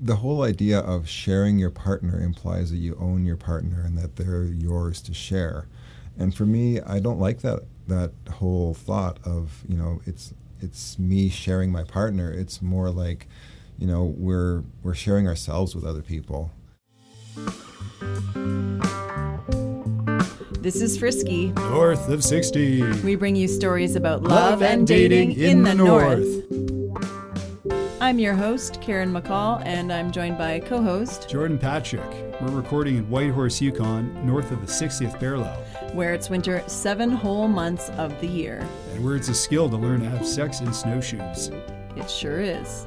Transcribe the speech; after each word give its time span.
the 0.00 0.16
whole 0.16 0.42
idea 0.42 0.78
of 0.78 1.08
sharing 1.08 1.58
your 1.58 1.70
partner 1.70 2.20
implies 2.20 2.70
that 2.70 2.76
you 2.76 2.96
own 3.00 3.24
your 3.24 3.36
partner 3.36 3.82
and 3.84 3.98
that 3.98 4.16
they're 4.16 4.44
yours 4.44 5.00
to 5.02 5.14
share. 5.14 5.66
And 6.16 6.34
for 6.34 6.46
me, 6.46 6.80
I 6.80 7.00
don't 7.00 7.20
like 7.20 7.40
that 7.40 7.60
that 7.86 8.12
whole 8.34 8.74
thought 8.74 9.18
of 9.24 9.62
you 9.66 9.76
know 9.76 10.00
it's 10.04 10.34
it's 10.60 10.98
me 10.98 11.28
sharing 11.28 11.72
my 11.72 11.84
partner. 11.84 12.30
It's 12.30 12.60
more 12.60 12.90
like 12.90 13.28
you 13.78 13.86
know 13.86 14.04
we're 14.16 14.62
we're 14.82 14.94
sharing 14.94 15.26
ourselves 15.26 15.74
with 15.74 15.84
other 15.84 16.02
people. 16.02 16.50
This 20.60 20.82
is 20.82 20.98
Frisky. 20.98 21.52
North 21.52 22.08
of 22.08 22.24
60. 22.24 22.82
We 23.02 23.14
bring 23.14 23.36
you 23.36 23.46
stories 23.46 23.94
about 23.94 24.24
love, 24.24 24.60
and 24.60 24.86
dating, 24.86 25.38
in, 25.38 25.62
the 25.62 25.74
north. 25.74 26.77
I'm 28.08 28.18
your 28.18 28.32
host, 28.32 28.80
Karen 28.80 29.12
McCall, 29.12 29.62
and 29.66 29.92
I'm 29.92 30.10
joined 30.10 30.38
by 30.38 30.60
co 30.60 30.80
host, 30.80 31.28
Jordan 31.28 31.58
Patrick. 31.58 32.10
We're 32.40 32.48
recording 32.48 32.96
in 32.96 33.04
Whitehorse, 33.10 33.60
Yukon, 33.60 34.24
north 34.24 34.50
of 34.50 34.62
the 34.62 34.66
60th 34.66 35.20
parallel, 35.20 35.62
where 35.92 36.14
it's 36.14 36.30
winter 36.30 36.64
seven 36.68 37.10
whole 37.10 37.48
months 37.48 37.90
of 37.98 38.18
the 38.22 38.26
year. 38.26 38.66
and 38.94 39.04
where 39.04 39.14
it's 39.14 39.28
a 39.28 39.34
skill 39.34 39.68
to 39.68 39.76
learn 39.76 40.00
to 40.00 40.08
have 40.08 40.26
sex 40.26 40.60
in 40.60 40.72
snowshoes. 40.72 41.48
It 41.98 42.10
sure 42.10 42.40
is. 42.40 42.86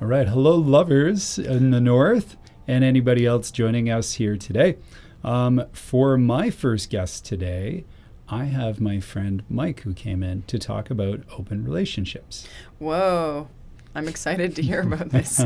All 0.00 0.06
right. 0.06 0.28
Hello, 0.28 0.54
lovers 0.54 1.40
in 1.40 1.72
the 1.72 1.80
north, 1.80 2.36
and 2.68 2.84
anybody 2.84 3.26
else 3.26 3.50
joining 3.50 3.90
us 3.90 4.12
here 4.12 4.36
today. 4.36 4.76
Um, 5.24 5.64
for 5.72 6.16
my 6.16 6.50
first 6.50 6.90
guest 6.90 7.24
today, 7.24 7.84
I 8.28 8.44
have 8.44 8.80
my 8.80 9.00
friend 9.00 9.44
Mike 9.48 9.80
who 9.80 9.94
came 9.94 10.22
in 10.22 10.42
to 10.48 10.58
talk 10.58 10.90
about 10.90 11.20
open 11.38 11.64
relationships. 11.64 12.46
Whoa. 12.78 13.48
I'm 13.94 14.08
excited 14.08 14.56
to 14.56 14.62
hear 14.62 14.82
about 14.82 15.10
this. 15.10 15.44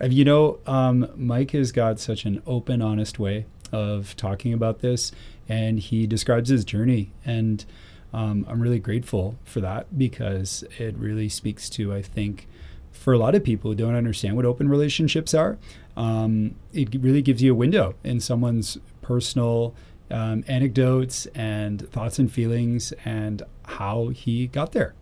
And 0.00 0.12
you 0.12 0.24
know, 0.24 0.58
um, 0.66 1.08
Mike 1.16 1.52
has 1.52 1.72
got 1.72 1.98
such 1.98 2.24
an 2.24 2.42
open, 2.46 2.82
honest 2.82 3.18
way 3.18 3.46
of 3.72 4.16
talking 4.16 4.52
about 4.52 4.80
this, 4.80 5.12
and 5.48 5.78
he 5.78 6.06
describes 6.06 6.50
his 6.50 6.64
journey. 6.64 7.10
And 7.24 7.64
um, 8.12 8.44
I'm 8.48 8.60
really 8.60 8.78
grateful 8.78 9.36
for 9.44 9.60
that 9.60 9.98
because 9.98 10.62
it 10.78 10.94
really 10.96 11.28
speaks 11.28 11.70
to, 11.70 11.94
I 11.94 12.02
think, 12.02 12.48
for 12.92 13.12
a 13.12 13.18
lot 13.18 13.34
of 13.34 13.42
people 13.42 13.70
who 13.70 13.74
don't 13.74 13.94
understand 13.94 14.36
what 14.36 14.44
open 14.44 14.68
relationships 14.68 15.32
are, 15.32 15.58
um, 15.96 16.54
it 16.72 16.94
really 17.00 17.22
gives 17.22 17.42
you 17.42 17.52
a 17.52 17.54
window 17.54 17.94
in 18.04 18.20
someone's 18.20 18.78
personal 19.00 19.74
um, 20.10 20.44
anecdotes 20.48 21.26
and 21.34 21.88
thoughts 21.90 22.18
and 22.18 22.32
feelings 22.32 22.92
and 23.04 23.42
how 23.64 24.08
he 24.08 24.46
got 24.48 24.72
there. 24.72 24.94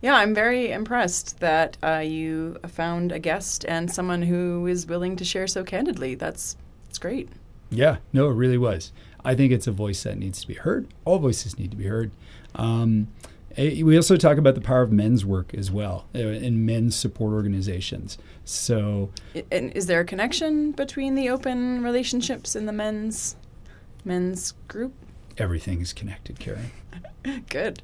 yeah, 0.00 0.16
I'm 0.16 0.34
very 0.34 0.72
impressed 0.72 1.40
that 1.40 1.76
uh, 1.82 2.02
you 2.04 2.58
found 2.66 3.12
a 3.12 3.18
guest 3.18 3.64
and 3.68 3.90
someone 3.90 4.22
who 4.22 4.66
is 4.66 4.86
willing 4.86 5.16
to 5.16 5.24
share 5.24 5.46
so 5.46 5.62
candidly. 5.64 6.14
That's, 6.14 6.56
it's 6.88 6.98
great. 6.98 7.28
Yeah, 7.70 7.98
no, 8.12 8.28
it 8.28 8.34
really 8.34 8.58
was. 8.58 8.92
I 9.24 9.34
think 9.34 9.52
it's 9.52 9.68
a 9.68 9.72
voice 9.72 10.02
that 10.02 10.18
needs 10.18 10.40
to 10.40 10.48
be 10.48 10.54
heard. 10.54 10.88
All 11.04 11.18
voices 11.18 11.58
need 11.58 11.70
to 11.70 11.76
be 11.76 11.86
heard. 11.86 12.10
Um, 12.56 13.08
we 13.56 13.96
also 13.96 14.16
talk 14.16 14.38
about 14.38 14.54
the 14.54 14.60
power 14.60 14.82
of 14.82 14.90
men's 14.90 15.24
work 15.24 15.54
as 15.54 15.70
well 15.70 16.06
uh, 16.14 16.18
in 16.18 16.64
men's 16.66 16.96
support 16.96 17.32
organizations. 17.32 18.18
So, 18.44 19.10
And 19.50 19.72
is 19.72 19.86
there 19.86 20.00
a 20.00 20.04
connection 20.04 20.72
between 20.72 21.14
the 21.14 21.28
open 21.28 21.82
relationships 21.82 22.56
and 22.56 22.66
the 22.66 22.72
men's 22.72 23.36
men's 24.04 24.52
group? 24.68 24.92
everything 25.38 25.80
is 25.80 25.92
connected, 25.92 26.38
Karen. 26.38 26.70
Good. 27.48 27.82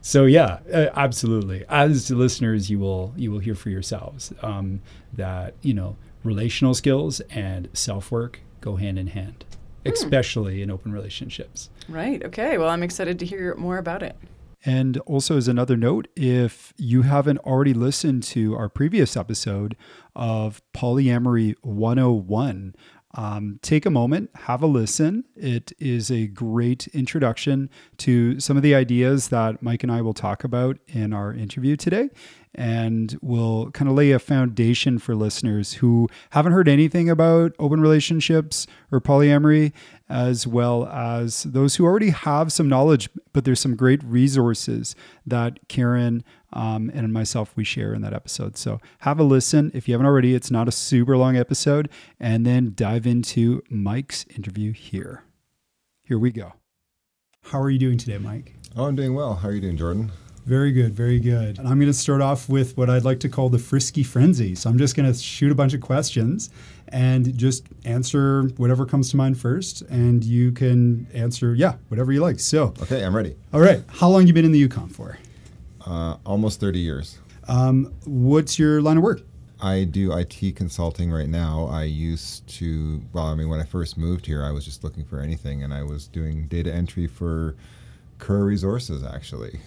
So 0.00 0.24
yeah, 0.24 0.58
uh, 0.72 0.88
absolutely. 0.94 1.64
As 1.68 2.10
listeners, 2.10 2.70
you 2.70 2.78
will 2.78 3.12
you 3.16 3.30
will 3.30 3.40
hear 3.40 3.54
for 3.54 3.70
yourselves 3.70 4.32
um, 4.42 4.80
that 5.12 5.54
you 5.62 5.74
know 5.74 5.96
relational 6.24 6.74
skills 6.74 7.20
and 7.30 7.68
self 7.72 8.10
work 8.10 8.40
go 8.60 8.76
hand 8.76 8.98
in 8.98 9.08
hand, 9.08 9.44
especially 9.84 10.62
in 10.62 10.70
open 10.70 10.92
relationships. 10.92 11.70
Right. 11.88 12.24
Okay. 12.24 12.58
Well, 12.58 12.68
I'm 12.68 12.82
excited 12.82 13.18
to 13.20 13.26
hear 13.26 13.54
more 13.56 13.78
about 13.78 14.02
it. 14.02 14.16
And 14.64 14.98
also, 14.98 15.36
as 15.36 15.46
another 15.46 15.76
note, 15.76 16.08
if 16.16 16.72
you 16.76 17.02
haven't 17.02 17.38
already 17.38 17.72
listened 17.72 18.24
to 18.24 18.56
our 18.56 18.68
previous 18.68 19.16
episode 19.16 19.76
of 20.16 20.60
Polyamory 20.74 21.54
101, 21.62 22.74
um, 23.14 23.58
take 23.62 23.86
a 23.86 23.90
moment, 23.90 24.30
have 24.34 24.62
a 24.62 24.66
listen. 24.66 25.24
It 25.34 25.72
is 25.78 26.10
a 26.10 26.26
great 26.26 26.86
introduction 26.88 27.70
to 27.98 28.38
some 28.38 28.56
of 28.56 28.62
the 28.62 28.74
ideas 28.74 29.28
that 29.28 29.62
Mike 29.62 29.82
and 29.82 29.90
I 29.90 30.02
will 30.02 30.14
talk 30.14 30.44
about 30.44 30.78
in 30.88 31.12
our 31.12 31.32
interview 31.32 31.76
today. 31.76 32.10
And 32.54 33.16
will 33.22 33.70
kind 33.70 33.88
of 33.88 33.94
lay 33.94 34.10
a 34.10 34.18
foundation 34.18 34.98
for 34.98 35.14
listeners 35.14 35.74
who 35.74 36.08
haven't 36.30 36.52
heard 36.52 36.66
anything 36.66 37.08
about 37.08 37.52
open 37.58 37.80
relationships 37.80 38.66
or 38.90 39.00
polyamory, 39.00 39.72
as 40.08 40.44
well 40.44 40.86
as 40.88 41.44
those 41.44 41.76
who 41.76 41.84
already 41.84 42.10
have 42.10 42.52
some 42.52 42.68
knowledge. 42.68 43.10
But 43.32 43.44
there's 43.44 43.60
some 43.60 43.76
great 43.76 44.02
resources 44.02 44.96
that 45.24 45.68
Karen 45.68 46.24
um, 46.52 46.90
and 46.94 47.12
myself 47.12 47.52
we 47.56 47.64
share 47.64 47.92
in 47.94 48.02
that 48.02 48.12
episode. 48.14 48.56
So 48.56 48.80
have 49.00 49.18
a 49.18 49.22
listen 49.24 49.70
if 49.74 49.86
you 49.88 49.94
haven't 49.94 50.06
already. 50.06 50.34
It's 50.34 50.50
not 50.50 50.68
a 50.68 50.72
super 50.72 51.16
long 51.16 51.36
episode, 51.36 51.88
and 52.18 52.46
then 52.46 52.72
dive 52.74 53.06
into 53.06 53.62
Mike's 53.70 54.24
interview 54.34 54.72
here. 54.72 55.24
Here 56.04 56.18
we 56.18 56.30
go. 56.30 56.54
How 57.44 57.60
are 57.60 57.70
you 57.70 57.78
doing 57.78 57.98
today, 57.98 58.18
Mike? 58.18 58.54
Oh, 58.76 58.84
I'm 58.86 58.96
doing 58.96 59.14
well. 59.14 59.34
How 59.34 59.48
are 59.48 59.52
you 59.52 59.60
doing, 59.60 59.76
Jordan? 59.76 60.10
Very 60.46 60.72
good, 60.72 60.94
very 60.94 61.20
good. 61.20 61.58
And 61.58 61.68
I'm 61.68 61.78
going 61.78 61.92
to 61.92 61.98
start 61.98 62.22
off 62.22 62.48
with 62.48 62.74
what 62.78 62.88
I'd 62.88 63.04
like 63.04 63.20
to 63.20 63.28
call 63.28 63.50
the 63.50 63.58
frisky 63.58 64.02
frenzy. 64.02 64.54
So 64.54 64.70
I'm 64.70 64.78
just 64.78 64.96
going 64.96 65.10
to 65.12 65.18
shoot 65.18 65.52
a 65.52 65.54
bunch 65.54 65.74
of 65.74 65.82
questions 65.82 66.48
and 66.88 67.36
just 67.36 67.66
answer 67.84 68.44
whatever 68.56 68.86
comes 68.86 69.10
to 69.10 69.18
mind 69.18 69.38
first. 69.38 69.82
And 69.82 70.24
you 70.24 70.52
can 70.52 71.06
answer, 71.12 71.54
yeah, 71.54 71.74
whatever 71.88 72.12
you 72.12 72.22
like. 72.22 72.40
So, 72.40 72.72
Okay, 72.80 73.04
I'm 73.04 73.14
ready. 73.14 73.36
all 73.52 73.60
right, 73.60 73.82
how 73.88 74.08
long 74.08 74.26
you 74.26 74.32
been 74.32 74.46
in 74.46 74.52
the 74.52 74.58
Yukon 74.58 74.88
for? 74.88 75.18
Uh, 75.88 76.18
almost 76.26 76.60
30 76.60 76.78
years. 76.80 77.18
Um, 77.48 77.92
what's 78.04 78.58
your 78.58 78.82
line 78.82 78.98
of 78.98 79.02
work? 79.02 79.22
I 79.60 79.84
do 79.84 80.12
IT 80.12 80.54
consulting 80.54 81.10
right 81.10 81.28
now. 81.30 81.66
I 81.66 81.84
used 81.84 82.46
to, 82.58 83.02
well, 83.14 83.24
I 83.24 83.34
mean, 83.34 83.48
when 83.48 83.58
I 83.58 83.64
first 83.64 83.96
moved 83.96 84.26
here, 84.26 84.44
I 84.44 84.50
was 84.50 84.64
just 84.66 84.84
looking 84.84 85.04
for 85.04 85.18
anything, 85.20 85.62
and 85.64 85.72
I 85.72 85.82
was 85.82 86.06
doing 86.06 86.46
data 86.46 86.72
entry 86.72 87.06
for 87.06 87.56
Curragh 88.18 88.44
Resources, 88.46 89.02
actually, 89.02 89.60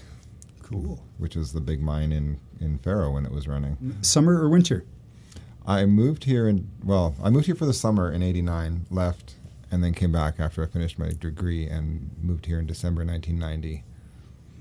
Cool. 0.62 1.04
which 1.18 1.36
was 1.36 1.54
the 1.54 1.60
big 1.62 1.82
mine 1.82 2.12
in 2.12 2.40
in 2.60 2.78
Faro 2.78 3.12
when 3.14 3.26
it 3.26 3.32
was 3.32 3.48
running. 3.48 3.76
Summer 4.02 4.34
or 4.42 4.48
winter? 4.48 4.86
I 5.66 5.86
moved 5.86 6.26
here 6.26 6.48
in, 6.48 6.70
well, 6.84 7.16
I 7.24 7.32
moved 7.32 7.48
here 7.48 7.56
for 7.56 7.66
the 7.66 7.74
summer 7.74 8.12
in 8.12 8.22
'89, 8.22 8.86
left, 8.92 9.34
and 9.72 9.84
then 9.84 9.94
came 9.96 10.12
back 10.12 10.36
after 10.40 10.64
I 10.64 10.68
finished 10.68 11.00
my 11.00 11.10
degree 11.20 11.66
and 11.68 12.12
moved 12.22 12.46
here 12.46 12.60
in 12.60 12.68
December 12.68 13.04
1990. 13.04 13.84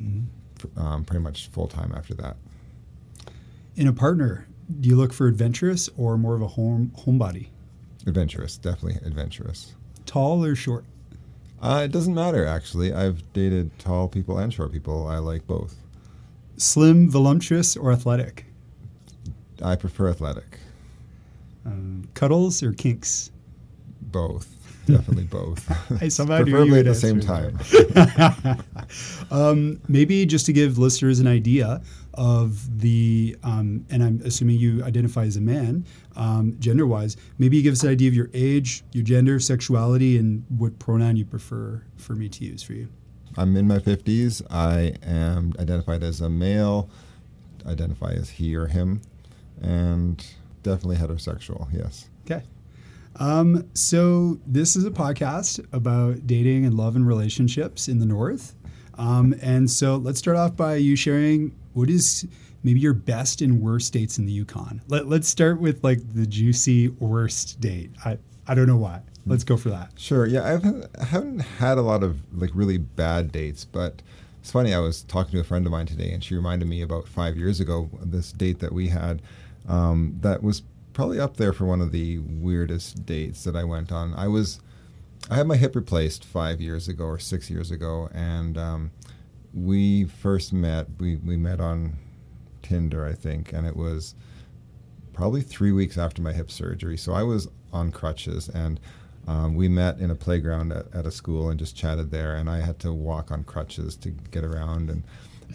F- 0.00 0.39
Um, 0.76 1.04
pretty 1.04 1.22
much 1.22 1.48
full 1.48 1.68
time 1.68 1.92
after 1.96 2.14
that. 2.14 2.36
In 3.76 3.86
a 3.86 3.92
partner, 3.92 4.46
do 4.80 4.88
you 4.88 4.96
look 4.96 5.12
for 5.12 5.26
adventurous 5.26 5.88
or 5.96 6.16
more 6.18 6.34
of 6.34 6.42
a 6.42 6.48
home 6.48 6.92
homebody? 6.98 7.48
Adventurous, 8.06 8.56
definitely 8.56 9.00
adventurous. 9.06 9.74
Tall 10.06 10.44
or 10.44 10.54
short? 10.54 10.84
Uh, 11.60 11.82
it 11.84 11.92
doesn't 11.92 12.14
matter 12.14 12.46
actually. 12.46 12.92
I've 12.92 13.22
dated 13.32 13.78
tall 13.78 14.08
people 14.08 14.38
and 14.38 14.52
short 14.52 14.72
people. 14.72 15.06
I 15.06 15.18
like 15.18 15.46
both. 15.46 15.76
Slim, 16.56 17.10
voluptuous, 17.10 17.76
or 17.76 17.90
athletic? 17.90 18.44
I 19.62 19.76
prefer 19.76 20.08
athletic. 20.10 20.58
Um, 21.64 22.08
cuddles 22.14 22.62
or 22.62 22.72
kinks? 22.72 23.30
Both. 24.00 24.59
Definitely 24.92 25.24
both. 25.24 25.70
I 26.02 26.08
somehow 26.08 26.42
Preferably 26.42 26.80
at 26.80 26.84
the 26.86 26.94
same 26.94 27.20
time. 27.20 27.58
Um, 29.30 29.80
maybe 29.86 30.26
just 30.26 30.46
to 30.46 30.52
give 30.52 30.76
listeners 30.78 31.20
an 31.20 31.28
idea 31.28 31.80
of 32.14 32.80
the, 32.80 33.36
um, 33.44 33.86
and 33.88 34.02
I'm 34.02 34.20
assuming 34.24 34.58
you 34.58 34.82
identify 34.82 35.22
as 35.24 35.36
a 35.36 35.40
man, 35.40 35.86
um, 36.16 36.56
gender 36.58 36.86
wise, 36.86 37.16
maybe 37.38 37.56
you 37.56 37.62
give 37.62 37.72
us 37.72 37.84
an 37.84 37.90
idea 37.90 38.08
of 38.08 38.14
your 38.14 38.30
age, 38.34 38.82
your 38.92 39.04
gender, 39.04 39.38
sexuality, 39.38 40.18
and 40.18 40.44
what 40.48 40.78
pronoun 40.80 41.16
you 41.16 41.24
prefer 41.24 41.82
for 41.96 42.14
me 42.14 42.28
to 42.28 42.44
use 42.44 42.62
for 42.62 42.72
you. 42.72 42.88
I'm 43.36 43.56
in 43.56 43.68
my 43.68 43.78
50s. 43.78 44.42
I 44.50 44.94
am 45.06 45.52
identified 45.60 46.02
as 46.02 46.20
a 46.20 46.28
male, 46.28 46.90
identify 47.66 48.10
as 48.10 48.30
he 48.30 48.56
or 48.56 48.66
him, 48.66 49.00
and 49.62 50.24
definitely 50.62 50.96
heterosexual, 50.96 51.68
yes. 51.72 52.08
Okay. 52.26 52.42
Um, 53.16 53.68
so 53.74 54.38
this 54.46 54.76
is 54.76 54.84
a 54.84 54.90
podcast 54.90 55.64
about 55.72 56.26
dating 56.26 56.64
and 56.64 56.74
love 56.74 56.96
and 56.96 57.06
relationships 57.06 57.88
in 57.88 57.98
the 57.98 58.06
North. 58.06 58.54
Um, 58.94 59.34
and 59.42 59.70
so 59.70 59.96
let's 59.96 60.18
start 60.18 60.36
off 60.36 60.56
by 60.56 60.76
you 60.76 60.96
sharing 60.96 61.54
what 61.72 61.90
is 61.90 62.26
maybe 62.62 62.80
your 62.80 62.94
best 62.94 63.40
and 63.40 63.60
worst 63.60 63.92
dates 63.92 64.18
in 64.18 64.26
the 64.26 64.32
Yukon. 64.32 64.82
Let, 64.88 65.06
let's 65.06 65.28
start 65.28 65.60
with 65.60 65.82
like 65.82 65.98
the 66.14 66.26
juicy 66.26 66.88
worst 66.88 67.60
date. 67.60 67.90
I, 68.04 68.18
I 68.46 68.54
don't 68.54 68.66
know 68.66 68.76
why. 68.76 69.02
Let's 69.26 69.44
go 69.44 69.56
for 69.56 69.70
that. 69.70 69.92
Sure. 69.96 70.26
Yeah, 70.26 70.44
I 70.44 70.48
haven't, 70.48 70.86
I 70.98 71.04
haven't 71.04 71.40
had 71.40 71.78
a 71.78 71.82
lot 71.82 72.02
of 72.02 72.22
like 72.38 72.50
really 72.54 72.78
bad 72.78 73.32
dates, 73.32 73.64
but 73.64 74.02
it's 74.40 74.50
funny. 74.50 74.72
I 74.74 74.78
was 74.78 75.02
talking 75.02 75.32
to 75.32 75.40
a 75.40 75.44
friend 75.44 75.66
of 75.66 75.72
mine 75.72 75.86
today, 75.86 76.12
and 76.12 76.24
she 76.24 76.34
reminded 76.34 76.68
me 76.68 76.82
about 76.82 77.06
five 77.06 77.36
years 77.36 77.60
ago 77.60 77.90
this 78.02 78.32
date 78.32 78.58
that 78.60 78.72
we 78.72 78.88
had. 78.88 79.22
Um, 79.68 80.16
that 80.20 80.42
was 80.42 80.62
probably 81.00 81.18
up 81.18 81.38
there 81.38 81.54
for 81.54 81.64
one 81.64 81.80
of 81.80 81.92
the 81.92 82.18
weirdest 82.18 83.06
dates 83.06 83.44
that 83.44 83.56
I 83.56 83.64
went 83.64 83.90
on. 83.90 84.12
I 84.12 84.28
was, 84.28 84.60
I 85.30 85.36
had 85.36 85.46
my 85.46 85.56
hip 85.56 85.74
replaced 85.74 86.26
five 86.26 86.60
years 86.60 86.88
ago 86.88 87.04
or 87.04 87.18
six 87.18 87.48
years 87.48 87.70
ago, 87.70 88.10
and 88.12 88.58
um, 88.58 88.90
we 89.54 90.04
first 90.04 90.52
met. 90.52 90.88
We 90.98 91.16
we 91.16 91.38
met 91.38 91.58
on 91.58 91.96
Tinder, 92.60 93.06
I 93.06 93.14
think, 93.14 93.54
and 93.54 93.66
it 93.66 93.74
was 93.74 94.14
probably 95.14 95.40
three 95.40 95.72
weeks 95.72 95.96
after 95.96 96.20
my 96.20 96.34
hip 96.34 96.50
surgery. 96.50 96.98
So 96.98 97.14
I 97.14 97.22
was 97.22 97.48
on 97.72 97.92
crutches 97.92 98.50
and 98.50 98.78
um, 99.26 99.54
we 99.54 99.68
met 99.68 100.00
in 100.00 100.10
a 100.10 100.14
playground 100.14 100.70
at, 100.70 100.94
at, 100.94 101.06
a 101.06 101.10
school 101.10 101.48
and 101.48 101.58
just 101.58 101.74
chatted 101.74 102.10
there. 102.10 102.36
And 102.36 102.50
I 102.50 102.60
had 102.60 102.78
to 102.80 102.92
walk 102.92 103.30
on 103.30 103.44
crutches 103.44 103.96
to 103.96 104.10
get 104.10 104.44
around, 104.44 104.90
and 104.90 105.02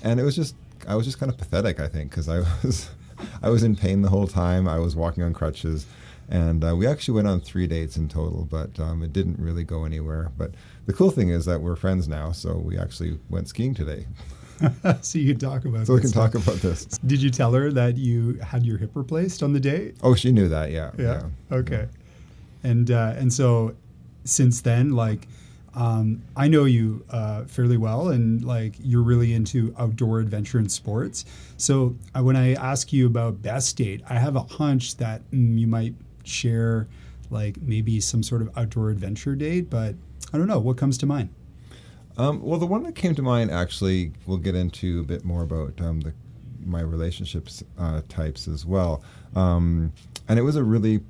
and 0.01 0.19
it 0.19 0.23
was 0.23 0.35
just 0.35 0.55
I 0.87 0.95
was 0.95 1.05
just 1.05 1.19
kind 1.19 1.31
of 1.31 1.37
pathetic, 1.37 1.79
I 1.79 1.87
think, 1.87 2.09
because 2.09 2.29
I 2.29 2.39
was 2.63 2.89
I 3.41 3.49
was 3.49 3.63
in 3.63 3.75
pain 3.75 4.01
the 4.01 4.09
whole 4.09 4.27
time. 4.27 4.67
I 4.67 4.79
was 4.79 4.95
walking 4.95 5.23
on 5.23 5.33
crutches, 5.33 5.85
and 6.29 6.63
uh, 6.63 6.75
we 6.75 6.87
actually 6.87 7.15
went 7.15 7.27
on 7.27 7.39
three 7.39 7.67
dates 7.67 7.97
in 7.97 8.09
total, 8.09 8.47
but 8.49 8.79
um, 8.79 9.03
it 9.03 9.13
didn't 9.13 9.39
really 9.39 9.63
go 9.63 9.85
anywhere. 9.85 10.31
But 10.37 10.51
the 10.85 10.93
cool 10.93 11.11
thing 11.11 11.29
is 11.29 11.45
that 11.45 11.61
we're 11.61 11.75
friends 11.75 12.07
now, 12.07 12.31
so 12.31 12.55
we 12.55 12.77
actually 12.77 13.19
went 13.29 13.47
skiing 13.47 13.73
today. 13.73 14.05
so 15.01 15.19
you 15.19 15.33
can 15.33 15.39
talk 15.39 15.65
about. 15.65 15.79
This. 15.79 15.87
So 15.87 15.93
we 15.93 16.01
can 16.01 16.09
stuff. 16.09 16.31
talk 16.31 16.43
about 16.43 16.61
this. 16.61 16.85
Did 17.05 17.21
you 17.21 17.29
tell 17.29 17.51
her 17.53 17.71
that 17.71 17.97
you 17.97 18.33
had 18.35 18.65
your 18.65 18.77
hip 18.77 18.91
replaced 18.93 19.43
on 19.43 19.53
the 19.53 19.59
date? 19.59 19.97
Oh, 20.01 20.15
she 20.15 20.31
knew 20.31 20.47
that. 20.49 20.71
Yeah. 20.71 20.91
Yeah. 20.97 21.03
yeah. 21.51 21.57
Okay. 21.57 21.87
Yeah. 22.63 22.69
And 22.69 22.91
uh, 22.91 23.13
and 23.17 23.31
so 23.31 23.75
since 24.23 24.61
then, 24.61 24.91
like. 24.91 25.27
Um, 25.75 26.21
I 26.35 26.47
know 26.47 26.65
you 26.65 27.05
uh, 27.09 27.45
fairly 27.45 27.77
well, 27.77 28.09
and 28.09 28.43
like 28.43 28.75
you're 28.79 29.03
really 29.03 29.33
into 29.33 29.75
outdoor 29.77 30.19
adventure 30.19 30.57
and 30.57 30.71
sports. 30.71 31.25
So 31.57 31.95
uh, 32.15 32.23
when 32.23 32.35
I 32.35 32.53
ask 32.53 32.93
you 32.93 33.05
about 33.07 33.41
best 33.41 33.75
date, 33.77 34.01
I 34.09 34.15
have 34.15 34.35
a 34.35 34.41
hunch 34.41 34.97
that 34.97 35.29
mm, 35.31 35.59
you 35.59 35.67
might 35.67 35.93
share 36.23 36.87
like 37.29 37.61
maybe 37.61 37.99
some 37.99 38.23
sort 38.23 38.41
of 38.41 38.57
outdoor 38.57 38.89
adventure 38.89 39.35
date, 39.35 39.69
but 39.69 39.95
I 40.33 40.37
don't 40.37 40.47
know 40.47 40.59
what 40.59 40.77
comes 40.77 40.97
to 40.99 41.05
mind. 41.05 41.29
Um, 42.17 42.41
well, 42.41 42.59
the 42.59 42.65
one 42.65 42.83
that 42.83 42.95
came 42.95 43.13
to 43.15 43.21
mind 43.21 43.51
actually, 43.51 44.11
we'll 44.25 44.37
get 44.37 44.55
into 44.55 45.01
a 45.01 45.03
bit 45.03 45.25
more 45.25 45.43
about 45.43 45.79
um, 45.81 45.99
the, 46.01 46.13
my 46.63 46.81
relationships 46.81 47.63
uh, 47.77 48.01
types 48.07 48.47
as 48.47 48.65
well. 48.65 49.03
Um, 49.35 49.91
and 50.27 50.39
it 50.39 50.43
was 50.43 50.55
a 50.55 50.63
really 50.63 51.01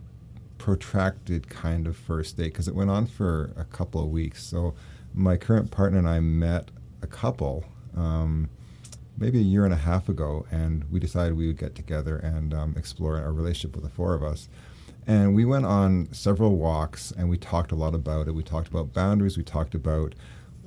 protracted 0.57 1.50
kind 1.50 1.88
of 1.88 1.96
first 1.96 2.38
date 2.38 2.54
because 2.54 2.68
it 2.68 2.75
went 2.75 2.90
on 2.90 3.07
for 3.07 3.52
a 3.57 3.66
couple 3.66 4.02
of 4.02 4.10
weeks. 4.10 4.44
So 4.44 4.74
my 5.13 5.38
current 5.38 5.72
partner 5.72 6.00
and 6.00 6.10
I 6.10 6.19
met 6.19 6.72
a 7.02 7.07
couple 7.07 7.66
um, 7.96 8.50
maybe 9.18 9.40
a 9.40 9.44
year 9.44 9.63
and 9.63 9.74
a 9.74 9.78
half 9.78 10.10
ago, 10.10 10.46
and 10.52 10.84
we 10.92 11.00
decided 11.00 11.38
we 11.38 11.48
would 11.48 11.57
get 11.57 11.75
together 11.75 12.18
and 12.18 12.54
um, 12.54 12.75
explore 12.78 13.18
our 13.18 13.31
relationship 13.31 13.75
with 13.75 13.84
the 13.84 13.90
four 13.90 14.13
of 14.13 14.24
us. 14.24 14.50
And 15.07 15.36
we 15.36 15.46
went 15.46 15.66
on 15.66 16.12
several 16.12 16.56
walks 16.56 17.12
and 17.12 17.30
we 17.30 17.38
talked 17.38 17.72
a 17.72 17.75
lot 17.75 17.94
about 17.94 18.28
it. 18.28 18.34
We 18.34 18.44
talked 18.44 18.68
about 18.68 18.94
boundaries, 18.94 19.38
we 19.38 19.44
talked 19.44 19.75
about 19.75 20.16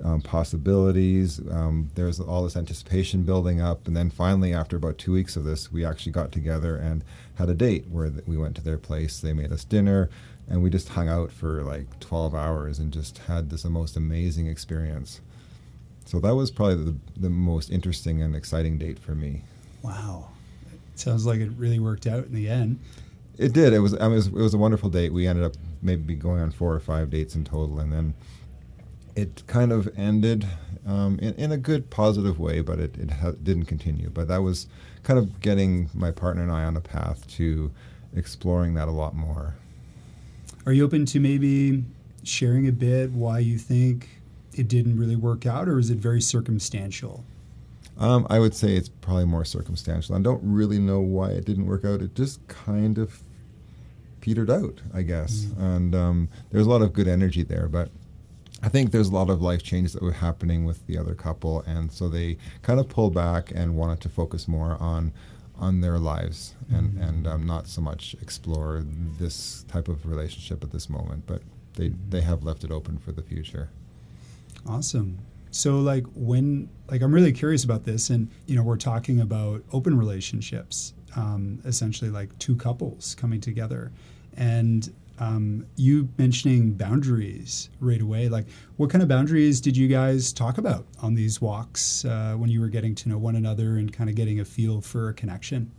um, 0.05 0.21
possibilities. 0.21 1.41
Um, 1.51 1.91
there's 1.95 2.21
all 2.21 2.45
this 2.45 2.57
anticipation 2.57 3.23
building 3.23 3.61
up, 3.61 3.87
and 3.87 3.97
then 3.97 4.11
finally, 4.11 4.53
after 4.53 4.77
about 4.77 4.99
two 4.99 5.13
weeks 5.13 5.37
of 5.37 5.45
this, 5.45 5.73
we 5.73 5.85
actually 5.85 6.13
got 6.13 6.33
together 6.33 6.77
and 6.77 7.05
had 7.37 7.49
a 7.49 7.55
date 7.55 7.87
where 7.91 8.11
th- 8.11 8.27
we 8.27 8.37
went 8.37 8.57
to 8.57 8.63
their 8.63 8.79
place. 8.79 9.21
They 9.21 9.33
made 9.33 9.53
us 9.53 9.65
dinner, 9.65 10.09
and 10.49 10.63
we 10.63 10.71
just 10.71 10.91
hung 10.91 11.09
out 11.09 11.33
for 11.33 11.63
like 11.63 12.01
12 12.01 12.35
hours 12.35 12.79
and 12.79 12.93
just 12.93 13.19
had 13.19 13.51
this 13.51 13.65
most 13.65 13.97
amazing 13.97 14.47
experience. 14.47 15.21
So 16.05 16.21
that 16.21 16.35
was 16.35 16.51
probably 16.51 16.77
the, 16.77 16.97
the 17.19 17.31
most 17.31 17.71
interesting 17.71 18.23
and 18.23 18.35
exciting 18.35 18.79
date 18.79 18.99
for 18.99 19.15
me. 19.15 19.43
Wow, 19.83 20.29
it 20.73 20.99
sounds 20.99 21.27
like 21.27 21.41
it 21.41 21.51
really 21.57 21.79
worked 21.79 22.07
out 22.07 22.25
in 22.25 22.35
the 22.35 22.49
end. 22.49 22.79
It 23.37 23.53
did. 23.53 23.73
It 23.73 23.79
was. 23.79 23.95
I 23.95 24.05
mean, 24.05 24.13
it 24.13 24.17
was, 24.17 24.27
it 24.27 24.33
was 24.33 24.55
a 24.55 24.59
wonderful 24.59 24.91
date. 24.91 25.13
We 25.13 25.27
ended 25.27 25.45
up 25.45 25.53
maybe 25.81 26.15
going 26.15 26.41
on 26.41 26.51
four 26.51 26.75
or 26.75 26.81
five 26.81 27.11
dates 27.11 27.35
in 27.35 27.45
total, 27.45 27.79
and 27.79 27.93
then 27.93 28.15
it 29.19 29.43
kind 29.49 29.73
of 29.73 29.89
ended 29.99 30.47
um, 30.87 31.19
in, 31.19 31.35
in, 31.35 31.51
a 31.51 31.57
good, 31.57 31.91
positive 31.91 32.39
way, 32.39 32.61
but 32.61 32.79
it, 32.79 32.97
it 32.97 33.11
ha- 33.11 33.33
didn't 33.43 33.65
continue. 33.65 34.11
But 34.11 34.29
that 34.29 34.43
was 34.43 34.69
kind 35.03 35.19
of 35.19 35.41
getting 35.41 35.91
my 35.93 36.13
partner 36.13 36.43
and 36.43 36.53
I 36.53 36.65
on 36.65 36.77
a 36.77 36.81
path 36.81 37.27
to 37.37 37.73
exploring 38.15 38.75
that 38.75 38.87
a 38.87 38.93
lot 38.93 39.15
more. 39.15 39.55
Are 40.67 40.73
you 40.73 40.85
open 40.85 41.05
to 41.07 41.21
maybe 41.21 41.85
sharing 42.23 42.69
a 42.69 42.73
bit 42.73 43.11
why 43.11 43.41
you 43.41 43.59
think 43.59 44.09
it 44.55 44.69
didn't 44.69 44.97
really 44.99 45.17
work 45.17 45.47
out, 45.47 45.69
or 45.69 45.79
is 45.79 45.91
it 45.91 45.99
very 45.99 46.21
circumstantial? 46.21 47.25
Um, 47.99 48.25
I 48.31 48.39
would 48.39 48.55
say 48.55 48.77
it's 48.77 48.89
probably 48.89 49.25
more 49.25 49.45
circumstantial. 49.45 50.15
I 50.15 50.21
don't 50.21 50.43
really 50.45 50.79
know 50.79 51.01
why 51.01 51.31
it 51.31 51.45
didn't 51.45 51.67
work 51.67 51.85
out. 51.85 52.01
It 52.01 52.15
just 52.15 52.47
kind 52.47 52.99
of 52.99 53.21
petered 54.21 54.51
out, 54.51 54.81
I 54.95 55.03
guess. 55.03 55.47
Mm. 55.47 55.77
And 55.77 55.95
um, 55.95 56.29
there's 56.51 56.67
a 56.67 56.71
lot 56.71 56.83
of 56.83 56.93
good 56.93 57.09
energy 57.09 57.43
there, 57.43 57.69
but 57.69 57.91
I 58.63 58.69
think 58.69 58.91
there's 58.91 59.09
a 59.09 59.15
lot 59.15 59.31
of 59.31 59.41
life 59.41 59.63
changes 59.63 59.93
that 59.93 60.03
were 60.03 60.13
happening 60.13 60.65
with 60.65 60.87
the 60.87 60.99
other 60.99 61.15
couple, 61.15 61.63
and 61.63 61.93
so 61.93 62.09
they 62.09 62.39
kind 62.63 62.81
of 62.81 62.89
pulled 62.89 63.15
back 63.15 63.53
and 63.55 63.77
wanted 63.77 64.01
to 64.01 64.09
focus 64.09 64.49
more 64.49 64.77
on 64.81 65.13
on 65.61 65.81
their 65.81 65.99
lives 65.99 66.55
and 66.71 66.93
mm-hmm. 66.93 67.03
and 67.03 67.27
um, 67.27 67.47
not 67.47 67.67
so 67.67 67.81
much 67.81 68.15
explore 68.23 68.85
this 69.19 69.65
type 69.65 69.89
of 69.89 70.07
relationship 70.07 70.63
at 70.63 70.71
this 70.71 70.89
moment. 70.89 71.25
But 71.27 71.43
they 71.75 71.91
mm-hmm. 71.91 72.11
they 72.11 72.21
have 72.21 72.43
left 72.43 72.65
it 72.65 72.71
open 72.71 72.99
for 72.99 73.13
the 73.13 73.23
future. 73.23 73.71
Awesome. 74.67 75.19
So 75.51 75.79
like 75.79 76.05
when 76.15 76.69
like 76.91 77.01
I'm 77.03 77.13
really 77.13 77.33
curious 77.33 77.65
about 77.65 77.85
this, 77.85 78.11
and 78.11 78.29
you 78.47 78.57
know 78.57 78.63
we're 78.63 78.77
talking 78.77 79.21
about 79.21 79.63
open 79.73 79.97
relationships, 79.97 80.95
um, 81.17 81.61
essentially 81.65 82.11
like 82.11 82.37
two 82.39 82.57
couples 82.57 83.15
coming 83.15 83.41
together, 83.41 83.93
and 84.37 84.93
um, 85.21 85.67
you 85.77 86.09
mentioning 86.19 86.73
boundaries 86.73 87.71
right 87.81 88.01
away, 88.01 88.29
like 88.29 88.47
what 88.77 88.91
kind 88.91 89.03
of 89.03 89.09
boundaries 89.09 89.61
did 89.61 89.77
you 89.77 89.89
guys 89.89 90.33
talk 90.33 90.59
about 90.59 90.87
on 91.03 91.15
these 91.15 91.41
walks 91.41 92.05
uh, 92.05 92.35
when 92.37 92.51
you 92.51 92.61
were 92.61 92.69
getting 92.69 92.95
to 92.97 93.09
know 93.09 93.19
one 93.19 93.37
another 93.37 93.79
and 93.79 93.93
kind 93.93 94.09
of 94.09 94.17
getting 94.17 94.41
a 94.41 94.45
feel 94.45 94.81
for 94.81 95.09
a 95.09 95.15
connection? 95.15 95.71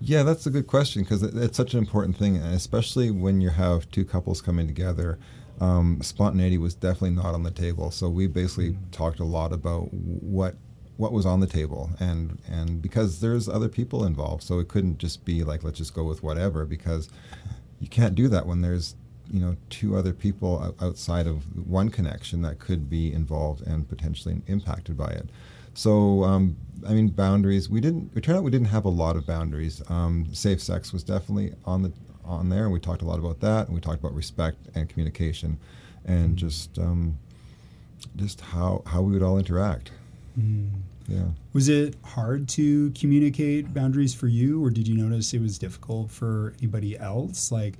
Yeah, 0.00 0.22
that's 0.22 0.46
a 0.46 0.50
good 0.50 0.66
question 0.66 1.02
because 1.02 1.22
it, 1.22 1.34
it's 1.34 1.56
such 1.56 1.74
an 1.74 1.80
important 1.80 2.16
thing, 2.16 2.36
especially 2.36 3.10
when 3.10 3.40
you 3.40 3.50
have 3.50 3.90
two 3.90 4.04
couples 4.04 4.40
coming 4.40 4.66
together. 4.66 5.18
Um, 5.60 6.00
spontaneity 6.02 6.56
was 6.56 6.74
definitely 6.74 7.10
not 7.10 7.34
on 7.34 7.42
the 7.42 7.50
table, 7.50 7.90
so 7.90 8.08
we 8.08 8.28
basically 8.28 8.70
mm-hmm. 8.70 8.90
talked 8.90 9.18
a 9.18 9.24
lot 9.24 9.52
about 9.52 9.92
what 9.92 10.54
what 10.98 11.12
was 11.12 11.24
on 11.24 11.38
the 11.38 11.46
table 11.46 11.90
and 12.00 12.40
and 12.50 12.82
because 12.82 13.20
there's 13.20 13.48
other 13.48 13.68
people 13.68 14.04
involved 14.04 14.42
so 14.42 14.58
it 14.58 14.66
couldn't 14.66 14.98
just 14.98 15.24
be 15.24 15.44
like 15.44 15.62
let's 15.62 15.78
just 15.78 15.94
go 15.94 16.02
with 16.02 16.24
whatever 16.24 16.66
because 16.66 17.08
you 17.80 17.88
can't 17.88 18.14
do 18.14 18.28
that 18.28 18.46
when 18.46 18.60
there's 18.60 18.94
you 19.30 19.40
know 19.40 19.56
two 19.70 19.96
other 19.96 20.12
people 20.12 20.74
outside 20.80 21.26
of 21.26 21.44
one 21.66 21.90
connection 21.90 22.42
that 22.42 22.58
could 22.58 22.88
be 22.88 23.12
involved 23.12 23.66
and 23.66 23.88
potentially 23.88 24.40
impacted 24.46 24.96
by 24.96 25.08
it. 25.08 25.28
So 25.74 26.24
um, 26.24 26.56
I 26.86 26.92
mean 26.92 27.08
boundaries. 27.08 27.68
We 27.68 27.80
didn't. 27.80 28.12
It 28.16 28.24
turned 28.24 28.38
out 28.38 28.44
we 28.44 28.50
didn't 28.50 28.68
have 28.68 28.84
a 28.84 28.90
lot 28.90 29.16
of 29.16 29.26
boundaries. 29.26 29.82
Um, 29.88 30.26
safe 30.32 30.60
sex 30.60 30.92
was 30.92 31.02
definitely 31.02 31.52
on 31.64 31.82
the 31.82 31.92
on 32.24 32.48
there, 32.48 32.64
and 32.64 32.72
we 32.72 32.80
talked 32.80 33.02
a 33.02 33.06
lot 33.06 33.18
about 33.18 33.40
that. 33.40 33.66
And 33.66 33.74
we 33.74 33.80
talked 33.80 34.00
about 34.00 34.14
respect 34.14 34.58
and 34.74 34.88
communication, 34.88 35.58
and 36.04 36.36
just 36.36 36.78
um, 36.78 37.18
just 38.16 38.40
how 38.40 38.82
how 38.86 39.02
we 39.02 39.12
would 39.12 39.22
all 39.22 39.38
interact. 39.38 39.92
Mm. 40.38 40.70
Yeah. 41.08 41.28
Was 41.54 41.68
it 41.68 41.96
hard 42.04 42.48
to 42.50 42.90
communicate 42.90 43.72
boundaries 43.72 44.14
for 44.14 44.28
you, 44.28 44.62
or 44.62 44.70
did 44.70 44.86
you 44.86 44.94
notice 44.94 45.32
it 45.32 45.40
was 45.40 45.58
difficult 45.58 46.10
for 46.10 46.54
anybody 46.58 46.98
else? 46.98 47.50
Like, 47.50 47.78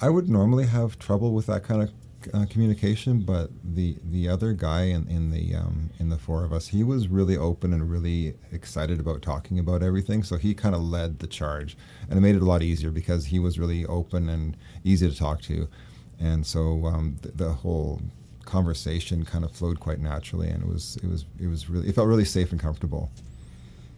I 0.00 0.08
would 0.08 0.28
normally 0.28 0.66
have 0.66 0.98
trouble 0.98 1.32
with 1.32 1.46
that 1.46 1.64
kind 1.64 1.82
of 1.82 1.90
uh, 2.32 2.46
communication, 2.48 3.20
but 3.20 3.50
the 3.64 3.96
the 4.04 4.28
other 4.28 4.52
guy 4.52 4.82
in, 4.84 5.08
in 5.08 5.30
the 5.30 5.56
um, 5.56 5.90
in 5.98 6.08
the 6.08 6.18
four 6.18 6.44
of 6.44 6.52
us, 6.52 6.68
he 6.68 6.84
was 6.84 7.08
really 7.08 7.36
open 7.36 7.72
and 7.72 7.90
really 7.90 8.34
excited 8.52 9.00
about 9.00 9.22
talking 9.22 9.58
about 9.58 9.82
everything. 9.82 10.22
So 10.22 10.36
he 10.36 10.54
kind 10.54 10.74
of 10.74 10.82
led 10.82 11.18
the 11.18 11.26
charge, 11.26 11.76
and 12.08 12.16
it 12.16 12.20
made 12.20 12.36
it 12.36 12.42
a 12.42 12.44
lot 12.44 12.62
easier 12.62 12.90
because 12.90 13.26
he 13.26 13.40
was 13.40 13.58
really 13.58 13.84
open 13.86 14.28
and 14.28 14.56
easy 14.84 15.10
to 15.10 15.16
talk 15.16 15.42
to, 15.42 15.68
and 16.20 16.46
so 16.46 16.86
um, 16.86 17.16
the, 17.22 17.32
the 17.32 17.50
whole 17.50 18.00
conversation 18.48 19.24
kind 19.24 19.44
of 19.44 19.52
flowed 19.52 19.78
quite 19.78 20.00
naturally, 20.00 20.48
and 20.48 20.62
it 20.62 20.68
was 20.68 20.96
it 21.02 21.08
was 21.08 21.24
it 21.40 21.46
was 21.46 21.68
really 21.68 21.88
it 21.88 21.94
felt 21.94 22.08
really 22.08 22.24
safe 22.24 22.50
and 22.50 22.60
comfortable. 22.60 23.10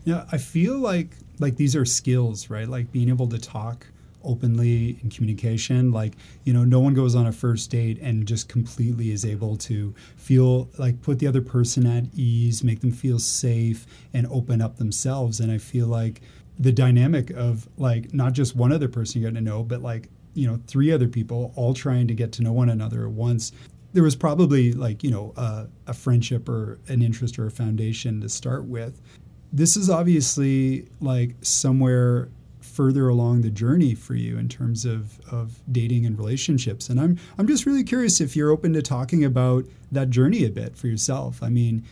Yeah, 0.04 0.26
I 0.32 0.38
feel 0.38 0.78
like 0.78 1.10
like 1.38 1.56
these 1.56 1.76
are 1.76 1.84
skills, 1.84 2.50
right? 2.50 2.68
Like 2.68 2.92
being 2.92 3.08
able 3.08 3.28
to 3.28 3.38
talk 3.38 3.86
openly 4.22 4.98
in 5.02 5.08
communication 5.08 5.90
like 5.90 6.12
you 6.44 6.52
know 6.52 6.62
no 6.62 6.78
one 6.78 6.92
goes 6.92 7.14
on 7.14 7.26
a 7.26 7.32
first 7.32 7.70
date 7.70 7.98
and 8.02 8.26
just 8.26 8.48
completely 8.48 9.12
is 9.12 9.24
able 9.24 9.56
to 9.56 9.94
feel 10.16 10.68
like 10.78 11.00
put 11.00 11.18
the 11.18 11.26
other 11.26 11.40
person 11.40 11.86
at 11.86 12.04
ease 12.14 12.62
make 12.62 12.80
them 12.80 12.92
feel 12.92 13.18
safe 13.18 13.86
and 14.12 14.26
open 14.26 14.60
up 14.60 14.76
themselves 14.76 15.40
and 15.40 15.50
i 15.50 15.56
feel 15.56 15.86
like 15.86 16.20
the 16.58 16.70
dynamic 16.70 17.30
of 17.30 17.66
like 17.78 18.12
not 18.12 18.34
just 18.34 18.54
one 18.54 18.72
other 18.72 18.88
person 18.88 19.22
you 19.22 19.26
got 19.26 19.34
to 19.34 19.40
know 19.40 19.62
but 19.62 19.80
like 19.80 20.10
you 20.34 20.46
know 20.46 20.60
three 20.66 20.92
other 20.92 21.08
people 21.08 21.52
all 21.56 21.74
trying 21.74 22.06
to 22.06 22.14
get 22.14 22.32
to 22.32 22.42
know 22.42 22.52
one 22.52 22.68
another 22.68 23.04
at 23.04 23.10
once 23.10 23.52
there 23.92 24.02
was 24.02 24.16
probably 24.16 24.72
like 24.72 25.02
you 25.02 25.10
know 25.10 25.32
a 25.86 25.94
friendship 25.94 26.48
or 26.48 26.78
an 26.88 27.02
interest 27.02 27.38
or 27.38 27.46
a 27.46 27.50
foundation 27.50 28.20
to 28.20 28.28
start 28.28 28.64
with. 28.64 29.00
This 29.52 29.76
is 29.76 29.90
obviously 29.90 30.88
like 31.00 31.34
somewhere 31.42 32.28
further 32.60 33.08
along 33.08 33.40
the 33.40 33.50
journey 33.50 33.94
for 33.94 34.14
you 34.14 34.38
in 34.38 34.48
terms 34.48 34.84
of, 34.84 35.20
of 35.30 35.60
dating 35.72 36.06
and 36.06 36.16
relationships. 36.16 36.88
And 36.88 37.00
I'm 37.00 37.18
I'm 37.38 37.46
just 37.46 37.66
really 37.66 37.84
curious 37.84 38.20
if 38.20 38.36
you're 38.36 38.50
open 38.50 38.72
to 38.74 38.82
talking 38.82 39.24
about 39.24 39.66
that 39.92 40.10
journey 40.10 40.44
a 40.44 40.50
bit 40.50 40.76
for 40.76 40.86
yourself. 40.86 41.42
I 41.42 41.48
mean, 41.48 41.84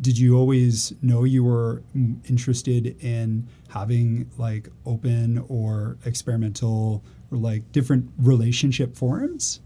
did 0.00 0.18
you 0.18 0.36
always 0.36 0.92
know 1.02 1.24
you 1.24 1.44
were 1.44 1.82
interested 2.28 2.96
in 3.02 3.48
having 3.68 4.30
like 4.36 4.68
open 4.84 5.44
or 5.48 5.96
experimental 6.04 7.04
or 7.30 7.38
like 7.38 7.70
different 7.72 8.10
relationship 8.18 8.96
forums? 8.96 9.60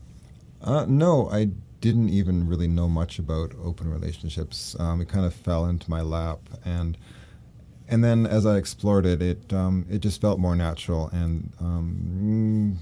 Uh, 0.62 0.84
no, 0.88 1.30
I 1.30 1.50
didn't 1.80 2.10
even 2.10 2.46
really 2.46 2.68
know 2.68 2.88
much 2.88 3.18
about 3.18 3.52
open 3.62 3.90
relationships. 3.90 4.76
Um, 4.78 5.00
it 5.00 5.08
kind 5.08 5.25
of 5.25 5.34
fell 5.34 5.66
into 5.66 5.88
my 5.90 6.00
lap, 6.00 6.40
and 6.64 6.96
and 7.88 8.04
then 8.04 8.26
as 8.26 8.46
I 8.46 8.56
explored 8.56 9.06
it, 9.06 9.20
it 9.22 9.52
um, 9.52 9.87
it 9.90 10.00
just 10.00 10.20
felt 10.20 10.38
more 10.38 10.56
natural. 10.56 11.08
And 11.12 11.52
um, 11.60 12.78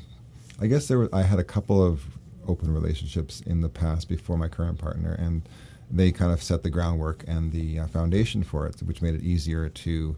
I 0.60 0.66
guess 0.66 0.88
there 0.88 0.98
were, 0.98 1.08
I 1.12 1.22
had 1.22 1.38
a 1.38 1.44
couple 1.44 1.82
of 1.82 2.02
open 2.46 2.72
relationships 2.72 3.40
in 3.42 3.60
the 3.60 3.68
past 3.68 4.08
before 4.08 4.36
my 4.36 4.48
current 4.48 4.78
partner, 4.78 5.12
and 5.12 5.42
they 5.90 6.12
kind 6.12 6.32
of 6.32 6.42
set 6.42 6.62
the 6.62 6.70
groundwork 6.70 7.24
and 7.26 7.52
the 7.52 7.78
uh, 7.78 7.86
foundation 7.86 8.42
for 8.42 8.66
it, 8.66 8.80
which 8.82 9.00
made 9.00 9.14
it 9.14 9.22
easier 9.22 9.68
to 9.68 10.16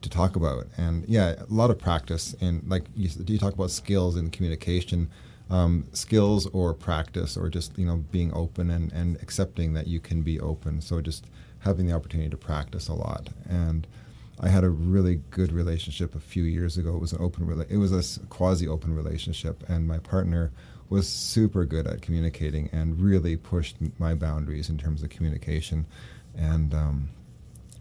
to 0.00 0.08
talk 0.08 0.34
about. 0.34 0.66
And 0.76 1.04
yeah, 1.08 1.34
a 1.38 1.52
lot 1.52 1.70
of 1.70 1.78
practice 1.78 2.34
and 2.40 2.68
like 2.68 2.84
you, 2.96 3.08
you 3.26 3.38
talk 3.38 3.54
about 3.54 3.70
skills 3.70 4.16
in 4.16 4.30
communication. 4.30 5.10
Um, 5.50 5.86
skills 5.92 6.46
or 6.54 6.72
practice 6.72 7.36
or 7.36 7.50
just 7.50 7.76
you 7.76 7.84
know 7.84 7.96
being 8.10 8.32
open 8.32 8.70
and, 8.70 8.90
and 8.92 9.16
accepting 9.20 9.74
that 9.74 9.86
you 9.86 10.00
can 10.00 10.22
be 10.22 10.40
open. 10.40 10.80
So 10.80 11.00
just 11.02 11.26
having 11.58 11.86
the 11.86 11.92
opportunity 11.92 12.30
to 12.30 12.36
practice 12.36 12.88
a 12.88 12.94
lot. 12.94 13.28
And 13.48 13.86
I 14.40 14.48
had 14.48 14.64
a 14.64 14.70
really 14.70 15.20
good 15.30 15.52
relationship 15.52 16.14
a 16.14 16.20
few 16.20 16.42
years 16.42 16.76
ago. 16.76 16.96
It 16.96 17.00
was 17.00 17.12
an 17.12 17.22
open, 17.22 17.46
rela- 17.46 17.70
it 17.70 17.76
was 17.76 17.92
a 17.92 18.20
quasi 18.26 18.66
open 18.66 18.94
relationship, 18.94 19.62
and 19.68 19.86
my 19.86 19.98
partner 19.98 20.50
was 20.88 21.08
super 21.08 21.64
good 21.64 21.86
at 21.86 22.02
communicating 22.02 22.68
and 22.72 23.00
really 23.00 23.36
pushed 23.36 23.76
my 23.98 24.14
boundaries 24.14 24.68
in 24.68 24.78
terms 24.78 25.02
of 25.02 25.10
communication, 25.10 25.86
and 26.36 26.74
um, 26.74 27.08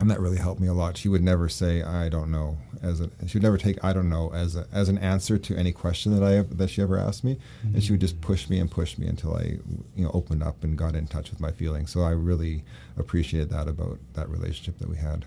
and 0.02 0.10
that 0.10 0.20
really 0.20 0.38
helped 0.38 0.60
me 0.60 0.68
a 0.68 0.74
lot. 0.74 0.98
She 0.98 1.08
would 1.08 1.22
never 1.22 1.48
say 1.48 1.84
I 1.84 2.10
don't 2.10 2.32
know 2.32 2.58
as 2.82 3.00
a, 3.00 3.10
she 3.28 3.38
would 3.38 3.44
never 3.44 3.58
take 3.58 3.82
I 3.84 3.94
don't 3.94 4.10
know 4.10 4.34
as 4.34 4.56
a, 4.56 4.66
as 4.74 4.90
an 4.90 4.98
answer 4.98 5.38
to 5.38 5.56
any 5.56 5.72
question 5.72 6.14
that 6.14 6.24
I 6.24 6.32
have 6.32 6.58
that 6.58 6.72
she 6.72 6.82
ever 6.82 6.98
asked 6.98 7.24
me, 7.24 7.36
mm-hmm. 7.36 7.76
and 7.76 7.84
she 7.84 7.92
would 7.92 8.02
just 8.02 8.20
push 8.20 8.50
me 8.50 8.60
and 8.60 8.70
push 8.70 8.98
me 8.98 9.08
until 9.08 9.36
I 9.36 9.60
you 9.96 10.04
know 10.04 10.12
opened 10.14 10.44
up 10.44 10.64
and 10.64 10.78
got 10.78 10.96
in 10.96 11.08
touch 11.08 11.30
with 11.30 11.40
my 11.40 11.52
feelings. 11.52 11.92
So 11.92 12.02
I 12.02 12.12
really 12.12 12.64
appreciated 12.98 13.50
that 13.52 13.68
about 13.68 14.00
that 14.14 14.28
relationship 14.28 14.80
that 14.80 14.90
we 14.90 14.98
had. 14.98 15.26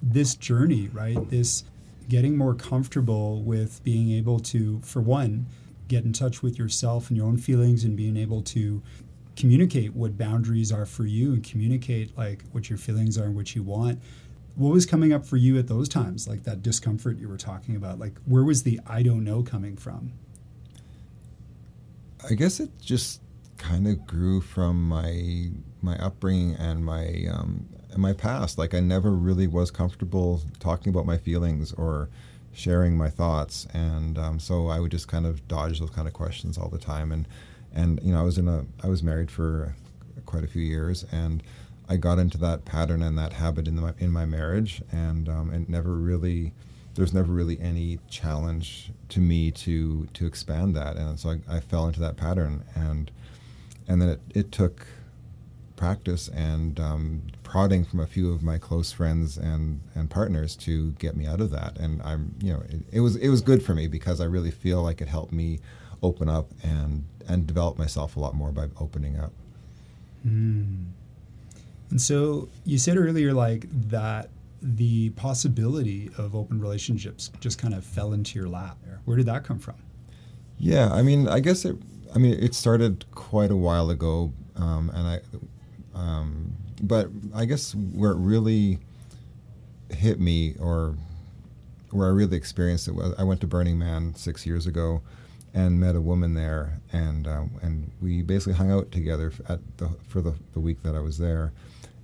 This 0.00 0.34
journey, 0.36 0.88
right? 0.92 1.18
This 1.28 1.64
getting 2.08 2.36
more 2.36 2.54
comfortable 2.54 3.42
with 3.42 3.82
being 3.84 4.10
able 4.12 4.40
to, 4.40 4.80
for 4.80 5.00
one, 5.00 5.46
get 5.88 6.04
in 6.04 6.12
touch 6.12 6.42
with 6.42 6.58
yourself 6.58 7.08
and 7.08 7.16
your 7.16 7.26
own 7.26 7.36
feelings 7.36 7.84
and 7.84 7.96
being 7.96 8.16
able 8.16 8.42
to 8.42 8.82
communicate 9.42 9.92
what 9.92 10.16
boundaries 10.16 10.70
are 10.70 10.86
for 10.86 11.04
you 11.04 11.32
and 11.32 11.42
communicate 11.42 12.16
like 12.16 12.44
what 12.52 12.70
your 12.70 12.78
feelings 12.78 13.18
are 13.18 13.24
and 13.24 13.34
what 13.34 13.56
you 13.56 13.62
want. 13.64 14.00
What 14.54 14.72
was 14.72 14.86
coming 14.86 15.12
up 15.12 15.26
for 15.26 15.36
you 15.36 15.58
at 15.58 15.66
those 15.66 15.88
times? 15.88 16.28
Like 16.28 16.44
that 16.44 16.62
discomfort 16.62 17.18
you 17.18 17.28
were 17.28 17.36
talking 17.36 17.74
about 17.74 17.98
like 17.98 18.12
where 18.24 18.44
was 18.44 18.62
the 18.62 18.78
i 18.86 19.02
don't 19.02 19.24
know 19.24 19.42
coming 19.42 19.76
from? 19.76 20.12
I 22.30 22.34
guess 22.34 22.60
it 22.60 22.70
just 22.80 23.20
kind 23.58 23.88
of 23.88 24.06
grew 24.06 24.40
from 24.40 24.88
my 24.88 25.50
my 25.82 25.96
upbringing 25.96 26.54
and 26.54 26.84
my 26.84 27.24
um, 27.28 27.68
and 27.90 28.00
my 28.00 28.12
past. 28.12 28.58
Like 28.58 28.74
i 28.74 28.80
never 28.80 29.10
really 29.10 29.48
was 29.48 29.72
comfortable 29.72 30.40
talking 30.60 30.90
about 30.90 31.04
my 31.04 31.18
feelings 31.18 31.72
or 31.72 32.08
sharing 32.52 32.96
my 32.96 33.10
thoughts, 33.10 33.66
and 33.74 34.16
um, 34.18 34.38
so 34.38 34.68
I 34.68 34.78
would 34.78 34.92
just 34.92 35.08
kind 35.08 35.26
of 35.26 35.48
dodge 35.48 35.80
those 35.80 35.90
kind 35.90 36.06
of 36.06 36.14
questions 36.14 36.56
all 36.56 36.68
the 36.68 36.78
time. 36.78 37.10
And 37.10 37.26
and 37.74 38.00
you 38.02 38.12
know, 38.12 38.20
I 38.20 38.22
was 38.22 38.38
in 38.38 38.48
a 38.48 38.64
I 38.82 38.88
was 38.88 39.02
married 39.02 39.30
for 39.30 39.74
quite 40.26 40.44
a 40.44 40.46
few 40.46 40.62
years, 40.62 41.04
and 41.12 41.42
I 41.88 41.96
got 41.96 42.18
into 42.18 42.38
that 42.38 42.64
pattern 42.64 43.02
and 43.02 43.18
that 43.18 43.32
habit 43.34 43.68
in 43.68 43.80
my 43.80 43.94
in 43.98 44.10
my 44.10 44.24
marriage, 44.24 44.82
and 44.92 45.28
um, 45.28 45.50
and 45.50 45.68
never 45.68 45.94
really 45.94 46.52
there's 46.94 47.14
never 47.14 47.32
really 47.32 47.58
any 47.60 47.98
challenge 48.08 48.92
to 49.10 49.20
me 49.20 49.50
to 49.52 50.06
to 50.14 50.26
expand 50.26 50.76
that, 50.76 50.96
and 50.96 51.18
so 51.18 51.30
I, 51.30 51.56
I 51.56 51.60
fell 51.60 51.86
into 51.86 52.00
that 52.00 52.16
pattern, 52.16 52.64
and 52.74 53.10
and 53.88 54.00
then 54.00 54.08
it, 54.08 54.20
it 54.34 54.52
took 54.52 54.86
practice 55.82 56.28
and 56.28 56.78
um, 56.78 57.22
prodding 57.42 57.84
from 57.84 57.98
a 57.98 58.06
few 58.06 58.32
of 58.32 58.40
my 58.40 58.56
close 58.56 58.92
friends 58.92 59.36
and, 59.36 59.80
and 59.96 60.08
partners 60.08 60.54
to 60.54 60.92
get 60.92 61.16
me 61.16 61.26
out 61.26 61.40
of 61.40 61.50
that. 61.50 61.76
And 61.76 62.00
I'm, 62.02 62.36
you 62.40 62.52
know, 62.52 62.60
it, 62.68 62.82
it, 62.92 63.00
was 63.00 63.16
it 63.16 63.28
was 63.28 63.40
good 63.40 63.64
for 63.64 63.74
me 63.74 63.88
because 63.88 64.20
I 64.20 64.26
really 64.26 64.52
feel 64.52 64.80
like 64.80 65.00
it 65.00 65.08
helped 65.08 65.32
me 65.32 65.58
open 66.00 66.28
up 66.28 66.52
and 66.62 67.04
and 67.28 67.46
develop 67.46 67.78
myself 67.78 68.16
a 68.16 68.20
lot 68.20 68.34
more 68.34 68.52
by 68.52 68.68
opening 68.80 69.18
up. 69.18 69.32
Mm. 70.26 70.86
And 71.90 72.00
so 72.00 72.48
you 72.64 72.78
said 72.78 72.96
earlier, 72.96 73.32
like 73.32 73.66
that 73.90 74.30
the 74.62 75.10
possibility 75.10 76.08
of 76.16 76.36
open 76.36 76.60
relationships 76.60 77.30
just 77.40 77.58
kind 77.58 77.74
of 77.74 77.84
fell 77.84 78.12
into 78.12 78.38
your 78.38 78.48
lap. 78.48 78.78
Where 79.04 79.16
did 79.16 79.26
that 79.26 79.42
come 79.44 79.58
from? 79.58 79.74
Yeah, 80.58 80.92
I 80.92 81.02
mean, 81.02 81.28
I 81.28 81.40
guess 81.40 81.64
it. 81.64 81.76
I 82.14 82.18
mean, 82.18 82.34
it 82.34 82.54
started 82.54 83.04
quite 83.12 83.50
a 83.50 83.56
while 83.56 83.90
ago, 83.90 84.32
um, 84.56 84.90
and 84.94 85.06
I 85.08 85.20
um, 85.94 86.52
but 86.82 87.08
I 87.34 87.44
guess 87.44 87.74
where 87.74 88.12
it 88.12 88.18
really 88.18 88.78
hit 89.90 90.20
me, 90.20 90.54
or 90.60 90.96
where 91.90 92.06
I 92.06 92.10
really 92.10 92.36
experienced 92.36 92.86
it, 92.86 92.94
was 92.94 93.14
I 93.18 93.24
went 93.24 93.40
to 93.40 93.46
Burning 93.46 93.78
Man 93.78 94.14
six 94.14 94.46
years 94.46 94.66
ago, 94.66 95.02
and 95.54 95.78
met 95.78 95.94
a 95.94 96.00
woman 96.00 96.34
there, 96.34 96.80
and 96.92 97.26
uh, 97.26 97.44
and 97.60 97.90
we 98.00 98.22
basically 98.22 98.54
hung 98.54 98.70
out 98.70 98.90
together 98.90 99.32
at 99.48 99.60
the, 99.78 99.90
for 100.08 100.20
the, 100.20 100.34
the 100.52 100.60
week 100.60 100.82
that 100.82 100.94
I 100.94 101.00
was 101.00 101.18
there, 101.18 101.52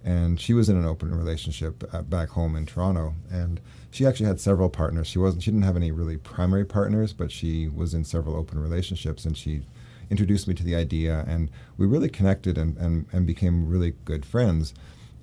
and 0.04 0.40
she 0.40 0.52
was 0.52 0.68
in 0.68 0.76
an 0.76 0.84
open 0.84 1.16
relationship 1.16 1.82
at, 1.92 2.10
back 2.10 2.30
home 2.30 2.56
in 2.56 2.66
Toronto, 2.66 3.14
and 3.30 3.60
she 3.90 4.06
actually 4.06 4.26
had 4.26 4.40
several 4.40 4.68
partners. 4.68 5.06
She 5.06 5.18
wasn't 5.18 5.42
she 5.42 5.50
didn't 5.50 5.64
have 5.64 5.76
any 5.76 5.90
really 5.90 6.16
primary 6.16 6.64
partners, 6.64 7.12
but 7.12 7.32
she 7.32 7.68
was 7.68 7.94
in 7.94 8.04
several 8.04 8.36
open 8.36 8.58
relationships, 8.58 9.24
and 9.24 9.36
she 9.36 9.62
introduced 10.10 10.48
me 10.48 10.54
to 10.54 10.64
the 10.64 10.74
idea, 10.74 11.24
and 11.26 11.50
we 11.76 11.86
really 11.86 12.08
connected 12.08 12.58
and, 12.58 12.76
and, 12.78 13.06
and 13.12 13.26
became 13.26 13.68
really 13.68 13.94
good 14.04 14.24
friends. 14.24 14.74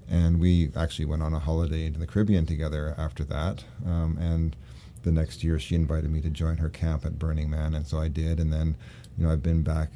And 0.07 0.39
we 0.39 0.69
actually 0.75 1.05
went 1.05 1.23
on 1.23 1.33
a 1.33 1.39
holiday 1.39 1.87
into 1.87 1.99
the 1.99 2.05
Caribbean 2.05 2.45
together 2.45 2.93
after 2.95 3.23
that. 3.23 3.63
Um, 3.83 4.17
and 4.19 4.55
the 5.05 5.11
next 5.11 5.43
year, 5.43 5.57
she 5.57 5.75
invited 5.75 6.11
me 6.11 6.19
to 6.21 6.29
join 6.29 6.57
her 6.57 6.69
camp 6.69 7.05
at 7.05 7.17
Burning 7.17 7.49
Man, 7.49 7.73
and 7.73 7.87
so 7.87 7.99
I 7.99 8.09
did. 8.09 8.39
And 8.39 8.51
then, 8.51 8.75
you 9.17 9.25
know, 9.25 9.31
I've 9.31 9.43
been 9.43 9.63
back 9.63 9.89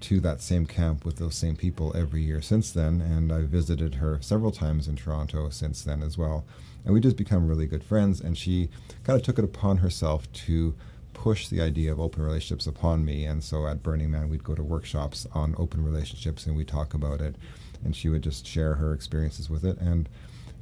to 0.00 0.20
that 0.20 0.40
same 0.40 0.66
camp 0.66 1.04
with 1.04 1.16
those 1.16 1.34
same 1.34 1.56
people 1.56 1.96
every 1.96 2.22
year 2.22 2.42
since 2.42 2.70
then, 2.70 3.00
and 3.00 3.32
I 3.32 3.42
visited 3.42 3.96
her 3.96 4.18
several 4.20 4.50
times 4.50 4.88
in 4.88 4.96
Toronto 4.96 5.48
since 5.50 5.82
then 5.82 6.02
as 6.02 6.18
well. 6.18 6.44
And 6.84 6.92
we 6.92 7.00
just 7.00 7.16
become 7.16 7.46
really 7.46 7.66
good 7.66 7.84
friends, 7.84 8.20
and 8.20 8.36
she 8.36 8.68
kind 9.04 9.18
of 9.18 9.24
took 9.24 9.38
it 9.38 9.44
upon 9.44 9.78
herself 9.78 10.30
to 10.32 10.74
push 11.12 11.48
the 11.48 11.60
idea 11.60 11.92
of 11.92 12.00
open 12.00 12.22
relationships 12.22 12.66
upon 12.66 13.04
me. 13.04 13.24
And 13.24 13.44
so 13.44 13.66
at 13.66 13.82
Burning 13.82 14.10
Man, 14.10 14.30
we'd 14.30 14.44
go 14.44 14.54
to 14.54 14.62
workshops 14.62 15.26
on 15.32 15.54
open 15.58 15.84
relationships 15.84 16.46
and 16.46 16.56
we 16.56 16.64
talk 16.64 16.94
about 16.94 17.20
it. 17.20 17.36
And 17.84 17.94
she 17.94 18.08
would 18.08 18.22
just 18.22 18.46
share 18.46 18.74
her 18.74 18.94
experiences 18.94 19.50
with 19.50 19.64
it. 19.64 19.76
And, 19.78 20.08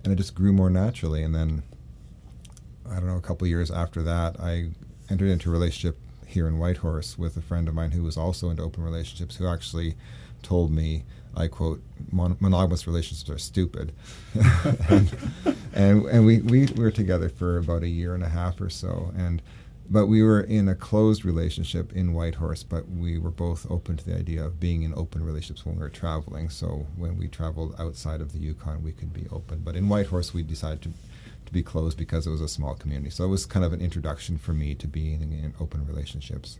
and 0.02 0.12
it 0.12 0.16
just 0.16 0.34
grew 0.34 0.52
more 0.52 0.70
naturally. 0.70 1.22
And 1.22 1.34
then, 1.34 1.62
I 2.90 2.96
don't 2.96 3.06
know, 3.06 3.16
a 3.16 3.22
couple 3.22 3.46
years 3.46 3.70
after 3.70 4.02
that, 4.02 4.40
I 4.40 4.70
entered 5.10 5.28
into 5.28 5.50
a 5.50 5.52
relationship 5.52 5.98
here 6.26 6.46
in 6.46 6.58
Whitehorse 6.58 7.18
with 7.18 7.36
a 7.36 7.40
friend 7.40 7.68
of 7.68 7.74
mine 7.74 7.92
who 7.92 8.02
was 8.02 8.16
also 8.16 8.50
into 8.50 8.62
open 8.62 8.84
relationships, 8.84 9.36
who 9.36 9.46
actually 9.46 9.96
told 10.42 10.70
me, 10.70 11.04
I 11.34 11.48
quote, 11.48 11.82
Mon- 12.10 12.36
monogamous 12.40 12.86
relationships 12.86 13.30
are 13.30 13.38
stupid. 13.38 13.92
and, 14.88 15.16
and, 15.72 16.06
and 16.06 16.26
we, 16.26 16.40
we, 16.40 16.66
we 16.66 16.84
were 16.84 16.90
together 16.90 17.28
for 17.28 17.58
about 17.58 17.82
a 17.82 17.88
year 17.88 18.14
and 18.14 18.22
a 18.22 18.28
half 18.28 18.60
or 18.60 18.70
so. 18.70 19.12
And 19.16 19.42
but 19.90 20.06
we 20.06 20.22
were 20.22 20.40
in 20.40 20.68
a 20.68 20.74
closed 20.74 21.24
relationship 21.24 21.94
in 21.94 22.12
Whitehorse, 22.12 22.62
but 22.62 22.88
we 22.90 23.18
were 23.18 23.30
both 23.30 23.66
open 23.70 23.96
to 23.96 24.04
the 24.04 24.16
idea 24.16 24.44
of 24.44 24.60
being 24.60 24.82
in 24.82 24.92
open 24.94 25.24
relationships 25.24 25.64
when 25.64 25.76
we 25.76 25.80
were 25.80 25.88
traveling. 25.88 26.50
So 26.50 26.86
when 26.96 27.16
we 27.16 27.26
traveled 27.26 27.74
outside 27.78 28.20
of 28.20 28.32
the 28.32 28.38
Yukon, 28.38 28.82
we 28.82 28.92
could 28.92 29.14
be 29.14 29.26
open. 29.32 29.62
But 29.64 29.76
in 29.76 29.88
Whitehorse, 29.88 30.34
we 30.34 30.42
decided 30.42 30.82
to, 30.82 30.90
to 31.48 31.52
be 31.52 31.62
closed 31.62 31.98
because 31.98 32.26
it 32.26 32.30
was 32.30 32.40
a 32.40 32.48
small 32.48 32.74
community. 32.74 33.10
So 33.10 33.24
it 33.24 33.28
was 33.28 33.46
kind 33.46 33.64
of 33.64 33.72
an 33.72 33.80
introduction 33.80 34.38
for 34.38 34.52
me 34.52 34.74
to 34.76 34.86
being 34.86 35.22
in 35.22 35.54
open 35.60 35.86
relationships. 35.86 36.58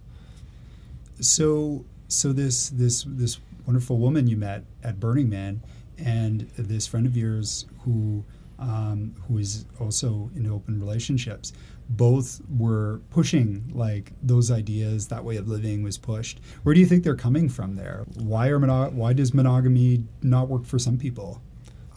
So, 1.21 1.85
so 2.09 2.33
this 2.33 2.71
this 2.71 3.05
this 3.07 3.39
wonderful 3.67 3.99
woman 3.99 4.27
you 4.27 4.37
met 4.37 4.65
at 4.83 4.99
Burning 4.99 5.29
Man, 5.29 5.63
and 5.99 6.49
this 6.57 6.87
friend 6.87 7.07
of 7.07 7.17
yours 7.17 7.67
who 7.85 8.25
um, 8.59 9.15
who 9.27 9.39
is 9.39 9.67
also 9.81 10.31
in 10.35 10.51
open 10.51 10.81
relationships. 10.81 11.53
Both 11.91 12.41
were 12.59 13.01
pushing 13.11 13.71
like 13.73 14.13
those 14.23 14.51
ideas. 14.51 15.09
That 15.09 15.25
way 15.25 15.37
of 15.37 15.49
living 15.49 15.83
was 15.83 15.97
pushed. 15.97 16.41
Where 16.63 16.75
do 16.75 16.81
you 16.81 16.87
think 16.87 17.03
they're 17.03 17.15
coming 17.15 17.49
from 17.49 17.77
there? 17.77 18.05
Why 18.15 18.49
are 18.49 18.59
mono- 18.59 18.91
why 18.91 19.13
does 19.15 19.33
monogamy 19.33 20.05
not 20.23 20.49
work 20.49 20.67
for 20.67 20.79
some 20.79 20.99
people? 20.99 21.41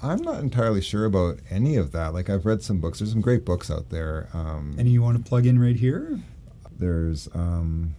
I'm 0.04 0.22
not 0.22 0.40
entirely 0.40 0.82
sure 0.82 1.06
about 1.06 1.40
any 1.50 1.76
of 1.76 1.92
that. 1.92 2.14
Like 2.14 2.30
I've 2.30 2.46
read 2.46 2.64
some 2.64 2.80
books. 2.80 3.00
There's 3.00 3.12
some 3.12 3.22
great 3.22 3.46
books 3.46 3.70
out 3.70 3.90
there. 3.90 4.30
Um, 4.34 4.76
Any 4.80 4.92
you 4.92 5.02
want 5.02 5.18
to 5.18 5.24
plug 5.24 5.46
in 5.46 5.60
right 5.60 5.76
here? 5.76 6.20
there's 6.80 7.30
um, 7.36 7.94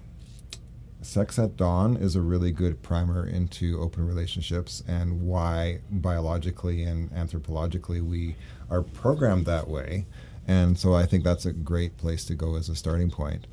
Sex 1.02 1.38
at 1.38 1.56
Dawn 1.56 1.97
is 1.97 2.16
a 2.16 2.21
really 2.21 2.50
good 2.50 2.82
primer 2.82 3.25
into 3.26 3.80
open 3.80 4.06
relationships 4.06 4.82
and 4.88 5.23
why 5.23 5.80
biologically 5.90 6.82
and 6.82 7.11
anthropologically 7.12 8.02
we 8.02 8.35
are 8.71 8.82
programmed 8.82 9.47
that 9.47 9.68
way. 9.68 10.06
And 10.47 10.76
so 10.76 10.94
I 10.94 11.06
think 11.06 11.23
that's 11.23 11.47
a 11.47 11.52
great 11.52 11.97
place 11.97 12.25
to 12.25 12.35
go 12.35 12.56
as 12.56 12.68
a 12.68 12.75
starting 12.75 13.11
point. 13.11 13.47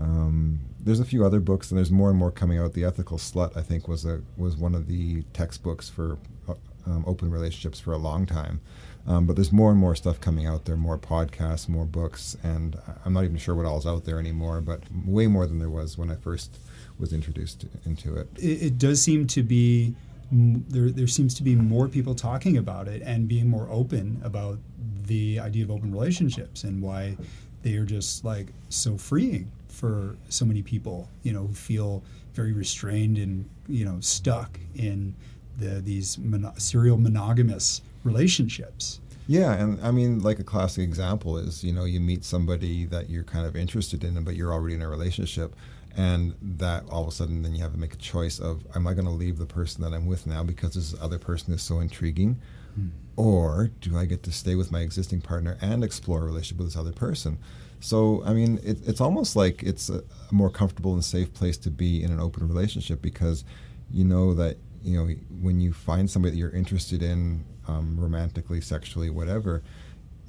Um, 0.00 0.60
there's 0.80 1.00
a 1.00 1.04
few 1.04 1.24
other 1.24 1.38
books, 1.38 1.70
and 1.70 1.78
there's 1.78 1.90
more 1.90 2.10
and 2.10 2.18
more 2.18 2.32
coming 2.32 2.58
out. 2.58 2.72
The 2.72 2.84
Ethical 2.84 3.18
Slut, 3.18 3.56
I 3.56 3.62
think, 3.62 3.86
was 3.86 4.04
a 4.04 4.22
was 4.36 4.56
one 4.56 4.74
of 4.74 4.88
the 4.88 5.22
textbooks 5.32 5.88
for 5.88 6.18
uh, 6.48 6.54
um, 6.86 7.04
open 7.06 7.30
relationships 7.30 7.80
for 7.80 7.92
a 7.92 7.98
long 7.98 8.26
time. 8.26 8.60
Um, 9.06 9.26
but 9.26 9.34
there's 9.34 9.52
more 9.52 9.70
and 9.70 9.80
more 9.80 9.96
stuff 9.96 10.20
coming 10.20 10.46
out 10.46 10.64
there, 10.64 10.76
more 10.76 10.98
podcasts, 10.98 11.68
more 11.68 11.84
books, 11.84 12.36
and 12.42 12.78
I'm 13.04 13.12
not 13.12 13.24
even 13.24 13.36
sure 13.36 13.54
what 13.54 13.66
all's 13.66 13.86
out 13.86 14.04
there 14.04 14.18
anymore. 14.18 14.60
But 14.60 14.82
way 15.04 15.26
more 15.26 15.46
than 15.46 15.58
there 15.58 15.70
was 15.70 15.98
when 15.98 16.10
I 16.10 16.14
first 16.14 16.58
was 16.98 17.12
introduced 17.12 17.66
into 17.84 18.14
it. 18.16 18.28
it, 18.36 18.62
it 18.62 18.78
does 18.78 19.02
seem 19.02 19.26
to 19.28 19.42
be 19.42 19.94
there. 20.30 20.90
There 20.90 21.08
seems 21.08 21.34
to 21.34 21.42
be 21.42 21.56
more 21.56 21.88
people 21.88 22.14
talking 22.14 22.56
about 22.56 22.86
it 22.86 23.02
and 23.02 23.26
being 23.26 23.48
more 23.48 23.68
open 23.70 24.20
about 24.22 24.58
the 25.06 25.40
idea 25.40 25.64
of 25.64 25.70
open 25.70 25.92
relationships 25.92 26.62
and 26.62 26.80
why 26.80 27.16
they 27.62 27.74
are 27.74 27.84
just 27.84 28.24
like 28.24 28.48
so 28.68 28.96
freeing 28.96 29.50
for 29.68 30.16
so 30.28 30.44
many 30.44 30.62
people. 30.62 31.08
You 31.24 31.32
know, 31.32 31.46
who 31.48 31.54
feel 31.54 32.04
very 32.34 32.52
restrained 32.52 33.18
and 33.18 33.48
you 33.68 33.84
know 33.84 33.98
stuck 34.00 34.60
in 34.76 35.14
the 35.58 35.80
these 35.80 36.18
mono- 36.18 36.54
serial 36.56 36.98
monogamous 36.98 37.82
relationships. 38.04 39.00
Yeah, 39.28 39.52
and 39.52 39.80
I 39.82 39.92
mean, 39.92 40.20
like 40.20 40.40
a 40.40 40.44
classic 40.44 40.82
example 40.82 41.38
is, 41.38 41.62
you 41.62 41.72
know, 41.72 41.84
you 41.84 42.00
meet 42.00 42.24
somebody 42.24 42.86
that 42.86 43.08
you're 43.08 43.22
kind 43.22 43.46
of 43.46 43.56
interested 43.56 44.02
in, 44.02 44.22
but 44.24 44.34
you're 44.34 44.52
already 44.52 44.74
in 44.74 44.82
a 44.82 44.88
relationship, 44.88 45.54
and 45.96 46.34
that 46.42 46.84
all 46.90 47.02
of 47.02 47.08
a 47.08 47.12
sudden 47.12 47.42
then 47.42 47.54
you 47.54 47.62
have 47.62 47.72
to 47.72 47.78
make 47.78 47.94
a 47.94 47.98
choice 47.98 48.40
of, 48.40 48.64
am 48.74 48.86
I 48.86 48.94
going 48.94 49.06
to 49.06 49.12
leave 49.12 49.38
the 49.38 49.46
person 49.46 49.82
that 49.82 49.92
I'm 49.92 50.06
with 50.06 50.26
now 50.26 50.42
because 50.42 50.74
this 50.74 50.94
other 51.00 51.18
person 51.18 51.54
is 51.54 51.62
so 51.62 51.78
intriguing, 51.78 52.40
hmm. 52.74 52.88
or 53.16 53.70
do 53.80 53.96
I 53.96 54.06
get 54.06 54.22
to 54.24 54.32
stay 54.32 54.56
with 54.56 54.72
my 54.72 54.80
existing 54.80 55.20
partner 55.20 55.56
and 55.60 55.84
explore 55.84 56.22
a 56.22 56.26
relationship 56.26 56.58
with 56.58 56.68
this 56.68 56.76
other 56.76 56.92
person? 56.92 57.38
So, 57.78 58.22
I 58.24 58.32
mean, 58.32 58.60
it, 58.64 58.78
it's 58.86 59.00
almost 59.00 59.34
like 59.34 59.62
it's 59.62 59.88
a 59.90 60.02
more 60.30 60.50
comfortable 60.50 60.94
and 60.94 61.04
safe 61.04 61.32
place 61.34 61.56
to 61.58 61.70
be 61.70 62.02
in 62.02 62.10
an 62.10 62.20
open 62.20 62.46
relationship 62.46 63.02
because 63.02 63.44
you 63.90 64.04
know 64.04 64.34
that 64.34 64.56
you 64.82 64.98
know 64.98 65.14
when 65.40 65.60
you 65.60 65.72
find 65.72 66.10
somebody 66.10 66.32
that 66.32 66.38
you're 66.38 66.50
interested 66.50 67.02
in 67.02 67.44
um, 67.68 67.98
romantically 67.98 68.60
sexually 68.60 69.10
whatever 69.10 69.62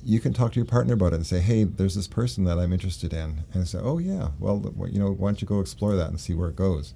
you 0.05 0.19
can 0.19 0.33
talk 0.33 0.51
to 0.51 0.59
your 0.59 0.65
partner 0.65 0.93
about 0.93 1.13
it 1.13 1.17
and 1.17 1.25
say 1.25 1.39
hey 1.39 1.63
there's 1.63 1.95
this 1.95 2.07
person 2.07 2.43
that 2.43 2.59
i'm 2.59 2.73
interested 2.73 3.13
in. 3.13 3.43
And 3.53 3.67
say 3.67 3.79
oh 3.81 3.97
yeah. 3.97 4.29
Well 4.39 4.73
you 4.91 4.99
know 4.99 5.11
why 5.11 5.29
don't 5.29 5.41
you 5.41 5.47
go 5.47 5.59
explore 5.59 5.95
that 5.95 6.09
and 6.09 6.19
see 6.19 6.33
where 6.33 6.49
it 6.49 6.55
goes? 6.55 6.93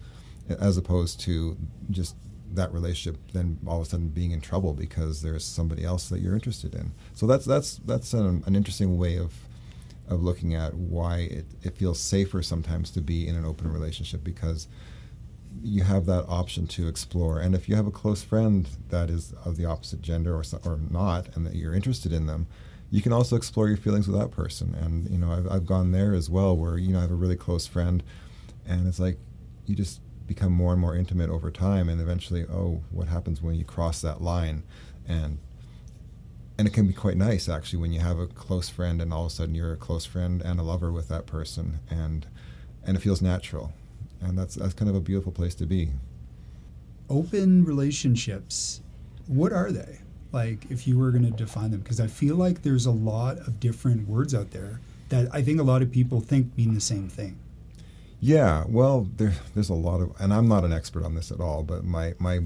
As 0.50 0.78
opposed 0.78 1.20
to 1.22 1.58
just 1.90 2.16
that 2.54 2.72
relationship 2.72 3.20
then 3.34 3.60
all 3.68 3.82
of 3.82 3.88
a 3.88 3.90
sudden 3.90 4.08
being 4.08 4.32
in 4.32 4.40
trouble 4.42 4.74
because 4.74 5.22
there's 5.22 5.44
somebody 5.44 5.84
else 5.84 6.10
that 6.10 6.20
you're 6.20 6.34
interested 6.34 6.76
in. 6.76 6.92
So 7.14 7.28
that's 7.28 7.46
that's 7.46 7.78
that's 7.78 8.14
an, 8.14 8.44
an 8.46 8.56
interesting 8.56 8.98
way 8.98 9.18
of 9.18 9.34
of 10.08 10.24
looking 10.24 10.56
at 10.56 10.74
why 10.74 11.20
it, 11.20 11.46
it 11.64 11.78
feels 11.78 12.00
safer 12.00 12.42
sometimes 12.42 12.90
to 12.92 13.02
be 13.02 13.28
in 13.28 13.36
an 13.36 13.44
open 13.44 13.72
relationship 13.72 14.24
because 14.24 14.68
you 15.64 15.84
have 15.84 16.06
that 16.06 16.26
option 16.28 16.68
to 16.68 16.88
explore. 16.88 17.40
And 17.40 17.56
if 17.56 17.68
you 17.68 17.76
have 17.76 17.88
a 17.88 17.92
close 17.92 18.24
friend 18.24 18.68
that 18.90 19.10
is 19.10 19.34
of 19.46 19.58
the 19.58 19.66
opposite 19.66 20.02
gender 20.02 20.36
or, 20.36 20.44
or 20.64 20.80
not, 20.90 21.36
and 21.36 21.46
that 21.46 21.56
you're 21.56 21.74
interested 21.74 22.14
in 22.14 22.26
them, 22.26 22.48
you 22.90 23.02
can 23.02 23.12
also 23.12 23.36
explore 23.36 23.68
your 23.68 23.78
feelings 23.78 24.08
with 24.08 24.20
that 24.20 24.32
person. 24.32 24.76
And, 24.76 25.10
you 25.10 25.18
know, 25.18 25.32
I've, 25.32 25.52
I've 25.52 25.66
gone 25.66 25.92
there 25.92 26.14
as 26.14 26.30
well 26.30 26.56
where, 26.56 26.78
you 26.78 26.94
know, 26.94 27.00
I 27.00 27.02
have 27.02 27.12
a 27.12 27.16
really 27.16 27.36
close 27.36 27.68
friend 27.68 28.02
and 28.66 28.88
it's 28.88 29.00
like 29.00 29.18
you 29.66 29.76
just 29.76 30.02
become 30.26 30.52
more 30.52 30.74
and 30.74 30.82
more 30.82 30.96
intimate 30.96 31.30
over 31.30 31.52
time. 31.52 31.90
And 31.90 32.02
eventually, 32.02 32.46
oh, 32.46 32.82
what 32.92 33.08
happens 33.08 33.42
when 33.42 33.56
you 33.56 33.66
cross 33.66 34.02
that 34.02 34.22
line? 34.22 34.64
And 35.08 35.40
and 36.58 36.68
it 36.68 36.74
can 36.74 36.88
be 36.88 36.94
quite 36.94 37.18
nice 37.18 37.48
actually 37.48 37.80
when 37.80 37.92
you 37.92 38.00
have 38.00 38.18
a 38.18 38.28
close 38.28 38.68
friend 38.68 39.02
and 39.02 39.14
all 39.14 39.26
of 39.26 39.32
a 39.32 39.36
sudden 39.36 39.54
you're 39.54 39.74
a 39.74 39.78
close 39.78 40.06
friend 40.06 40.42
and 40.42 40.60
a 40.60 40.64
lover 40.64 40.92
with 40.92 41.08
that 41.08 41.28
person 41.28 41.80
and 41.90 42.26
and 42.84 42.98
it 42.98 43.00
feels 43.00 43.22
natural 43.22 43.74
and 44.22 44.38
that's 44.38 44.56
that's 44.56 44.74
kind 44.74 44.90
of 44.90 44.96
a 44.96 45.02
beautiful 45.02 45.32
place 45.32 45.56
to 45.56 45.66
be. 45.66 45.90
Open 47.10 47.64
relationships 47.64 48.82
what 49.28 49.52
are 49.52 49.72
they? 49.72 50.00
Like 50.32 50.70
if 50.70 50.88
you 50.88 50.98
were 50.98 51.12
going 51.12 51.26
to 51.26 51.32
define 51.32 51.72
them? 51.72 51.82
Because 51.82 52.00
i 52.00 52.08
feel 52.08 52.36
like 52.36 52.64
there's 52.64 52.86
a 52.86 52.92
lot 52.92 53.38
of 53.40 53.60
different 53.60 54.08
words 54.08 54.34
out 54.34 54.52
there 54.52 54.80
that 55.10 55.28
i 55.34 55.42
think 55.42 55.60
a 55.60 55.64
lot 55.64 55.82
of 55.82 55.92
people 55.92 56.20
think 56.20 56.58
mean 56.58 56.74
the 56.74 56.82
same 56.82 57.08
thing. 57.10 57.38
Yeah 58.20 58.64
well 58.68 59.08
there, 59.18 59.34
there's 59.54 59.70
a 59.70 59.74
lot 59.74 60.02
of 60.02 60.12
and 60.20 60.34
i'm 60.34 60.48
not 60.48 60.64
an 60.66 60.74
expert 60.74 61.04
on 61.06 61.16
this 61.16 61.32
at 61.32 61.40
all 61.40 61.64
but 61.64 61.84
my 61.84 62.14
my 62.20 62.40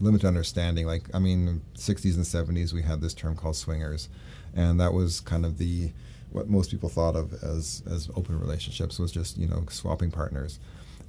limited 0.00 0.26
understanding 0.26 0.86
like 0.86 1.04
i 1.14 1.18
mean 1.18 1.62
60s 1.74 2.16
and 2.16 2.24
70s 2.24 2.72
we 2.72 2.82
had 2.82 3.00
this 3.00 3.14
term 3.14 3.36
called 3.36 3.56
swingers. 3.56 4.08
And 4.54 4.80
that 4.80 4.94
was 4.94 5.20
kind 5.20 5.44
of 5.44 5.58
the 5.58 5.92
what 6.32 6.48
most 6.48 6.70
people 6.70 6.88
thought 6.88 7.14
of 7.14 7.32
as 7.42 7.82
as 7.90 8.08
open 8.16 8.38
relationships 8.40 8.98
was 8.98 9.12
just 9.12 9.36
you 9.38 9.46
know 9.46 9.64
swapping 9.70 10.10
partners 10.10 10.58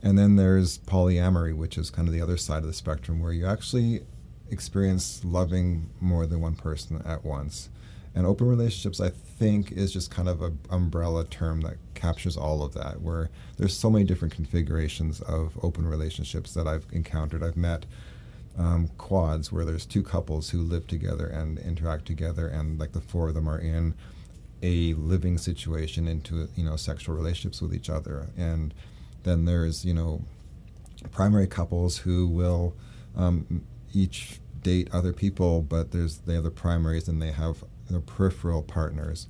and 0.04 0.18
then 0.18 0.36
there's 0.36 0.78
polyamory 0.80 1.56
which 1.56 1.78
is 1.78 1.90
kind 1.90 2.08
of 2.08 2.14
the 2.14 2.22
other 2.22 2.38
side 2.38 2.60
of 2.60 2.68
the 2.68 2.74
spectrum 2.74 3.20
where 3.22 3.34
you 3.34 3.46
actually 3.46 4.02
experience 4.50 5.24
loving 5.26 5.90
more 6.00 6.26
than 6.26 6.40
one 6.40 6.56
person 6.56 7.02
at 7.06 7.26
once. 7.26 7.70
And 8.16 8.26
open 8.26 8.48
relationships 8.48 9.00
i 9.00 9.10
think 9.10 9.72
is 9.72 9.92
just 9.92 10.10
kind 10.10 10.28
of 10.28 10.42
an 10.42 10.58
umbrella 10.72 11.24
term 11.26 11.62
that 11.62 11.78
captures 11.94 12.36
all 12.36 12.64
of 12.64 12.74
that 12.74 13.02
where 13.02 13.30
there's 13.58 13.78
so 13.78 13.90
many 13.92 14.04
different 14.06 14.34
configurations 14.34 15.22
of 15.22 15.58
open 15.64 15.88
relationships 15.88 16.54
that 16.54 16.68
i've 16.68 16.88
encountered. 16.92 17.44
I've 17.44 17.58
met 17.58 17.86
um, 18.58 18.90
quads 18.98 19.52
where 19.52 19.66
there's 19.66 19.86
two 19.86 20.02
couples 20.02 20.50
who 20.50 20.62
live 20.62 20.88
together 20.88 21.28
and 21.28 21.60
interact 21.60 22.06
together 22.06 22.48
and 22.48 22.80
like 22.80 22.94
the 22.94 23.02
four 23.02 23.28
of 23.30 23.36
them 23.36 23.48
are 23.48 23.60
in 23.60 23.94
a 24.64 24.94
living 24.96 25.38
situation 25.38 26.08
into 26.08 26.50
you 26.56 26.64
know 26.64 26.76
sexual 26.76 27.16
relationships 27.16 27.62
with 27.62 27.74
each 27.74 27.90
other. 27.90 28.30
And 28.38 28.74
then 29.28 29.46
there's 29.46 29.86
you 29.86 29.94
know 29.94 30.22
primary 31.12 31.48
couples 31.48 32.00
who 32.00 32.28
will 32.28 32.74
um, 33.16 33.64
each 33.94 34.40
date 34.62 34.90
other 34.92 35.14
people 35.14 35.62
but 35.62 35.92
there's 35.92 36.18
they 36.20 36.34
have 36.34 36.44
the 36.44 36.52
primaries 36.52 37.08
and 37.08 37.22
they 37.22 37.32
have 37.32 37.64
their 37.90 38.00
peripheral 38.00 38.62
partners. 38.62 39.28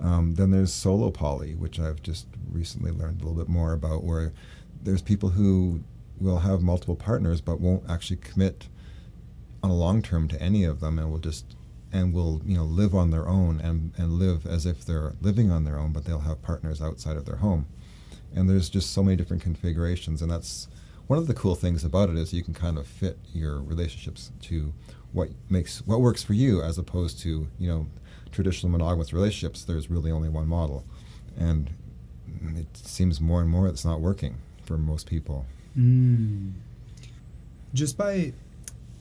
Um, 0.00 0.36
then 0.36 0.52
there's 0.52 0.72
solo 0.72 1.10
poly 1.10 1.56
which 1.56 1.80
i've 1.80 2.00
just 2.04 2.28
recently 2.52 2.92
learned 2.92 3.20
a 3.20 3.24
little 3.24 3.36
bit 3.36 3.48
more 3.48 3.72
about 3.72 4.04
where 4.04 4.32
there's 4.80 5.02
people 5.02 5.30
who 5.30 5.82
will 6.20 6.38
have 6.38 6.62
multiple 6.62 6.94
partners 6.94 7.40
but 7.40 7.60
won't 7.60 7.82
actually 7.90 8.18
commit 8.18 8.68
on 9.62 9.70
a 9.70 9.74
long 9.74 10.02
term 10.02 10.28
to 10.28 10.40
any 10.40 10.62
of 10.64 10.78
them 10.80 11.00
and 11.00 11.10
will 11.10 11.18
just 11.18 11.56
and 11.92 12.12
will 12.12 12.40
you 12.44 12.56
know 12.56 12.64
live 12.64 12.94
on 12.94 13.10
their 13.10 13.26
own 13.26 13.60
and, 13.60 13.92
and 13.96 14.12
live 14.12 14.46
as 14.46 14.66
if 14.66 14.84
they're 14.84 15.14
living 15.20 15.50
on 15.50 15.64
their 15.64 15.78
own 15.78 15.92
but 15.92 16.04
they'll 16.04 16.20
have 16.20 16.40
partners 16.42 16.80
outside 16.80 17.16
of 17.16 17.24
their 17.24 17.36
home 17.36 17.66
and 18.34 18.48
there's 18.48 18.68
just 18.68 18.92
so 18.92 19.02
many 19.02 19.16
different 19.16 19.42
configurations 19.42 20.22
and 20.22 20.30
that's 20.30 20.68
one 21.06 21.18
of 21.18 21.26
the 21.26 21.34
cool 21.34 21.54
things 21.54 21.84
about 21.84 22.10
it 22.10 22.16
is 22.16 22.34
you 22.34 22.42
can 22.42 22.54
kind 22.54 22.76
of 22.76 22.86
fit 22.86 23.18
your 23.32 23.62
relationships 23.62 24.30
to 24.42 24.74
what 25.12 25.30
makes 25.48 25.78
what 25.86 26.00
works 26.00 26.22
for 26.22 26.34
you 26.34 26.62
as 26.62 26.76
opposed 26.76 27.18
to 27.20 27.48
you 27.58 27.68
know 27.68 27.86
traditional 28.32 28.70
monogamous 28.70 29.12
relationships. 29.12 29.64
There's 29.64 29.90
really 29.90 30.10
only 30.10 30.28
one 30.28 30.46
model. 30.46 30.84
And 31.38 31.70
it 32.56 32.76
seems 32.76 33.20
more 33.20 33.40
and 33.40 33.50
more 33.50 33.68
it's 33.68 33.84
not 33.84 34.00
working 34.00 34.36
for 34.64 34.78
most 34.78 35.06
people. 35.06 35.46
Mm. 35.76 36.52
Just 37.74 37.96
by 37.96 38.32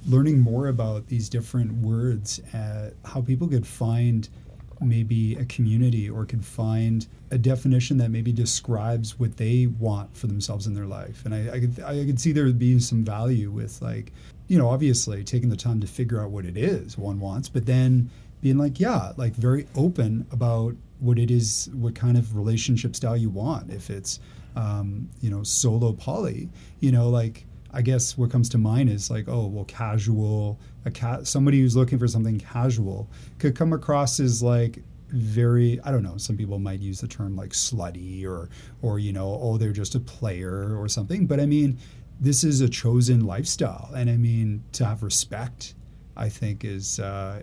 learning 0.08 0.40
more 0.40 0.68
about 0.68 1.08
these 1.08 1.30
different 1.30 1.74
words, 1.82 2.42
uh, 2.54 2.92
how 3.06 3.22
people 3.22 3.48
could 3.48 3.66
find 3.68 4.30
maybe 4.82 5.36
a 5.36 5.46
community 5.46 6.10
or 6.10 6.26
could 6.26 6.46
find 6.46 7.08
a 7.32 7.38
definition 7.38 7.98
that 7.98 8.10
maybe 8.10 8.32
describes 8.32 9.20
what 9.20 9.38
they 9.38 9.68
want 9.68 10.16
for 10.16 10.28
themselves 10.28 10.68
in 10.68 10.74
their 10.74 10.86
life. 10.86 11.26
And 11.26 11.34
I, 11.34 11.56
I 11.56 11.60
could 11.60 11.80
I 11.82 12.06
could 12.06 12.20
see 12.20 12.32
there 12.32 12.52
being 12.52 12.80
some 12.80 13.04
value 13.04 13.52
with 13.52 13.82
like, 13.82 14.12
you 14.48 14.58
know, 14.58 14.70
obviously 14.70 15.24
taking 15.24 15.50
the 15.50 15.58
time 15.58 15.80
to 15.82 15.88
figure 15.88 16.22
out 16.22 16.32
what 16.32 16.46
it 16.46 16.58
is 16.58 16.98
one 16.98 17.20
wants, 17.20 17.50
but 17.50 17.66
then 17.66 18.10
being 18.42 18.58
like, 18.58 18.80
yeah, 18.80 19.14
like 19.18 19.34
very 19.34 19.68
open 19.76 20.26
about 20.32 20.76
what 21.00 21.20
it 21.20 21.32
is, 21.32 21.70
what 21.74 21.96
kind 21.96 22.18
of 22.18 22.36
relationship 22.36 22.96
style 22.96 23.18
you 23.18 23.30
want. 23.30 23.72
If 23.72 23.90
it's 23.90 24.20
um, 24.58 25.08
you 25.22 25.30
know, 25.30 25.44
solo 25.44 25.94
poly, 25.94 26.50
you 26.80 26.92
know, 26.92 27.10
like 27.10 27.46
I 27.72 27.82
guess 27.82 28.18
what 28.18 28.32
comes 28.32 28.50
to 28.50 28.58
mind 28.58 28.90
is 28.90 29.10
like, 29.10 29.28
oh, 29.28 29.48
well, 29.48 29.66
casual. 29.66 30.60
A 30.86 30.92
cat, 30.92 31.28
somebody 31.28 31.60
who's 31.60 31.76
looking 31.76 32.00
for 32.00 32.08
something 32.08 32.40
casual 32.40 33.10
could 33.40 33.56
come 33.56 33.74
across 33.74 34.22
as 34.22 34.42
like 34.42 34.84
very 35.10 35.80
i 35.84 35.92
don't 35.92 36.04
know 36.04 36.18
some 36.18 36.36
people 36.36 36.60
might 36.60 36.82
use 36.82 37.00
the 37.00 37.08
term 37.08 37.34
like 37.36 37.52
slutty 37.52 38.26
or 38.26 38.50
or 38.82 39.00
you 39.00 39.14
know 39.14 39.40
oh 39.42 39.58
they're 39.58 39.72
just 39.72 39.96
a 39.96 40.00
player 40.00 40.78
or 40.80 40.88
something. 40.88 41.26
But 41.26 41.40
i 41.40 41.46
mean 41.46 41.78
this 42.20 42.44
is 42.44 42.62
a 42.62 42.70
chosen 42.70 43.26
lifestyle. 43.26 43.92
And 43.96 44.10
i 44.10 44.16
mean 44.18 44.64
to 44.74 44.86
have 44.86 45.04
respect 45.04 45.76
i 46.16 46.30
think 46.30 46.64
is 46.64 47.00
uh, 47.00 47.42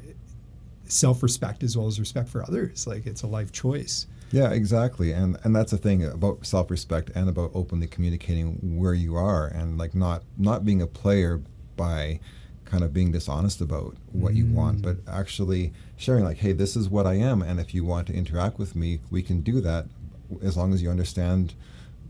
self-respect 0.87 1.63
as 1.63 1.77
well 1.77 1.87
as 1.87 1.99
respect 1.99 2.29
for 2.29 2.43
others. 2.43 2.87
Like 2.87 3.07
it's 3.07 3.23
a 3.23 3.27
life 3.27 3.53
choice 3.53 4.07
yeah 4.31 4.51
exactly 4.51 5.13
and 5.13 5.37
and 5.45 5.55
that's 5.55 5.71
the 5.71 5.79
thing 5.79 6.05
about 6.05 6.45
self-respect 6.45 7.11
and 7.15 7.29
about 7.29 7.51
openly 7.55 7.87
communicating 7.87 8.79
where 8.79 8.95
you 8.95 9.17
are 9.17 9.47
and 9.47 9.79
like 9.79 9.95
not 9.95 10.23
not 10.39 10.65
being 10.65 10.83
a 10.83 10.87
player 10.87 11.41
by 11.77 12.21
kind 12.65 12.83
of 12.83 12.93
being 12.93 13.13
dishonest 13.13 13.61
about 13.61 13.95
what 14.13 14.33
mm. 14.33 14.37
you 14.37 14.47
want, 14.47 14.83
but 14.83 14.97
actually 15.07 15.73
sharing 15.97 16.25
like, 16.25 16.39
hey, 16.39 16.53
this 16.53 16.77
is 16.77 16.89
what 16.89 17.07
I 17.07 17.15
am, 17.15 17.43
and 17.43 17.61
if 17.61 17.75
you 17.75 17.85
want 17.85 18.07
to 18.09 18.13
interact 18.13 18.59
with 18.59 18.75
me, 18.75 19.01
we 19.11 19.23
can 19.23 19.43
do 19.43 19.61
that 19.61 19.87
as 20.43 20.57
long 20.57 20.73
as 20.73 20.83
you 20.83 20.91
understand, 20.91 21.55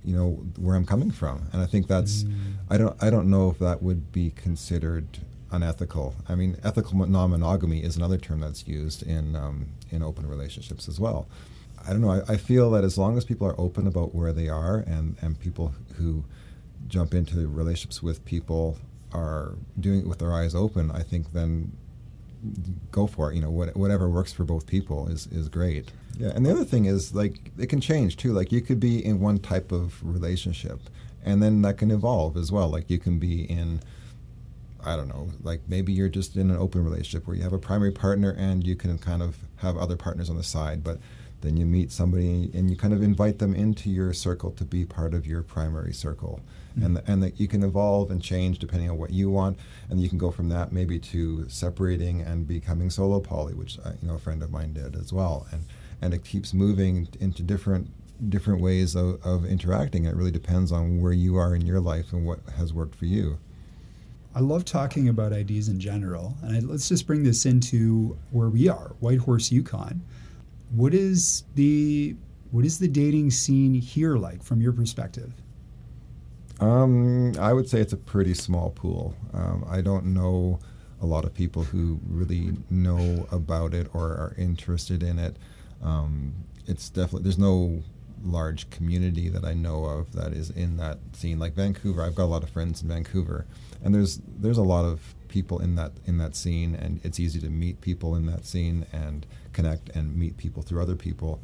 you 0.05 0.17
know, 0.17 0.31
where 0.59 0.77
I'm 0.77 0.87
coming 0.87 1.11
from. 1.11 1.49
And 1.53 1.61
I 1.61 1.67
think 1.67 1.87
that's, 1.87 2.23
mm. 2.23 2.55
I 2.71 2.79
don't, 2.79 2.97
I 3.03 3.11
don't 3.11 3.29
know 3.29 3.51
if 3.51 3.59
that 3.59 3.83
would 3.83 4.13
be 4.13 4.31
considered 4.31 5.07
unethical. 5.51 6.15
I 6.29 6.35
mean, 6.35 6.57
ethical 6.65 7.05
non-monogamy 7.07 7.83
is 7.83 7.97
another 7.97 8.17
term 8.17 8.41
that's 8.41 8.67
used 8.67 9.03
in 9.03 9.37
um, 9.37 9.67
in 9.91 10.03
open 10.03 10.27
relationships 10.27 10.89
as 10.89 10.99
well. 10.99 11.29
I 11.87 11.91
don't 11.91 12.01
know. 12.01 12.11
I, 12.11 12.33
I 12.33 12.37
feel 12.37 12.71
that 12.71 12.85
as 12.85 12.97
long 12.97 13.17
as 13.17 13.25
people 13.25 13.47
are 13.47 13.59
open 13.61 13.87
about 13.87 14.15
where 14.15 14.33
they 14.33 14.49
are, 14.49 14.79
and 14.87 15.17
and 15.21 15.39
people 15.39 15.75
who 15.97 16.25
jump 16.89 17.15
into 17.15 17.49
relationships 17.49 18.03
with 18.03 18.25
people 18.25 18.79
are 19.13 19.55
doing 19.79 20.01
it 20.01 20.07
with 20.07 20.19
their 20.19 20.33
eyes 20.33 20.55
open, 20.55 20.91
I 20.91 21.03
think 21.03 21.33
then 21.33 21.73
go 22.91 23.07
for 23.07 23.31
it. 23.31 23.37
You 23.37 23.43
know, 23.43 23.51
what, 23.51 23.77
whatever 23.77 24.09
works 24.09 24.33
for 24.33 24.45
both 24.45 24.67
people 24.67 25.09
is 25.09 25.27
is 25.29 25.49
great. 25.49 25.91
Yeah, 26.17 26.31
and 26.35 26.45
the 26.45 26.51
other 26.51 26.65
thing 26.65 26.87
is 26.87 27.15
like 27.15 27.51
it 27.59 27.69
can 27.69 27.81
change 27.81 28.17
too. 28.17 28.33
Like 28.33 28.53
you 28.53 28.61
could 28.61 28.81
be 28.81 29.05
in 29.05 29.21
one 29.21 29.39
type 29.39 29.73
of 29.73 30.03
relationship, 30.03 30.81
and 31.25 31.43
then 31.43 31.63
that 31.63 31.79
can 31.79 31.91
evolve 31.91 32.37
as 32.37 32.51
well. 32.51 32.69
Like 32.69 32.91
you 32.91 32.99
can 32.99 33.19
be 33.19 33.43
in. 33.43 33.81
I 34.87 34.97
don't 34.97 35.09
know, 35.09 35.31
like 35.43 35.63
maybe 35.67 35.95
you're 35.95 36.11
just 36.11 36.37
in 36.37 36.51
an 36.51 36.59
open 36.59 36.85
relationship 36.85 37.27
where 37.27 37.35
you 37.35 37.43
have 37.43 37.55
a 37.55 37.59
primary 37.59 37.91
partner 37.91 38.33
and 38.33 38.67
you 38.67 38.77
can 38.77 38.99
kind 38.99 39.23
of 39.23 39.39
have 39.57 39.79
other 39.79 39.97
partners 39.97 40.29
on 40.29 40.37
the 40.37 40.43
side, 40.43 40.85
but 40.85 40.99
then 41.41 41.57
you 41.57 41.67
meet 41.67 41.93
somebody 41.93 42.51
and 42.55 42.71
you 42.71 42.77
kind 42.77 42.95
of 42.95 43.03
invite 43.03 43.39
them 43.39 43.55
into 43.55 43.91
your 43.91 44.13
circle 44.13 44.51
to 44.53 44.65
be 44.65 44.85
part 44.85 45.15
of 45.15 45.27
your 45.27 45.43
primary 45.43 45.93
circle 45.93 46.41
mm-hmm. 46.77 46.97
and 46.97 47.03
and 47.07 47.23
that 47.23 47.41
you 47.41 47.49
can 47.49 47.63
evolve 47.63 48.11
and 48.11 48.23
change 48.23 48.59
depending 48.59 48.91
on 48.91 48.99
what 48.99 49.11
you 49.11 49.31
want, 49.31 49.59
and 49.91 50.01
you 50.01 50.09
can 50.09 50.19
go 50.19 50.31
from 50.31 50.49
that 50.49 50.73
maybe 50.73 50.99
to 50.99 51.49
separating 51.49 52.21
and 52.21 52.47
becoming 52.47 52.91
solo 52.91 53.21
poly, 53.21 53.55
which 53.55 53.79
I, 53.85 53.91
uh, 53.91 53.93
you 54.01 54.09
know 54.09 54.15
a 54.15 54.19
friend 54.19 54.43
of 54.43 54.51
mine 54.51 54.73
did 54.73 54.97
as 54.97 55.13
well, 55.13 55.47
and 55.53 55.65
and 56.03 56.15
it 56.15 56.25
keeps 56.25 56.53
moving 56.53 57.09
into 57.21 57.43
different 57.43 57.91
different 58.29 58.61
ways 58.61 58.95
of, 58.95 59.25
of 59.25 59.45
interacting. 59.45 60.05
It 60.05 60.15
really 60.15 60.31
depends 60.31 60.71
on 60.73 61.01
where 61.01 61.13
you 61.13 61.37
are 61.37 61.55
in 61.55 61.67
your 61.67 61.81
life 61.81 62.13
and 62.13 62.25
what 62.25 62.41
has 62.57 62.73
worked 62.73 62.95
for 62.95 63.07
you. 63.07 63.39
I 64.37 64.41
love 64.41 64.65
talking 64.65 65.09
about 65.09 65.33
ideas 65.33 65.69
in 65.69 65.79
general, 65.79 66.37
and 66.43 66.57
I, 66.57 66.61
let's 66.61 66.89
just 66.89 67.07
bring 67.07 67.23
this 67.23 67.47
into 67.47 68.19
where 68.33 68.49
we 68.49 68.69
are, 68.69 68.95
Whitehorse, 69.01 69.53
Yukon. 69.53 70.03
What 70.75 70.93
is 70.93 71.45
the 71.55 72.17
what 72.51 72.65
is 72.65 72.79
the 72.79 72.89
dating 72.89 73.31
scene 73.31 73.75
here 73.75 74.17
like 74.17 74.43
from 74.43 74.61
your 74.61 74.73
perspective? 74.73 75.33
Um, 76.61 77.33
I 77.39 77.53
would 77.53 77.69
say 77.69 77.81
it's 77.81 77.93
a 77.93 77.97
pretty 77.97 78.35
small 78.35 78.71
pool. 78.71 79.15
Um, 79.33 79.65
I 79.69 79.81
don't 79.81 80.07
know 80.07 80.59
a 81.01 81.07
lot 81.07 81.25
of 81.25 81.35
people 81.35 81.65
who 81.65 82.01
really 82.09 82.57
know 82.71 83.27
about 83.31 83.75
it 83.75 83.89
or 83.93 84.07
are 84.07 84.35
interested 84.37 85.03
in 85.03 85.19
it. 85.19 85.37
Um, 85.83 86.35
it's 86.67 86.89
definitely 86.91 87.23
there's 87.23 87.39
no 87.39 87.83
large 88.25 88.69
community 88.71 89.29
that 89.29 89.45
I 89.45 89.55
know 89.55 89.85
of 89.85 90.13
that 90.13 90.33
is 90.33 90.51
in 90.51 90.77
that 90.79 90.99
scene. 91.13 91.39
Like 91.39 91.55
Vancouver, 91.55 92.03
I've 92.03 92.15
got 92.15 92.25
a 92.25 92.33
lot 92.35 92.43
of 92.43 92.51
friends 92.51 92.83
in 92.83 92.89
Vancouver, 92.89 93.47
and 93.83 93.95
there's 93.95 94.21
there's 94.27 94.59
a 94.59 94.63
lot 94.63 94.85
of 94.85 95.15
people 95.39 95.59
in 95.59 95.75
that 95.75 95.93
in 96.07 96.17
that 96.19 96.35
scene, 96.37 96.75
and 96.75 97.01
it's 97.07 97.19
easy 97.19 97.41
to 97.41 97.51
meet 97.51 97.81
people 97.81 98.15
in 98.19 98.25
that 98.27 98.47
scene 98.47 98.87
and 98.93 99.27
connect 99.53 99.89
and 99.97 100.17
meet 100.17 100.37
people 100.37 100.63
through 100.63 100.81
other 100.81 100.97
people. 100.97 101.41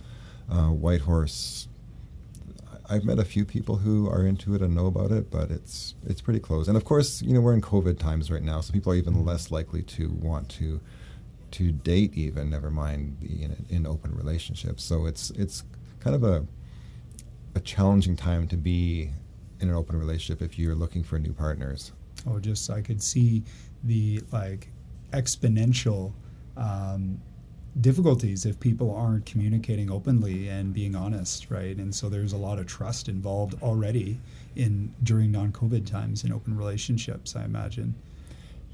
Uh, 0.50 0.70
Whitehorse 0.84 1.68
I've 2.90 3.04
met 3.04 3.20
a 3.20 3.24
few 3.24 3.44
people 3.44 3.76
who 3.76 4.10
are 4.10 4.26
into 4.26 4.56
it 4.56 4.62
and 4.62 4.74
know 4.74 4.86
about 4.86 5.12
it, 5.12 5.30
but 5.30 5.50
it's 5.52 5.94
it's 6.04 6.20
pretty 6.20 6.40
close. 6.40 6.66
And 6.66 6.76
of 6.76 6.84
course, 6.84 7.22
you 7.22 7.32
know, 7.32 7.40
we're 7.40 7.54
in 7.54 7.60
COVID 7.60 8.00
times 8.00 8.32
right 8.32 8.42
now, 8.42 8.60
so 8.60 8.72
people 8.72 8.92
are 8.92 8.96
even 8.96 9.14
mm-hmm. 9.14 9.28
less 9.28 9.52
likely 9.52 9.82
to 9.82 10.10
want 10.10 10.48
to 10.58 10.80
to 11.52 11.70
date, 11.70 12.14
even 12.14 12.50
never 12.50 12.70
mind 12.70 13.20
be 13.20 13.42
in, 13.44 13.64
in 13.68 13.86
open 13.86 14.12
relationships. 14.16 14.82
So 14.82 15.06
it's 15.06 15.30
it's 15.30 15.62
kind 16.00 16.16
of 16.16 16.24
a 16.24 16.44
a 17.54 17.60
challenging 17.60 18.16
time 18.16 18.48
to 18.48 18.56
be 18.56 19.10
in 19.60 19.68
an 19.68 19.74
open 19.74 19.96
relationship 19.96 20.42
if 20.42 20.58
you're 20.58 20.74
looking 20.74 21.04
for 21.04 21.18
new 21.18 21.32
partners. 21.32 21.92
Oh, 22.26 22.40
just 22.40 22.70
I 22.70 22.82
could 22.82 23.00
see 23.00 23.44
the 23.84 24.22
like 24.32 24.68
exponential 25.12 26.12
um, 26.56 27.20
difficulties 27.80 28.46
if 28.46 28.58
people 28.58 28.94
aren't 28.94 29.24
communicating 29.26 29.90
openly 29.90 30.48
and 30.48 30.74
being 30.74 30.94
honest, 30.94 31.50
right? 31.50 31.76
And 31.76 31.94
so 31.94 32.08
there's 32.08 32.32
a 32.32 32.36
lot 32.36 32.58
of 32.58 32.66
trust 32.66 33.08
involved 33.08 33.54
already 33.62 34.20
in 34.56 34.92
during 35.02 35.30
non-COVID 35.30 35.86
times 35.86 36.24
in 36.24 36.32
open 36.32 36.56
relationships, 36.56 37.36
I 37.36 37.44
imagine. 37.44 37.94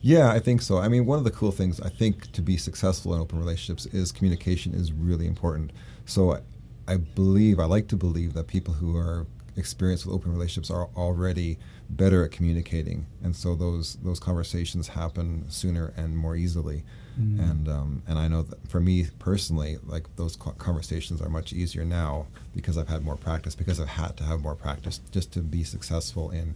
Yeah, 0.01 0.31
I 0.31 0.39
think 0.39 0.63
so. 0.63 0.79
I 0.79 0.89
mean, 0.89 1.07
one 1.07 1.19
of 1.19 1.25
the 1.25 1.31
cool 1.31 1.53
things 1.53 1.81
I 1.81 1.89
think 1.89 2.31
to 2.33 2.43
be 2.43 2.57
successful 2.57 3.15
in 3.15 3.21
open 3.21 3.39
relationships 3.39 3.87
is 3.87 4.13
communication 4.13 4.75
is 4.75 4.93
really 4.93 5.27
important. 5.27 5.73
So 6.05 6.35
I, 6.35 6.41
I 6.89 6.97
believe, 6.97 7.59
I 7.59 7.65
like 7.65 7.89
to 7.89 7.97
believe 7.97 8.35
that 8.35 8.47
people 8.47 8.75
who 8.75 8.97
are 8.97 9.27
experienced 9.57 10.07
with 10.07 10.15
open 10.15 10.33
relationships 10.33 10.71
are 10.71 10.89
already 10.97 11.59
better 11.89 12.25
at 12.25 12.31
communicating, 12.31 13.07
and 13.23 13.35
so 13.35 13.55
those 13.55 13.97
those 14.03 14.21
conversations 14.21 14.89
happen 14.89 15.45
sooner 15.49 15.93
and 15.97 16.17
more 16.17 16.37
easily. 16.37 16.85
Mm. 17.21 17.51
And 17.51 17.69
um, 17.69 18.03
and 18.07 18.19
I 18.19 18.29
know 18.29 18.43
that 18.43 18.69
for 18.69 18.81
me 18.81 19.07
personally, 19.19 19.79
like 19.85 20.15
those 20.17 20.37
conversations 20.37 21.23
are 21.23 21.31
much 21.31 21.53
easier 21.53 21.85
now 21.85 22.27
because 22.55 22.77
I've 22.77 22.89
had 22.89 23.05
more 23.05 23.17
practice, 23.17 23.55
because 23.55 23.81
I've 23.81 23.89
had 23.89 24.17
to 24.19 24.25
have 24.25 24.41
more 24.41 24.55
practice 24.55 25.01
just 25.11 25.33
to 25.33 25.41
be 25.41 25.65
successful 25.65 26.31
in 26.31 26.55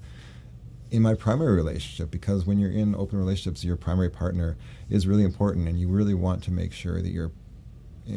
in 0.90 1.02
my 1.02 1.14
primary 1.14 1.54
relationship. 1.56 2.10
Because 2.10 2.44
when 2.44 2.58
you're 2.58 2.70
in 2.70 2.94
open 2.94 3.18
relationships, 3.18 3.64
your 3.64 3.76
primary 3.76 4.10
partner 4.10 4.56
is 4.88 5.06
really 5.06 5.24
important, 5.24 5.68
and 5.68 5.78
you 5.78 5.88
really 5.88 6.14
want 6.14 6.42
to 6.44 6.50
make 6.50 6.72
sure 6.72 7.00
that 7.00 7.10
you're, 7.10 7.32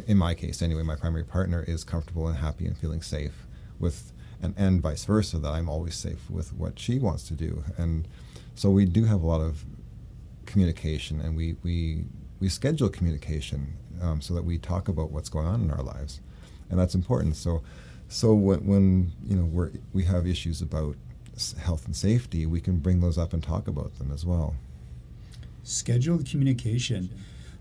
in 0.08 0.18
my 0.18 0.34
case 0.34 0.62
anyway, 0.62 0.84
my 0.84 0.96
primary 0.96 1.24
partner 1.24 1.64
is 1.68 1.84
comfortable 1.84 2.28
and 2.28 2.38
happy 2.38 2.66
and 2.66 2.78
feeling 2.78 3.02
safe 3.02 3.46
with, 3.80 4.13
and 4.44 4.54
and 4.58 4.82
vice 4.82 5.06
versa, 5.06 5.40
that 5.40 5.50
I'm 5.50 5.70
always 5.70 5.96
safe 5.96 6.30
with 6.30 6.54
what 6.54 6.78
she 6.78 7.00
wants 7.00 7.28
to 7.30 7.34
do, 7.34 7.64
and 7.78 8.08
so 8.56 8.70
we 8.70 8.86
do 8.86 9.06
have 9.06 9.24
a 9.24 9.26
lot 9.26 9.42
of 9.42 9.66
communication, 10.46 11.20
and 11.22 11.36
we 11.36 11.56
we 11.64 12.04
we 12.40 12.50
schedule 12.50 12.90
communication 12.90 13.74
um, 14.02 14.22
so 14.22 14.34
that 14.34 14.44
we 14.44 14.58
talk 14.58 14.88
about 14.90 15.12
what's 15.12 15.30
going 15.30 15.48
on 15.48 15.62
in 15.62 15.72
our 15.72 15.82
lives, 15.82 16.20
and 16.70 16.78
that's 16.78 16.94
important. 16.94 17.36
So, 17.38 17.64
so 18.10 18.34
when, 18.34 18.68
when 18.68 19.12
you 19.26 19.38
know 19.38 19.46
we 19.46 19.80
we 19.94 20.04
have 20.04 20.28
issues 20.28 20.62
about 20.62 20.98
health 21.60 21.86
and 21.86 21.96
safety, 21.96 22.46
we 22.46 22.62
can 22.62 22.78
bring 22.78 23.00
those 23.00 23.18
up 23.18 23.34
and 23.34 23.42
talk 23.42 23.68
about 23.68 23.98
them 23.98 24.12
as 24.12 24.26
well. 24.26 24.56
Scheduled 25.64 26.26
communication. 26.26 27.10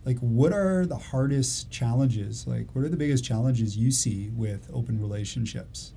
Like, 0.05 0.19
what 0.19 0.53
are 0.53 0.85
the 0.85 0.97
hardest 0.97 1.71
challenges? 1.71 2.45
Like, 2.45 2.75
what 2.75 2.85
are 2.85 2.89
the 2.89 2.97
biggest 2.97 3.25
challenges 3.25 3.77
you 3.77 3.93
see 3.93 4.31
with 4.31 4.69
open 4.75 5.01
relationships? 5.01 5.93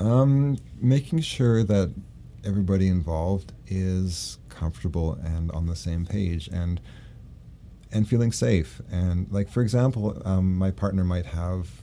Um, 0.00 0.58
making 0.80 1.20
sure 1.20 1.62
that 1.64 1.94
everybody 2.44 2.88
involved 2.88 3.52
is 3.66 4.38
comfortable 4.48 5.14
and 5.14 5.50
on 5.52 5.66
the 5.66 5.76
same 5.76 6.06
page 6.06 6.48
and 6.48 6.80
and 7.94 8.08
feeling 8.08 8.32
safe. 8.32 8.80
And 8.90 9.30
like 9.30 9.48
for 9.48 9.62
example 9.62 10.20
um, 10.24 10.56
my 10.56 10.70
partner 10.70 11.04
might 11.04 11.26
have 11.26 11.82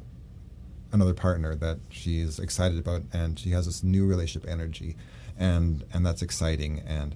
another 0.92 1.14
partner 1.14 1.56
that 1.56 1.80
she's 1.90 2.40
excited 2.40 2.80
about 2.80 3.04
and 3.14 3.38
she 3.38 3.52
has 3.52 3.66
this 3.68 3.84
new 3.84 4.08
relationship 4.08 4.50
energy 4.50 4.96
and 5.38 5.86
and 5.94 6.06
that's 6.06 6.22
exciting 6.22 6.82
and 6.86 7.16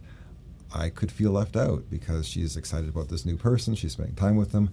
I 0.76 0.90
could 0.90 1.12
feel 1.12 1.32
left 1.32 1.56
out 1.56 1.90
because 1.90 2.28
she's 2.28 2.56
excited 2.56 2.90
about 2.90 3.10
this 3.10 3.26
new 3.26 3.36
person 3.36 3.76
she's 3.76 3.94
spending 3.94 4.16
time 4.16 4.36
with 4.36 4.52
them 4.52 4.70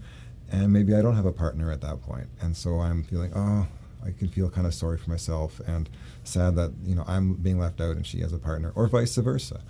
and 0.53 0.73
maybe 0.73 0.95
I 0.95 1.03
don't 1.03 1.17
have 1.17 1.27
a 1.27 1.33
partner 1.33 1.71
at 1.71 1.81
that 1.83 2.03
point. 2.03 2.27
And 2.41 2.57
so 2.57 2.81
I'm 2.81 3.03
feeling 3.05 3.33
oh 3.35 3.67
I 4.05 4.13
can 4.13 4.29
feel 4.29 4.51
kind 4.51 4.67
of 4.67 4.75
sorry 4.75 4.99
for 4.99 5.11
myself 5.11 5.61
and 5.67 5.89
sad 6.25 6.57
that 6.57 6.73
you 6.85 6.95
know 6.95 7.05
I'm 7.07 7.35
being 7.35 7.59
left 7.59 7.81
out 7.81 7.97
and 7.97 8.07
she 8.07 8.21
has 8.21 8.33
a 8.33 8.39
partner, 8.39 8.73
or 8.75 8.89
vice 8.89 9.17
versa, 9.17 9.61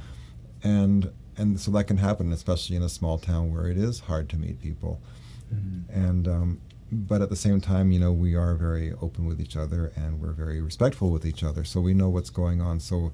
and 0.63 1.13
and 1.37 1.59
so 1.61 1.71
that 1.73 1.85
can 1.85 1.99
happen, 1.99 2.33
especially 2.33 2.77
in 2.77 2.83
a 2.83 2.89
small 2.89 3.19
town 3.19 3.53
where 3.53 3.67
it 3.69 3.77
is 3.77 4.01
hard 4.01 4.29
to 4.31 4.37
meet 4.37 4.61
people, 4.61 5.01
mm-hmm. 5.53 5.93
and 5.93 6.29
um, 6.29 6.61
but 6.93 7.23
at 7.23 7.31
the 7.31 7.37
same 7.37 7.61
time, 7.61 7.93
you 7.93 8.01
know, 8.01 8.13
we 8.13 8.35
are 8.35 8.55
very 8.55 8.93
open 9.01 9.25
with 9.25 9.41
each 9.41 9.57
other 9.57 9.93
and 9.95 10.21
we're 10.21 10.33
very 10.33 10.61
respectful 10.61 11.11
with 11.11 11.25
each 11.25 11.45
other, 11.45 11.65
so 11.65 11.81
we 11.81 11.95
know 11.95 12.09
what's 12.09 12.31
going 12.31 12.61
on. 12.61 12.81
So 12.81 13.13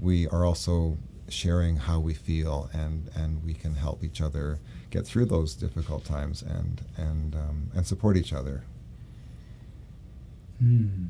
we 0.00 0.26
are 0.28 0.44
also 0.44 0.96
sharing 1.28 1.76
how 1.76 2.00
we 2.00 2.14
feel 2.14 2.70
and 2.72 3.10
and 3.14 3.44
we 3.44 3.52
can 3.52 3.74
help 3.74 4.02
each 4.02 4.20
other 4.20 4.58
get 4.90 5.06
through 5.06 5.26
those 5.26 5.54
difficult 5.54 6.04
times 6.04 6.42
and 6.42 6.82
and 6.96 7.34
um, 7.34 7.70
and 7.74 7.86
support 7.86 8.16
each 8.16 8.32
other. 8.32 8.64
Hmm. 10.58 11.06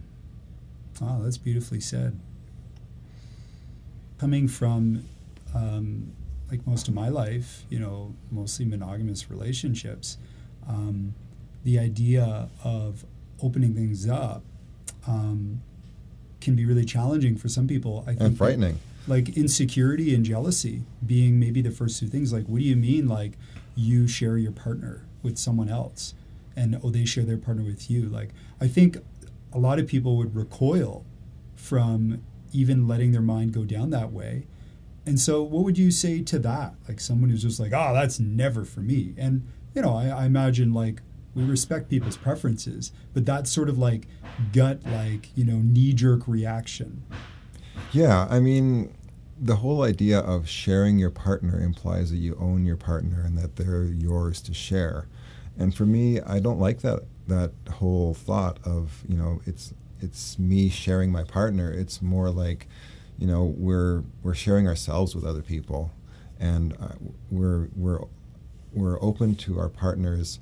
Oh, 1.00 1.22
that's 1.22 1.38
beautifully 1.38 1.80
said. 1.80 2.18
Coming 4.18 4.48
from 4.48 5.04
um, 5.54 6.12
like 6.50 6.66
most 6.66 6.88
of 6.88 6.94
my 6.94 7.08
life, 7.08 7.64
you 7.70 7.78
know, 7.78 8.14
mostly 8.30 8.64
monogamous 8.64 9.30
relationships, 9.30 10.18
um, 10.68 11.14
the 11.64 11.78
idea 11.78 12.48
of 12.64 13.04
opening 13.42 13.74
things 13.74 14.08
up 14.08 14.42
um, 15.06 15.60
can 16.40 16.54
be 16.56 16.64
really 16.64 16.84
challenging 16.84 17.36
for 17.36 17.48
some 17.48 17.66
people. 17.66 18.02
I 18.06 18.10
think 18.10 18.20
and 18.20 18.38
frightening. 18.38 18.74
That, 19.06 19.10
like 19.10 19.36
insecurity 19.36 20.14
and 20.14 20.24
jealousy 20.24 20.82
being 21.04 21.40
maybe 21.40 21.62
the 21.62 21.70
first 21.70 21.98
two 21.98 22.06
things. 22.08 22.32
Like, 22.32 22.46
what 22.46 22.58
do 22.58 22.64
you 22.64 22.76
mean? 22.76 23.08
Like, 23.08 23.32
you 23.74 24.06
share 24.08 24.36
your 24.36 24.52
partner 24.52 25.04
with 25.22 25.38
someone 25.38 25.68
else, 25.68 26.14
and 26.56 26.78
oh, 26.82 26.90
they 26.90 27.04
share 27.04 27.24
their 27.24 27.38
partner 27.38 27.62
with 27.62 27.90
you. 27.90 28.08
Like, 28.08 28.30
I 28.60 28.68
think 28.68 28.98
a 29.52 29.58
lot 29.58 29.78
of 29.78 29.86
people 29.86 30.16
would 30.16 30.34
recoil 30.34 31.04
from 31.54 32.22
even 32.52 32.86
letting 32.86 33.12
their 33.12 33.22
mind 33.22 33.52
go 33.52 33.64
down 33.64 33.90
that 33.90 34.12
way. 34.12 34.46
And 35.06 35.18
so, 35.18 35.42
what 35.42 35.64
would 35.64 35.78
you 35.78 35.90
say 35.90 36.22
to 36.22 36.38
that? 36.40 36.74
Like 36.86 37.00
someone 37.00 37.30
who's 37.30 37.42
just 37.42 37.58
like, 37.58 37.72
"Oh, 37.72 37.94
that's 37.94 38.20
never 38.20 38.64
for 38.64 38.80
me." 38.80 39.14
And 39.16 39.46
you 39.74 39.82
know, 39.82 39.96
I, 39.96 40.08
I 40.08 40.26
imagine 40.26 40.74
like 40.74 41.00
we 41.34 41.44
respect 41.44 41.88
people's 41.88 42.16
preferences, 42.16 42.92
but 43.14 43.24
that's 43.24 43.50
sort 43.50 43.68
of 43.68 43.78
like 43.78 44.06
gut, 44.52 44.80
like 44.84 45.30
you 45.34 45.44
know, 45.44 45.58
knee 45.62 45.92
jerk 45.92 46.28
reaction. 46.28 47.04
Yeah, 47.92 48.26
I 48.28 48.40
mean, 48.40 48.94
the 49.40 49.56
whole 49.56 49.82
idea 49.82 50.18
of 50.18 50.48
sharing 50.48 50.98
your 50.98 51.10
partner 51.10 51.60
implies 51.60 52.10
that 52.10 52.16
you 52.16 52.36
own 52.38 52.66
your 52.66 52.76
partner 52.76 53.22
and 53.24 53.38
that 53.38 53.56
they're 53.56 53.84
yours 53.84 54.42
to 54.42 54.52
share. 54.52 55.06
And 55.56 55.74
for 55.74 55.86
me, 55.86 56.20
I 56.20 56.38
don't 56.38 56.60
like 56.60 56.80
that 56.80 57.00
that 57.28 57.52
whole 57.74 58.14
thought 58.14 58.58
of 58.64 59.02
you 59.08 59.16
know 59.16 59.40
it's 59.46 59.72
it's 60.00 60.38
me 60.38 60.68
sharing 60.68 61.10
my 61.10 61.24
partner. 61.24 61.70
It's 61.70 62.02
more 62.02 62.30
like 62.30 62.66
you 63.18 63.26
know 63.26 63.54
we're 63.56 64.02
we're 64.22 64.34
sharing 64.34 64.66
ourselves 64.66 65.14
with 65.14 65.24
other 65.24 65.42
people, 65.42 65.92
and 66.40 66.74
uh, 66.80 66.94
we're 67.30 67.68
we're 67.76 68.00
we're 68.72 69.02
open 69.02 69.34
to 69.34 69.58
our 69.58 69.68
partners 69.68 70.38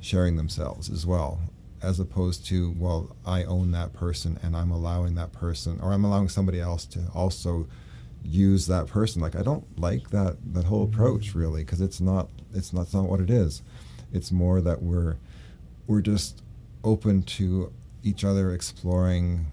sharing 0.00 0.36
themselves 0.36 0.90
as 0.90 1.06
well, 1.06 1.40
as 1.82 2.00
opposed 2.00 2.46
to 2.46 2.74
well 2.78 3.16
I 3.26 3.44
own 3.44 3.72
that 3.72 3.92
person 3.92 4.38
and 4.42 4.56
I'm 4.56 4.70
allowing 4.70 5.14
that 5.16 5.32
person 5.32 5.78
or 5.82 5.92
I'm 5.92 6.04
allowing 6.04 6.28
somebody 6.28 6.60
else 6.60 6.84
to 6.86 7.00
also 7.14 7.68
use 8.22 8.66
that 8.66 8.86
person. 8.86 9.20
Like 9.20 9.36
I 9.36 9.42
don't 9.42 9.64
like 9.78 10.10
that 10.10 10.36
that 10.54 10.64
whole 10.64 10.86
mm-hmm. 10.86 10.94
approach 10.94 11.34
really 11.34 11.64
because 11.64 11.80
it's 11.80 12.00
not 12.00 12.28
it's 12.54 12.72
not, 12.72 12.82
it's 12.82 12.94
not 12.94 13.08
what 13.08 13.20
it 13.20 13.30
is. 13.30 13.62
It's 14.12 14.32
more 14.32 14.60
that 14.60 14.82
we're 14.82 15.16
we're 15.90 16.00
just 16.00 16.44
open 16.84 17.20
to 17.24 17.72
each 18.04 18.24
other 18.24 18.52
exploring 18.52 19.50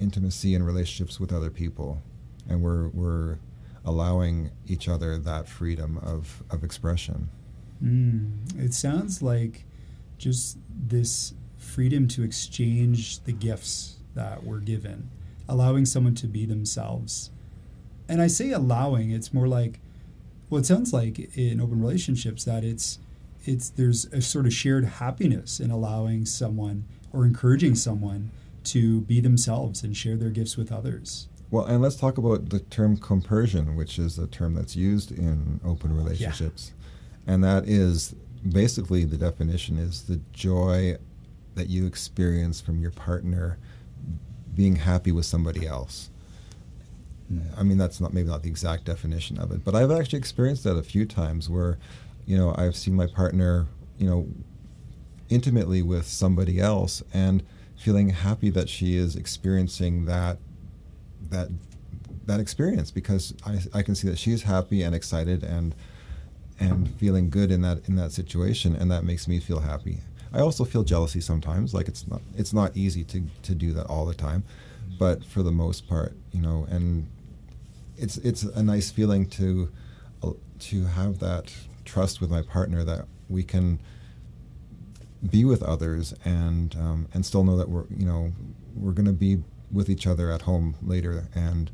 intimacy 0.00 0.52
and 0.52 0.66
relationships 0.66 1.20
with 1.20 1.32
other 1.32 1.48
people, 1.48 2.02
and 2.48 2.60
we're 2.60 2.88
we're 2.88 3.38
allowing 3.84 4.50
each 4.66 4.88
other 4.88 5.16
that 5.16 5.48
freedom 5.48 5.96
of 5.98 6.42
of 6.50 6.64
expression. 6.64 7.28
Mm, 7.82 8.58
it 8.58 8.74
sounds 8.74 9.22
like 9.22 9.64
just 10.18 10.58
this 10.68 11.34
freedom 11.56 12.08
to 12.08 12.24
exchange 12.24 13.20
the 13.20 13.32
gifts 13.32 13.98
that 14.16 14.42
we're 14.42 14.58
given, 14.58 15.08
allowing 15.48 15.86
someone 15.86 16.16
to 16.16 16.26
be 16.26 16.44
themselves. 16.46 17.30
And 18.08 18.20
I 18.20 18.26
say 18.26 18.50
allowing, 18.50 19.12
it's 19.12 19.32
more 19.32 19.46
like, 19.46 19.78
well, 20.50 20.60
it 20.60 20.66
sounds 20.66 20.92
like 20.92 21.36
in 21.38 21.60
open 21.60 21.80
relationships 21.80 22.44
that 22.44 22.64
it's 22.64 22.98
it's 23.44 23.70
there's 23.70 24.06
a 24.06 24.20
sort 24.20 24.46
of 24.46 24.52
shared 24.52 24.84
happiness 24.84 25.60
in 25.60 25.70
allowing 25.70 26.26
someone 26.26 26.84
or 27.12 27.24
encouraging 27.24 27.74
someone 27.74 28.30
to 28.64 29.02
be 29.02 29.20
themselves 29.20 29.82
and 29.82 29.96
share 29.96 30.16
their 30.16 30.30
gifts 30.30 30.56
with 30.56 30.72
others. 30.72 31.28
Well, 31.50 31.66
and 31.66 31.80
let's 31.80 31.96
talk 31.96 32.18
about 32.18 32.48
the 32.48 32.60
term 32.60 32.96
compersion, 32.96 33.76
which 33.76 33.98
is 33.98 34.18
a 34.18 34.26
term 34.26 34.54
that's 34.54 34.74
used 34.74 35.12
in 35.12 35.60
open 35.64 35.94
relationships. 35.94 36.72
Yeah. 37.26 37.34
And 37.34 37.44
that 37.44 37.68
is 37.68 38.14
basically 38.48 39.04
the 39.04 39.16
definition 39.16 39.78
is 39.78 40.02
the 40.02 40.20
joy 40.32 40.96
that 41.54 41.68
you 41.68 41.86
experience 41.86 42.60
from 42.60 42.80
your 42.80 42.90
partner 42.90 43.58
being 44.54 44.76
happy 44.76 45.12
with 45.12 45.26
somebody 45.26 45.66
else. 45.66 46.10
I 47.56 47.62
mean, 47.62 47.78
that's 47.78 48.00
not 48.00 48.12
maybe 48.12 48.28
not 48.28 48.42
the 48.42 48.50
exact 48.50 48.84
definition 48.84 49.38
of 49.38 49.50
it, 49.50 49.64
but 49.64 49.74
I've 49.74 49.90
actually 49.90 50.18
experienced 50.18 50.64
that 50.64 50.76
a 50.76 50.82
few 50.82 51.06
times 51.06 51.48
where, 51.48 51.78
you 52.26 52.36
know, 52.36 52.54
I've 52.56 52.76
seen 52.76 52.94
my 52.94 53.06
partner, 53.06 53.66
you 53.98 54.08
know, 54.08 54.26
intimately 55.28 55.82
with 55.82 56.06
somebody 56.06 56.60
else 56.60 57.02
and 57.12 57.42
feeling 57.76 58.10
happy 58.10 58.50
that 58.50 58.68
she 58.68 58.96
is 58.96 59.16
experiencing 59.16 60.04
that 60.04 60.38
that 61.30 61.48
that 62.26 62.40
experience 62.40 62.90
because 62.90 63.34
I, 63.44 63.58
I 63.74 63.82
can 63.82 63.94
see 63.94 64.08
that 64.08 64.18
she's 64.18 64.42
happy 64.42 64.82
and 64.82 64.94
excited 64.94 65.42
and 65.42 65.74
and 66.60 66.88
feeling 66.96 67.30
good 67.30 67.50
in 67.50 67.62
that 67.62 67.88
in 67.88 67.96
that 67.96 68.12
situation 68.12 68.74
and 68.76 68.90
that 68.90 69.04
makes 69.04 69.26
me 69.26 69.40
feel 69.40 69.60
happy. 69.60 69.98
I 70.32 70.40
also 70.40 70.64
feel 70.64 70.82
jealousy 70.82 71.20
sometimes 71.20 71.74
like 71.74 71.88
it's 71.88 72.06
not 72.06 72.20
it's 72.36 72.52
not 72.52 72.76
easy 72.76 73.04
to 73.04 73.22
to 73.42 73.54
do 73.54 73.72
that 73.74 73.86
all 73.86 74.06
the 74.06 74.14
time 74.14 74.44
but 74.98 75.24
for 75.24 75.42
the 75.42 75.52
most 75.52 75.88
part 75.88 76.14
you 76.32 76.40
know 76.40 76.66
and 76.70 77.06
it's 77.96 78.16
it's 78.18 78.42
a 78.42 78.62
nice 78.62 78.90
feeling 78.90 79.26
to 79.28 79.70
to 80.58 80.84
have 80.84 81.18
that 81.18 81.52
trust 81.84 82.20
with 82.20 82.30
my 82.30 82.42
partner 82.42 82.84
that 82.84 83.06
we 83.28 83.42
can 83.42 83.80
be 85.30 85.44
with 85.44 85.62
others 85.62 86.14
and 86.24 86.74
um, 86.76 87.08
and 87.14 87.24
still 87.24 87.44
know 87.44 87.56
that 87.56 87.68
we're 87.68 87.86
you 87.96 88.04
know 88.04 88.32
we're 88.74 88.92
going 88.92 89.06
to 89.06 89.12
be 89.12 89.38
with 89.72 89.88
each 89.88 90.06
other 90.06 90.30
at 90.30 90.42
home 90.42 90.76
later 90.82 91.28
and 91.34 91.70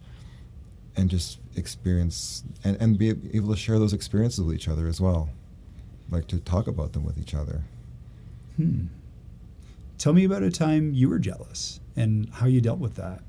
and 0.97 1.09
just 1.09 1.39
experience 1.57 2.45
and, 2.65 2.77
and 2.81 2.99
be 2.99 3.11
able 3.33 3.49
to 3.51 3.57
share 3.57 3.79
those 3.79 3.93
experiences 3.93 4.45
with 4.45 4.55
each 4.55 4.69
other 4.69 4.87
as 4.87 5.01
well. 5.01 5.31
Like 6.11 6.27
to 6.29 6.41
talk 6.41 6.67
about 6.67 6.93
them 6.93 7.05
with 7.05 7.19
each 7.19 7.35
other. 7.35 7.63
Hmm. 8.57 8.87
Tell 9.99 10.13
me 10.13 10.25
about 10.25 10.43
a 10.43 10.51
time 10.51 10.93
you 10.95 11.09
were 11.09 11.19
jealous 11.19 11.81
and 11.97 12.29
how 12.31 12.47
you 12.47 12.61
dealt 12.61 12.79
with 12.79 12.95
that. 12.97 13.23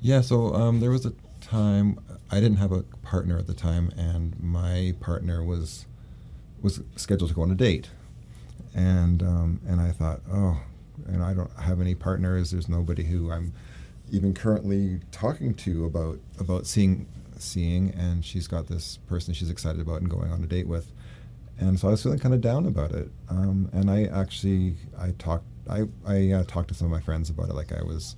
Yeah 0.00 0.20
so 0.20 0.54
um, 0.54 0.80
there 0.80 0.90
was 0.90 1.06
a 1.06 1.12
time 1.40 1.98
i 2.30 2.40
didn't 2.40 2.56
have 2.56 2.72
a 2.72 2.82
partner 3.02 3.38
at 3.38 3.46
the 3.46 3.54
time 3.54 3.90
and 3.96 4.38
my 4.42 4.94
partner 5.00 5.42
was 5.42 5.86
was 6.62 6.80
scheduled 6.96 7.30
to 7.30 7.34
go 7.34 7.42
on 7.42 7.50
a 7.50 7.54
date. 7.54 7.90
And 8.74 9.22
um, 9.22 9.60
and 9.66 9.80
I 9.80 9.92
thought, 9.92 10.20
oh, 10.30 10.60
and 11.06 11.22
I 11.22 11.34
don't 11.34 11.50
have 11.58 11.80
any 11.80 11.94
partners. 11.94 12.50
There's 12.50 12.68
nobody 12.68 13.04
who 13.04 13.30
I'm 13.30 13.52
even 14.10 14.34
currently 14.34 15.00
talking 15.10 15.54
to 15.54 15.84
about 15.84 16.18
about 16.38 16.66
seeing 16.66 17.06
seeing, 17.38 17.90
and 17.94 18.24
she's 18.24 18.46
got 18.46 18.66
this 18.66 18.98
person 19.08 19.34
she's 19.34 19.50
excited 19.50 19.80
about 19.80 20.00
and 20.00 20.10
going 20.10 20.30
on 20.30 20.42
a 20.42 20.46
date 20.46 20.66
with, 20.66 20.92
and 21.58 21.78
so 21.78 21.88
I 21.88 21.92
was 21.92 22.02
feeling 22.02 22.18
kind 22.18 22.34
of 22.34 22.40
down 22.40 22.66
about 22.66 22.92
it. 22.92 23.10
Um, 23.28 23.70
and 23.72 23.90
I 23.90 24.04
actually 24.04 24.76
I 24.98 25.12
talked 25.18 25.44
I 25.68 25.84
I 26.06 26.32
uh, 26.32 26.44
talked 26.44 26.68
to 26.68 26.74
some 26.74 26.86
of 26.86 26.92
my 26.92 27.00
friends 27.00 27.30
about 27.30 27.48
it, 27.48 27.54
like 27.54 27.72
I 27.72 27.82
was 27.82 28.16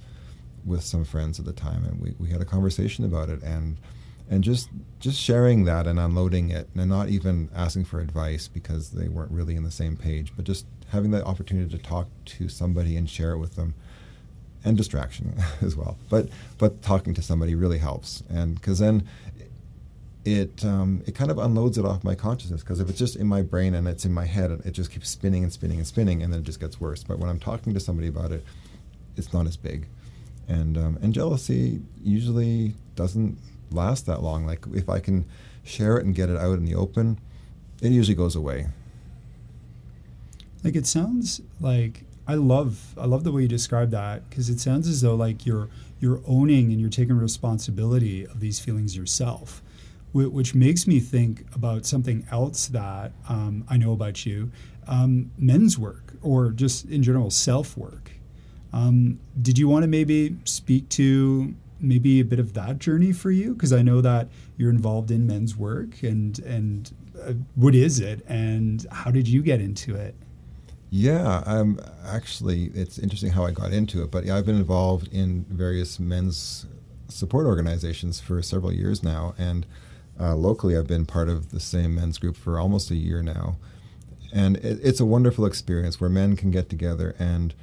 with 0.64 0.82
some 0.82 1.04
friends 1.04 1.38
at 1.38 1.46
the 1.46 1.52
time, 1.52 1.84
and 1.84 2.00
we, 2.00 2.14
we 2.18 2.28
had 2.28 2.40
a 2.40 2.44
conversation 2.44 3.04
about 3.04 3.28
it, 3.28 3.42
and 3.42 3.78
and 4.30 4.42
just 4.42 4.70
just 5.00 5.20
sharing 5.20 5.64
that 5.64 5.86
and 5.86 5.98
unloading 5.98 6.50
it 6.50 6.68
and 6.74 6.88
not 6.88 7.08
even 7.08 7.50
asking 7.54 7.84
for 7.84 8.00
advice 8.00 8.48
because 8.48 8.90
they 8.90 9.08
weren't 9.08 9.30
really 9.30 9.56
in 9.56 9.64
the 9.64 9.70
same 9.70 9.96
page 9.96 10.32
but 10.36 10.44
just 10.44 10.64
having 10.90 11.10
the 11.10 11.24
opportunity 11.24 11.70
to 11.70 11.82
talk 11.82 12.08
to 12.24 12.48
somebody 12.48 12.96
and 12.96 13.08
share 13.08 13.32
it 13.32 13.38
with 13.38 13.56
them. 13.56 13.74
And 14.62 14.76
distraction 14.76 15.34
as 15.62 15.74
well. 15.74 15.96
But 16.10 16.28
but 16.58 16.82
talking 16.82 17.14
to 17.14 17.22
somebody 17.22 17.54
really 17.54 17.78
helps. 17.78 18.22
And 18.28 18.56
because 18.56 18.78
then 18.78 19.08
it 20.26 20.62
um, 20.66 21.02
it 21.06 21.14
kind 21.14 21.30
of 21.30 21.38
unloads 21.38 21.78
it 21.78 21.86
off 21.86 22.04
my 22.04 22.14
consciousness. 22.14 22.60
Because 22.60 22.78
if 22.78 22.90
it's 22.90 22.98
just 22.98 23.16
in 23.16 23.26
my 23.26 23.40
brain 23.40 23.74
and 23.74 23.88
it's 23.88 24.04
in 24.04 24.12
my 24.12 24.26
head 24.26 24.50
it 24.50 24.72
just 24.72 24.90
keeps 24.90 25.08
spinning 25.08 25.44
and 25.44 25.52
spinning 25.52 25.78
and 25.78 25.86
spinning 25.86 26.22
and 26.22 26.30
then 26.30 26.40
it 26.40 26.44
just 26.44 26.60
gets 26.60 26.78
worse. 26.78 27.02
But 27.02 27.18
when 27.18 27.30
i'm 27.30 27.38
talking 27.40 27.72
to 27.72 27.80
somebody 27.80 28.08
about 28.08 28.32
it 28.32 28.44
it's 29.16 29.32
not 29.32 29.46
as 29.46 29.56
big. 29.56 29.86
And 30.46 30.76
um, 30.76 30.98
and 31.00 31.14
jealousy 31.14 31.80
usually 32.02 32.74
doesn't 32.96 33.38
last 33.72 34.06
that 34.06 34.22
long. 34.22 34.46
Like 34.46 34.64
if 34.72 34.88
I 34.88 35.00
can 35.00 35.26
share 35.62 35.96
it 35.98 36.04
and 36.04 36.14
get 36.14 36.28
it 36.28 36.36
out 36.36 36.58
in 36.58 36.64
the 36.64 36.74
open, 36.74 37.18
it 37.80 37.92
usually 37.92 38.14
goes 38.14 38.36
away. 38.36 38.68
Like 40.62 40.76
it 40.76 40.86
sounds 40.86 41.40
like 41.60 42.04
I 42.26 42.34
love 42.34 42.94
I 42.98 43.06
love 43.06 43.24
the 43.24 43.32
way 43.32 43.42
you 43.42 43.48
describe 43.48 43.90
that 43.90 44.28
because 44.28 44.50
it 44.50 44.60
sounds 44.60 44.86
as 44.86 45.00
though 45.00 45.14
like 45.14 45.46
you're 45.46 45.68
you're 46.00 46.20
owning 46.26 46.70
and 46.70 46.80
you're 46.80 46.90
taking 46.90 47.16
responsibility 47.16 48.24
of 48.24 48.40
these 48.40 48.60
feelings 48.60 48.96
yourself, 48.96 49.62
which 50.12 50.54
makes 50.54 50.86
me 50.86 51.00
think 51.00 51.44
about 51.54 51.86
something 51.86 52.26
else 52.30 52.68
that 52.68 53.12
um, 53.28 53.64
I 53.68 53.76
know 53.76 53.92
about 53.92 54.24
you, 54.24 54.50
um, 54.86 55.30
men's 55.36 55.78
work 55.78 56.14
or 56.22 56.50
just 56.50 56.86
in 56.86 57.02
general 57.02 57.30
self 57.30 57.76
work. 57.76 58.12
Um, 58.72 59.18
did 59.40 59.58
you 59.58 59.68
want 59.68 59.82
to 59.82 59.88
maybe 59.88 60.36
speak 60.44 60.88
to 60.90 61.54
maybe 61.80 62.20
a 62.20 62.24
bit 62.24 62.38
of 62.38 62.52
that 62.54 62.78
journey 62.78 63.12
for 63.12 63.30
you? 63.30 63.54
Because 63.54 63.72
I 63.72 63.82
know 63.82 64.00
that 64.00 64.28
you're 64.56 64.70
involved 64.70 65.10
in 65.10 65.26
men's 65.26 65.56
work, 65.56 66.02
and 66.02 66.38
and 66.40 66.92
uh, 67.22 67.32
what 67.54 67.74
is 67.74 68.00
it, 68.00 68.24
and 68.28 68.86
how 68.90 69.10
did 69.10 69.28
you 69.28 69.42
get 69.42 69.60
into 69.60 69.94
it? 69.94 70.14
Yeah, 70.90 71.42
um, 71.46 71.78
actually, 72.04 72.64
it's 72.74 72.98
interesting 72.98 73.30
how 73.30 73.44
I 73.44 73.52
got 73.52 73.72
into 73.72 74.02
it. 74.02 74.10
But 74.10 74.28
I've 74.28 74.46
been 74.46 74.56
involved 74.56 75.08
in 75.12 75.44
various 75.48 76.00
men's 76.00 76.66
support 77.08 77.46
organizations 77.46 78.20
for 78.20 78.42
several 78.42 78.72
years 78.72 79.02
now, 79.02 79.34
and 79.38 79.66
uh, 80.18 80.34
locally, 80.34 80.76
I've 80.76 80.86
been 80.86 81.06
part 81.06 81.28
of 81.28 81.50
the 81.50 81.60
same 81.60 81.94
men's 81.94 82.18
group 82.18 82.36
for 82.36 82.58
almost 82.58 82.90
a 82.90 82.96
year 82.96 83.22
now, 83.22 83.56
and 84.32 84.56
it, 84.58 84.80
it's 84.82 85.00
a 85.00 85.06
wonderful 85.06 85.46
experience 85.46 86.00
where 86.00 86.10
men 86.10 86.36
can 86.36 86.50
get 86.50 86.68
together 86.68 87.14
and 87.18 87.54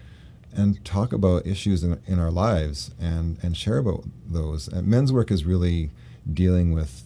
and 0.55 0.83
talk 0.83 1.13
about 1.13 1.45
issues 1.45 1.83
in, 1.83 2.01
in 2.07 2.19
our 2.19 2.31
lives 2.31 2.91
and 2.99 3.37
and 3.43 3.55
share 3.55 3.77
about 3.77 4.05
those. 4.25 4.67
And 4.67 4.87
men's 4.87 5.13
work 5.13 5.31
is 5.31 5.45
really 5.45 5.91
dealing 6.31 6.73
with 6.73 7.03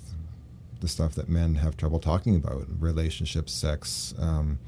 the 0.79 0.87
stuff 0.87 1.13
that 1.15 1.29
men 1.29 1.55
have 1.55 1.77
trouble 1.77 1.99
talking 1.99 2.35
about: 2.35 2.65
relationships, 2.79 3.53
sex. 3.53 4.13
Um, 4.19 4.59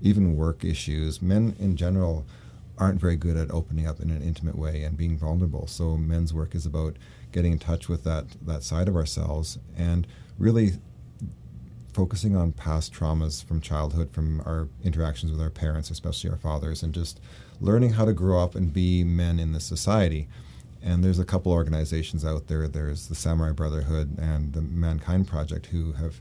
even 0.00 0.36
work 0.36 0.64
issues. 0.64 1.20
Men 1.20 1.56
in 1.58 1.76
general 1.76 2.24
aren't 2.78 3.00
very 3.00 3.16
good 3.16 3.36
at 3.36 3.50
opening 3.50 3.86
up 3.86 4.00
in 4.00 4.10
an 4.10 4.22
intimate 4.22 4.56
way 4.56 4.84
and 4.84 4.96
being 4.96 5.18
vulnerable. 5.18 5.66
So 5.66 5.96
men's 5.96 6.32
work 6.32 6.54
is 6.54 6.64
about 6.64 6.96
getting 7.32 7.52
in 7.52 7.58
touch 7.58 7.88
with 7.88 8.04
that 8.04 8.26
that 8.40 8.62
side 8.62 8.88
of 8.88 8.96
ourselves 8.96 9.58
and 9.76 10.06
really 10.38 10.72
focusing 11.92 12.36
on 12.36 12.52
past 12.52 12.92
traumas 12.92 13.44
from 13.44 13.60
childhood, 13.60 14.12
from 14.12 14.40
our 14.42 14.68
interactions 14.84 15.32
with 15.32 15.40
our 15.40 15.50
parents, 15.50 15.90
especially 15.90 16.30
our 16.30 16.36
fathers, 16.36 16.82
and 16.82 16.94
just 16.94 17.18
learning 17.60 17.92
how 17.92 18.04
to 18.04 18.12
grow 18.12 18.42
up 18.42 18.54
and 18.54 18.72
be 18.72 19.04
men 19.04 19.38
in 19.38 19.52
this 19.52 19.64
society. 19.64 20.28
And 20.82 21.02
there's 21.02 21.18
a 21.18 21.24
couple 21.24 21.52
organizations 21.52 22.24
out 22.24 22.46
there. 22.46 22.68
There's 22.68 23.08
the 23.08 23.14
Samurai 23.14 23.52
Brotherhood 23.52 24.16
and 24.18 24.52
the 24.52 24.60
Mankind 24.60 25.26
Project 25.26 25.66
who 25.66 25.92
have 25.92 26.20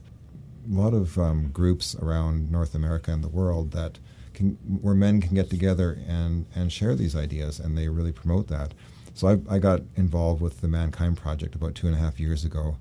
a 0.69 0.73
lot 0.73 0.93
of 0.93 1.17
um, 1.17 1.49
groups 1.49 1.95
around 1.95 2.51
North 2.51 2.75
America 2.75 3.11
and 3.11 3.23
the 3.23 3.29
world 3.29 3.71
that 3.71 3.99
can, 4.33 4.57
where 4.81 4.95
men 4.95 5.21
can 5.21 5.35
get 5.35 5.49
together 5.49 5.99
and, 6.07 6.45
and 6.55 6.71
share 6.71 6.95
these 6.95 7.15
ideas, 7.15 7.59
and 7.59 7.77
they 7.77 7.87
really 7.87 8.11
promote 8.11 8.47
that. 8.47 8.73
So 9.13 9.27
I, 9.27 9.55
I 9.55 9.59
got 9.59 9.81
involved 9.95 10.41
with 10.41 10.61
the 10.61 10.67
Mankind 10.67 11.17
Project 11.17 11.55
about 11.55 11.73
two 11.73 11.87
and 11.87 11.95
a 11.95 11.99
half 11.99 12.19
years 12.19 12.45
ago 12.45 12.77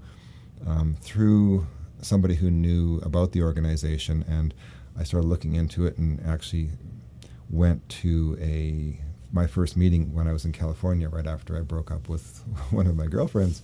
um, 0.67 0.97
through 1.01 1.67
somebody 2.03 2.35
who 2.35 2.51
knew 2.51 2.99
about 2.99 3.33
the 3.33 3.43
organization, 3.43 4.25
and 4.29 4.53
I 4.99 5.05
started 5.05 5.29
looking 5.29 5.55
into 5.55 5.87
it 5.87 5.97
and 5.97 6.21
actually 6.27 6.71
went 7.51 7.89
to 7.89 8.37
a 8.41 9.01
my 9.33 9.47
first 9.47 9.77
meeting 9.77 10.15
when 10.15 10.29
I 10.29 10.33
was 10.33 10.45
in 10.45 10.53
California 10.53 11.09
right 11.09 11.27
after 11.27 11.57
I 11.57 11.61
broke 11.61 11.91
up 11.91 12.09
with 12.09 12.43
one 12.71 12.87
of 12.87 12.97
my 12.97 13.07
girlfriends. 13.07 13.63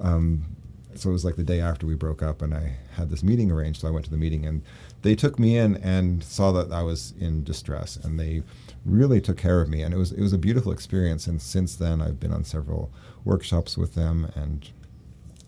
Um, 0.00 0.56
so 0.94 1.08
it 1.08 1.12
was 1.12 1.24
like 1.24 1.36
the 1.36 1.42
day 1.42 1.60
after 1.60 1.86
we 1.86 1.94
broke 1.94 2.22
up 2.22 2.42
and 2.42 2.52
I 2.54 2.76
had 2.96 3.10
this 3.10 3.22
meeting 3.22 3.50
arranged. 3.50 3.80
So 3.80 3.88
I 3.88 3.90
went 3.90 4.04
to 4.04 4.10
the 4.10 4.16
meeting 4.16 4.44
and 4.44 4.62
they 5.02 5.14
took 5.14 5.38
me 5.38 5.56
in 5.56 5.76
and 5.78 6.22
saw 6.22 6.52
that 6.52 6.70
I 6.72 6.82
was 6.82 7.14
in 7.18 7.44
distress 7.44 7.96
and 7.96 8.18
they 8.18 8.42
really 8.84 9.20
took 9.20 9.38
care 9.38 9.60
of 9.60 9.68
me. 9.68 9.82
And 9.82 9.94
it 9.94 9.96
was, 9.96 10.12
it 10.12 10.20
was 10.20 10.32
a 10.32 10.38
beautiful 10.38 10.72
experience. 10.72 11.26
And 11.26 11.40
since 11.40 11.76
then 11.76 12.02
I've 12.02 12.20
been 12.20 12.32
on 12.32 12.44
several 12.44 12.92
workshops 13.24 13.78
with 13.78 13.94
them 13.94 14.30
and, 14.34 14.68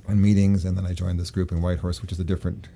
and 0.09 0.23
meetings. 0.23 0.65
And 0.65 0.79
then 0.79 0.87
I 0.87 0.93
joined 0.95 1.21
this 1.21 1.31
group 1.31 1.53
in 1.53 1.61
Whitehorse, 1.61 2.01
which 2.01 2.13
is 2.13 2.21
a 2.21 2.25
different, 2.25 2.69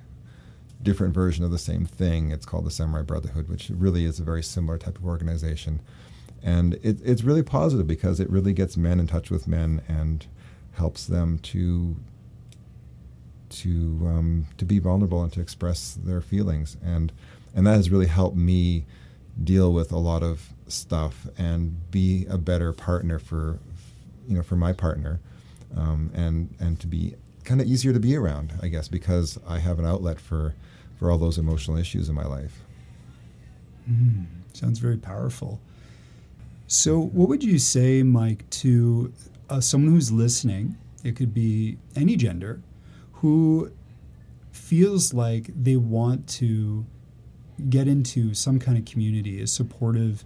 different 0.83 1.15
version 1.15 1.45
of 1.45 1.51
the 1.51 1.59
same 1.59 1.85
thing. 1.85 2.31
It's 2.31 2.47
called 2.47 2.65
the 2.65 2.71
Samurai 2.71 3.03
Brotherhood, 3.03 3.49
which 3.49 3.71
really 3.71 4.05
is 4.05 4.21
a 4.21 4.25
very 4.25 4.43
similar 4.43 4.79
type 4.79 4.97
of 4.97 5.05
organization. 5.05 5.81
And 6.43 6.75
it, 6.83 6.99
it's 7.05 7.25
really 7.25 7.43
positive 7.43 7.87
because 7.87 8.21
it 8.21 8.31
really 8.31 8.53
gets 8.53 8.77
men 8.77 9.01
in 9.01 9.07
touch 9.07 9.31
with 9.31 9.49
men 9.49 9.83
and 9.89 10.27
helps 10.73 11.07
them 11.07 11.39
to 11.41 11.97
to 13.51 14.01
um, 14.07 14.47
to 14.59 14.65
be 14.65 14.79
vulnerable 14.79 15.23
and 15.23 15.33
to 15.33 15.41
express 15.41 15.95
their 15.95 16.21
feelings, 16.21 16.77
and 16.85 17.13
and 17.55 17.67
that 17.67 17.75
has 17.75 17.91
really 17.91 18.07
helped 18.07 18.37
me 18.37 18.85
deal 19.43 19.73
with 19.73 19.93
a 19.93 19.99
lot 19.99 20.23
of 20.23 20.53
stuff 20.67 21.27
and 21.39 21.91
be 21.91 22.27
a 22.29 22.39
better 22.39 22.73
partner 22.73 23.19
for 23.19 23.59
you 24.27 24.37
know 24.37 24.43
for 24.43 24.57
my 24.57 24.73
partner, 24.73 25.21
um, 25.77 26.11
and 26.15 26.55
and 26.61 26.79
to 26.81 26.87
be 26.87 27.15
kind 27.49 27.63
of 27.63 27.67
easier 27.67 27.95
to 27.95 27.99
be 27.99 28.15
around, 28.15 28.53
I 28.63 28.69
guess, 28.69 28.89
because 28.89 29.39
I 29.49 29.59
have 29.59 29.79
an 29.79 29.87
outlet 29.87 30.21
for 30.21 30.55
for 30.97 31.11
all 31.11 31.19
those 31.19 31.39
emotional 31.39 31.77
issues 31.77 32.09
in 32.09 32.15
my 32.15 32.27
life. 32.27 32.63
Mm, 33.91 34.27
sounds 34.53 34.79
very 34.81 34.99
powerful. 34.99 35.61
So, 36.67 37.01
what 37.01 37.29
would 37.29 37.43
you 37.43 37.59
say, 37.59 38.03
Mike, 38.03 38.49
to 38.51 39.13
uh, 39.49 39.61
someone 39.61 39.93
who's 39.93 40.13
listening? 40.13 40.77
It 41.03 41.17
could 41.17 41.33
be 41.33 41.79
any 41.97 42.17
gender 42.17 42.61
who 43.13 43.73
feels 44.53 45.15
like 45.15 45.51
they 45.55 45.77
want 45.77 46.29
to 46.29 46.85
get 47.71 47.89
into 47.89 48.35
some 48.35 48.59
kind 48.59 48.77
of 48.77 48.85
community, 48.85 49.41
a 49.41 49.47
supportive 49.47 50.25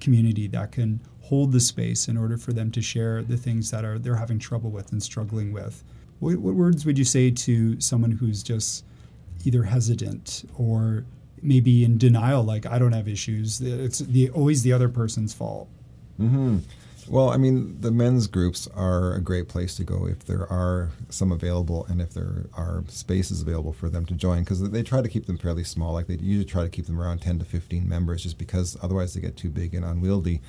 community 0.00 0.46
that 0.48 0.72
can 0.72 1.00
hold 1.22 1.52
the 1.52 1.60
space 1.60 2.08
in 2.08 2.16
order 2.16 2.38
for 2.38 2.52
them 2.52 2.70
to 2.70 2.80
share 2.80 3.22
the 3.22 3.36
things 3.36 3.70
that 3.70 3.84
are 3.84 3.98
they're 3.98 4.16
having 4.16 4.38
trouble 4.38 4.70
with 4.70 4.90
and 4.92 5.02
struggling 5.02 5.52
with. 5.52 5.84
What, 6.22 6.36
what 6.36 6.54
words 6.54 6.86
would 6.86 6.98
you 6.98 7.04
say 7.04 7.32
to 7.32 7.80
someone 7.80 8.12
who's 8.12 8.44
just 8.44 8.84
either 9.44 9.64
hesitant 9.64 10.48
or 10.56 11.04
maybe 11.42 11.84
in 11.84 11.98
denial, 11.98 12.44
like 12.44 12.64
I 12.64 12.78
don't 12.78 12.92
have 12.92 13.08
issues? 13.08 13.60
It's 13.60 13.98
the 13.98 14.30
always 14.30 14.62
the 14.62 14.72
other 14.72 14.88
person's 14.88 15.34
fault. 15.34 15.68
Mm-hmm. 16.20 16.58
Well, 17.08 17.30
I 17.30 17.38
mean, 17.38 17.80
the 17.80 17.90
men's 17.90 18.28
groups 18.28 18.68
are 18.68 19.14
a 19.14 19.20
great 19.20 19.48
place 19.48 19.74
to 19.74 19.82
go 19.82 20.06
if 20.06 20.24
there 20.24 20.46
are 20.46 20.90
some 21.08 21.32
available 21.32 21.86
and 21.86 22.00
if 22.00 22.14
there 22.14 22.46
are 22.54 22.84
spaces 22.86 23.42
available 23.42 23.72
for 23.72 23.88
them 23.88 24.06
to 24.06 24.14
join 24.14 24.44
because 24.44 24.70
they 24.70 24.84
try 24.84 25.02
to 25.02 25.08
keep 25.08 25.26
them 25.26 25.38
fairly 25.38 25.64
small. 25.64 25.92
Like 25.92 26.06
they 26.06 26.14
usually 26.14 26.44
try 26.44 26.62
to 26.62 26.70
keep 26.70 26.86
them 26.86 27.00
around 27.00 27.22
10 27.22 27.40
to 27.40 27.44
15 27.44 27.88
members 27.88 28.22
just 28.22 28.38
because 28.38 28.76
otherwise 28.80 29.14
they 29.14 29.20
get 29.20 29.36
too 29.36 29.50
big 29.50 29.74
and 29.74 29.84
unwieldy. 29.84 30.40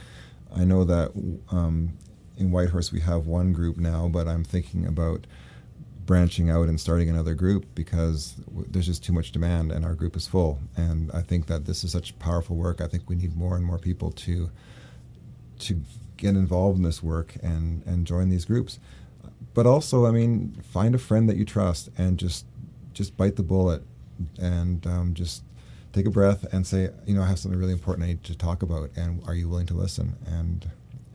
I 0.56 0.66
know 0.66 0.84
that 0.84 1.14
um, 1.50 1.98
in 2.38 2.52
Whitehorse 2.52 2.92
we 2.92 3.00
have 3.00 3.26
one 3.26 3.54
group 3.54 3.78
now, 3.78 4.08
but 4.08 4.28
I'm 4.28 4.44
thinking 4.44 4.86
about 4.86 5.26
branching 6.06 6.50
out 6.50 6.68
and 6.68 6.80
starting 6.80 7.10
another 7.10 7.34
group 7.34 7.66
because 7.76 8.36
there's 8.68 8.86
just 8.86 9.04
too 9.04 9.14
much 9.14 9.32
demand 9.32 9.72
and 9.72 9.86
our 9.86 9.94
group 9.94 10.16
is 10.16 10.28
full. 10.28 10.60
And 10.76 11.12
I 11.14 11.22
think 11.22 11.48
that 11.48 11.66
this 11.66 11.84
is 11.84 11.92
such 11.92 12.18
powerful 12.20 12.56
work. 12.56 12.82
I 12.82 12.88
think 12.88 13.10
we 13.10 13.16
need 13.16 13.36
more 13.36 13.56
and 13.56 13.66
more 13.66 13.78
people 13.78 14.12
to 14.12 14.50
to 15.60 15.82
get 16.18 16.36
involved 16.36 16.78
in 16.78 16.84
this 16.84 17.02
work 17.02 17.36
and 17.42 17.84
and 17.86 18.06
join 18.06 18.30
these 18.30 18.46
groups. 18.46 18.80
But 19.54 19.66
also, 19.66 20.06
I 20.06 20.12
mean, 20.12 20.62
find 20.72 20.96
a 20.96 20.98
friend 20.98 21.30
that 21.30 21.38
you 21.38 21.46
trust 21.46 21.90
and 21.98 22.18
just 22.18 22.46
just 22.94 23.16
bite 23.18 23.36
the 23.36 23.44
bullet 23.44 23.84
and 24.40 24.86
um, 24.86 25.14
just 25.14 25.44
take 25.94 26.06
a 26.06 26.12
breath 26.12 26.46
and 26.52 26.66
say, 26.66 26.90
you 27.06 27.14
know, 27.16 27.22
I 27.22 27.28
have 27.28 27.40
something 27.40 27.60
really 27.60 27.74
important 27.74 28.06
I 28.06 28.08
need 28.10 28.24
to 28.26 28.36
talk 28.36 28.64
about, 28.64 28.90
and 28.96 29.24
are 29.28 29.36
you 29.36 29.48
willing 29.48 29.68
to 29.68 29.74
listen? 29.74 30.16
And 30.26 30.70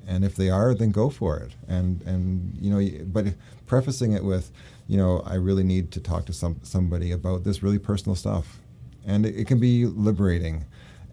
and 0.08 0.24
if 0.24 0.34
they 0.34 0.48
are, 0.48 0.74
then 0.74 0.90
go 0.90 1.10
for 1.10 1.36
it. 1.38 1.52
And 1.68 2.02
and 2.02 2.56
you 2.58 2.70
know, 2.70 3.04
but 3.06 3.26
prefacing 3.66 4.12
it 4.12 4.24
with, 4.24 4.50
you 4.88 4.96
know, 4.96 5.22
I 5.26 5.34
really 5.34 5.64
need 5.64 5.92
to 5.92 6.00
talk 6.00 6.24
to 6.26 6.32
some 6.32 6.58
somebody 6.62 7.12
about 7.12 7.44
this 7.44 7.62
really 7.62 7.78
personal 7.78 8.16
stuff, 8.16 8.60
and 9.06 9.26
it, 9.26 9.36
it 9.36 9.46
can 9.46 9.60
be 9.60 9.86
liberating, 9.86 10.64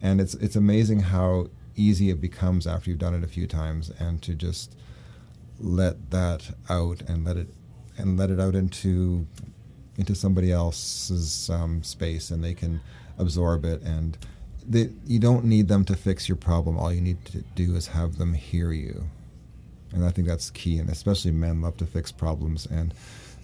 and 0.02 0.22
it's 0.22 0.34
it's 0.36 0.56
amazing 0.56 1.02
how 1.02 1.50
easy 1.76 2.10
it 2.10 2.22
becomes 2.22 2.66
after 2.66 2.90
you've 2.90 3.00
done 3.00 3.14
it 3.14 3.24
a 3.24 3.28
few 3.28 3.46
times 3.46 3.92
and 4.00 4.22
to 4.22 4.34
just 4.34 4.78
let 5.60 6.12
that 6.12 6.56
out 6.70 7.02
and 7.02 7.26
let 7.26 7.36
it 7.36 7.50
and 7.98 8.18
let 8.18 8.30
it 8.30 8.40
out 8.40 8.56
into 8.56 9.28
into 9.98 10.16
somebody 10.16 10.54
else's 10.54 11.50
um, 11.50 11.84
space 11.84 12.32
and 12.32 12.44
they 12.44 12.54
can 12.54 12.80
absorb 13.18 13.66
it 13.66 13.82
and 13.82 14.18
they, 14.68 14.90
you 15.06 15.20
don't 15.20 15.46
need 15.46 15.68
them 15.68 15.86
to 15.86 15.96
fix 15.96 16.28
your 16.28 16.36
problem. 16.36 16.78
All 16.78 16.94
you 16.94 17.02
need 17.02 17.24
to 17.26 17.44
do 17.56 17.76
is 17.76 17.88
have 17.88 18.18
them 18.18 18.34
hear 18.34 18.72
you. 18.72 19.06
And 19.94 20.04
i 20.04 20.12
think 20.12 20.28
that's 20.28 20.50
key 20.50 20.78
and 20.78 20.90
especially 20.90 21.32
men 21.32 21.62
love 21.62 21.78
to 21.78 21.86
fix 21.86 22.12
problems 22.12 22.66
and 22.66 22.94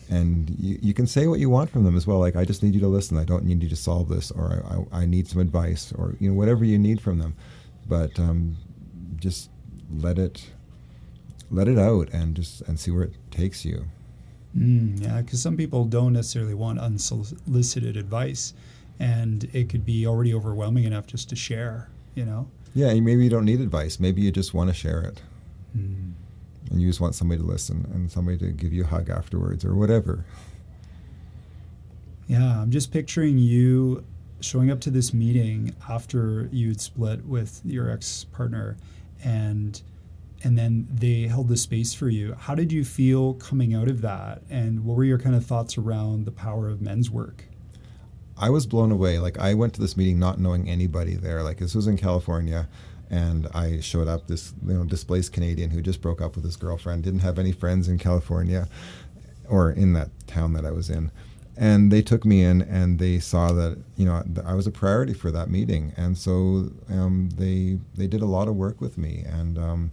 and 0.10 0.50
you, 0.60 0.78
you 0.82 0.94
can 0.94 1.08
say 1.08 1.28
what 1.28 1.40
you 1.40 1.50
want 1.50 1.70
from 1.70 1.86
them 1.86 1.96
as 1.96 2.06
well 2.06 2.20
like 2.20 2.36
i 2.36 2.44
just 2.44 2.62
need 2.62 2.74
you 2.74 2.82
to 2.82 2.90
listen. 2.90 3.18
I 3.18 3.24
don't 3.24 3.46
need 3.46 3.64
you 3.64 3.70
to 3.70 3.76
solve 3.76 4.10
this 4.10 4.32
or 4.32 4.62
I, 4.66 4.98
I, 4.98 5.04
I 5.04 5.06
need 5.06 5.30
some 5.30 5.40
advice 5.40 5.94
or 5.94 6.16
you 6.20 6.30
know 6.30 6.36
whatever 6.36 6.66
you 6.66 6.78
need 6.78 7.00
from 7.00 7.20
them. 7.20 7.36
But 7.88 8.20
um, 8.20 8.58
just 9.18 9.50
let 9.98 10.18
it 10.18 10.52
let 11.50 11.68
it 11.68 11.78
out 11.78 12.10
and 12.14 12.36
just 12.36 12.62
and 12.62 12.80
see 12.80 12.92
where 12.92 13.04
it 13.04 13.14
takes 13.32 13.66
you. 13.66 13.86
Mm, 14.58 15.02
yeah, 15.02 15.22
because 15.22 15.42
some 15.42 15.56
people 15.56 15.86
don't 15.86 16.14
necessarily 16.14 16.54
want 16.54 16.80
unsolicited 16.80 17.96
advice, 17.96 18.54
and 19.02 19.50
it 19.52 19.68
could 19.68 19.84
be 19.84 20.06
already 20.06 20.32
overwhelming 20.34 20.84
enough 20.84 21.08
just 21.08 21.28
to 21.30 21.36
share. 21.36 21.90
You 22.14 22.26
know. 22.26 22.48
Yeah, 22.74 22.94
maybe 22.94 23.24
you 23.24 23.30
don't 23.30 23.46
need 23.46 23.60
advice. 23.60 24.00
Maybe 24.00 24.22
you 24.22 24.32
just 24.32 24.54
want 24.54 24.70
to 24.70 24.74
share 24.74 25.02
it, 25.02 25.22
mm. 25.76 26.14
and 26.70 26.82
you 26.82 26.88
just 26.88 27.02
want 27.02 27.16
somebody 27.16 27.42
to 27.42 27.48
listen 27.48 27.90
and 27.94 28.10
somebody 28.10 28.38
to 28.38 28.52
give 28.52 28.72
you 28.72 28.84
a 28.84 28.88
hug 28.88 29.10
afterwards 29.10 29.66
or 29.66 29.76
whatever. 29.76 30.26
Yeah, 32.28 32.62
I'm 32.62 32.72
just 32.72 32.94
picturing 32.94 33.38
you 33.38 34.06
showing 34.40 34.72
up 34.72 34.80
to 34.82 34.90
this 34.90 35.14
meeting 35.14 35.76
after 35.90 36.48
you'd 36.52 36.80
split 36.80 37.26
with 37.26 37.62
your 37.66 37.90
ex 37.90 38.24
partner 38.24 38.78
and 39.24 39.82
and 40.44 40.58
then 40.58 40.88
they 40.92 41.24
held 41.24 41.50
the 41.50 41.58
space 41.58 41.94
for 41.94 42.10
you. 42.10 42.34
How 42.34 42.56
did 42.56 42.72
you 42.72 42.84
feel 42.84 43.36
coming 43.36 43.76
out 43.76 43.88
of 43.88 44.02
that? 44.02 44.42
And 44.50 44.84
what 44.84 44.98
were 44.98 45.04
your 45.04 45.20
kind 45.20 45.36
of 45.36 45.46
thoughts 45.46 45.78
around 45.78 46.26
the 46.26 46.32
power 46.32 46.68
of 46.68 46.82
men's 46.82 47.12
work? 47.12 47.46
I 48.42 48.50
was 48.50 48.66
blown 48.66 48.92
away. 48.92 49.20
Like 49.20 49.38
I 49.38 49.54
went 49.54 49.76
to 49.76 49.82
this 49.82 49.96
meeting 49.96 50.18
not 50.18 50.40
knowing 50.40 50.68
anybody 50.68 51.16
there. 51.16 51.44
Like 51.44 51.60
this 51.60 51.76
was 51.76 51.86
in 51.86 51.96
California, 51.96 52.68
and 53.10 53.48
I 53.54 53.80
showed 53.82 54.08
up 54.08 54.28
this 54.28 54.54
you 54.66 54.74
know 54.74 54.84
displaced 54.84 55.32
Canadian 55.32 55.70
who 55.70 55.82
just 55.82 56.02
broke 56.02 56.22
up 56.22 56.36
with 56.36 56.44
his 56.44 56.56
girlfriend, 56.56 57.04
didn't 57.04 57.20
have 57.20 57.38
any 57.38 57.52
friends 57.52 57.88
in 57.88 58.00
California, 58.00 58.68
or 59.48 59.72
in 59.72 59.94
that 59.94 60.10
town 60.26 60.54
that 60.54 60.66
I 60.66 60.72
was 60.72 60.90
in, 60.90 61.12
and 61.56 61.92
they 61.92 62.02
took 62.02 62.26
me 62.26 62.44
in 62.44 62.64
and 62.64 62.98
they 62.98 63.20
saw 63.20 63.54
that 63.54 63.78
you 63.96 64.06
know 64.06 64.24
I 64.44 64.56
was 64.56 64.66
a 64.66 64.72
priority 64.72 65.14
for 65.14 65.30
that 65.30 65.52
meeting, 65.52 65.94
and 65.96 66.18
so 66.18 66.72
um, 66.90 67.30
they 67.38 67.78
they 67.96 68.08
did 68.08 68.24
a 68.24 68.26
lot 68.26 68.48
of 68.48 68.56
work 68.56 68.82
with 68.82 68.98
me 68.98 69.24
and. 69.28 69.58
Um, 69.58 69.92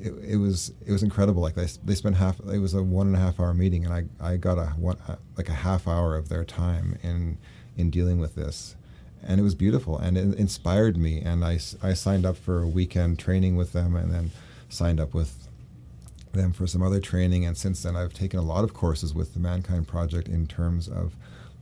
it, 0.00 0.12
it, 0.22 0.36
was 0.36 0.72
it 0.86 0.92
was 0.92 1.02
incredible. 1.02 1.42
Like 1.42 1.56
they, 1.56 1.66
they 1.84 1.96
spent 1.96 2.14
half. 2.14 2.38
It 2.38 2.60
was 2.60 2.72
a 2.72 2.80
one 2.84 3.08
and 3.08 3.16
a 3.16 3.18
half 3.18 3.40
hour 3.40 3.52
meeting, 3.52 3.84
and 3.84 3.92
I, 3.92 4.04
I 4.20 4.36
got 4.36 4.56
a 4.56 4.66
one 4.76 4.96
like 5.36 5.48
a 5.48 5.54
half 5.54 5.88
hour 5.88 6.14
of 6.14 6.28
their 6.28 6.44
time 6.44 6.96
in 7.02 7.36
in 7.78 7.90
dealing 7.90 8.18
with 8.18 8.34
this. 8.34 8.76
And 9.22 9.40
it 9.40 9.42
was 9.42 9.54
beautiful 9.54 9.98
and 9.98 10.16
it 10.16 10.38
inspired 10.38 10.96
me. 10.96 11.20
And 11.20 11.44
I, 11.44 11.58
I 11.82 11.94
signed 11.94 12.26
up 12.26 12.36
for 12.36 12.62
a 12.62 12.68
weekend 12.68 13.18
training 13.18 13.56
with 13.56 13.72
them 13.72 13.96
and 13.96 14.12
then 14.12 14.30
signed 14.68 15.00
up 15.00 15.14
with 15.14 15.48
them 16.32 16.52
for 16.52 16.66
some 16.66 16.82
other 16.82 17.00
training. 17.00 17.44
And 17.44 17.56
since 17.56 17.82
then, 17.82 17.96
I've 17.96 18.12
taken 18.12 18.38
a 18.38 18.44
lot 18.44 18.64
of 18.64 18.74
courses 18.74 19.14
with 19.14 19.34
the 19.34 19.40
Mankind 19.40 19.88
Project 19.88 20.28
in 20.28 20.46
terms 20.46 20.88
of 20.88 21.16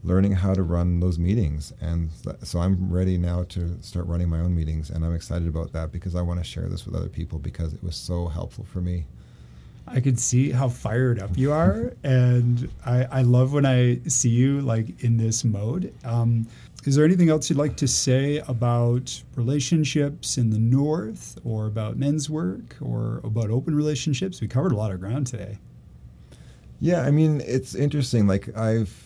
learning 0.05 0.33
how 0.33 0.55
to 0.55 0.63
run 0.63 1.01
those 1.01 1.19
meetings. 1.19 1.73
And 1.81 2.11
so 2.43 2.61
I'm 2.61 2.93
ready 2.93 3.19
now 3.19 3.45
to 3.51 3.77
start 3.83 4.07
running 4.07 4.29
my 4.29 4.41
own 4.41 4.55
meetings. 4.55 4.91
And 4.91 5.05
I'm 5.05 5.15
excited 5.15 5.49
about 5.49 5.73
that 5.73 5.93
because 5.93 6.15
I 6.15 6.23
want 6.23 6.41
to 6.41 6.45
share 6.45 6.69
this 6.69 6.87
with 6.87 6.95
other 6.95 7.09
people 7.09 7.39
because 7.39 7.75
it 7.75 7.83
was 7.83 7.97
so 7.97 8.29
helpful 8.29 8.65
for 8.65 8.81
me. 8.81 9.07
I 9.89 10.01
can 10.01 10.17
see 10.17 10.51
how 10.51 10.69
fired 10.69 11.21
up 11.21 11.37
you 11.39 11.53
are, 11.53 11.93
and 12.03 12.69
I, 12.85 13.05
I 13.05 13.23
love 13.23 13.53
when 13.53 13.65
I 13.65 14.01
see 14.09 14.31
you 14.31 14.61
like 14.61 15.05
in 15.05 15.17
this 15.17 15.45
mode. 15.45 15.95
Um, 16.05 16.49
is 16.85 16.97
there 16.97 17.05
anything 17.05 17.31
else 17.31 17.49
you'd 17.51 17.59
like 17.59 17.77
to 17.79 17.89
say 17.89 18.39
about 18.49 19.23
relationships 19.35 20.39
in 20.39 20.51
the 20.51 20.59
North, 20.59 21.39
or 21.45 21.67
about 21.67 21.97
men's 21.97 22.29
work, 22.29 22.77
or 22.81 23.21
about 23.23 23.51
open 23.51 23.75
relationships? 23.75 24.41
We 24.41 24.49
covered 24.49 24.73
a 24.73 24.77
lot 24.77 24.91
of 24.93 25.01
ground 25.01 25.27
today. 25.27 25.59
Yeah, 26.81 27.03
I 27.03 27.11
mean, 27.11 27.41
it's 27.47 27.75
interesting. 27.75 28.27
Like 28.27 28.57
I've 28.57 29.06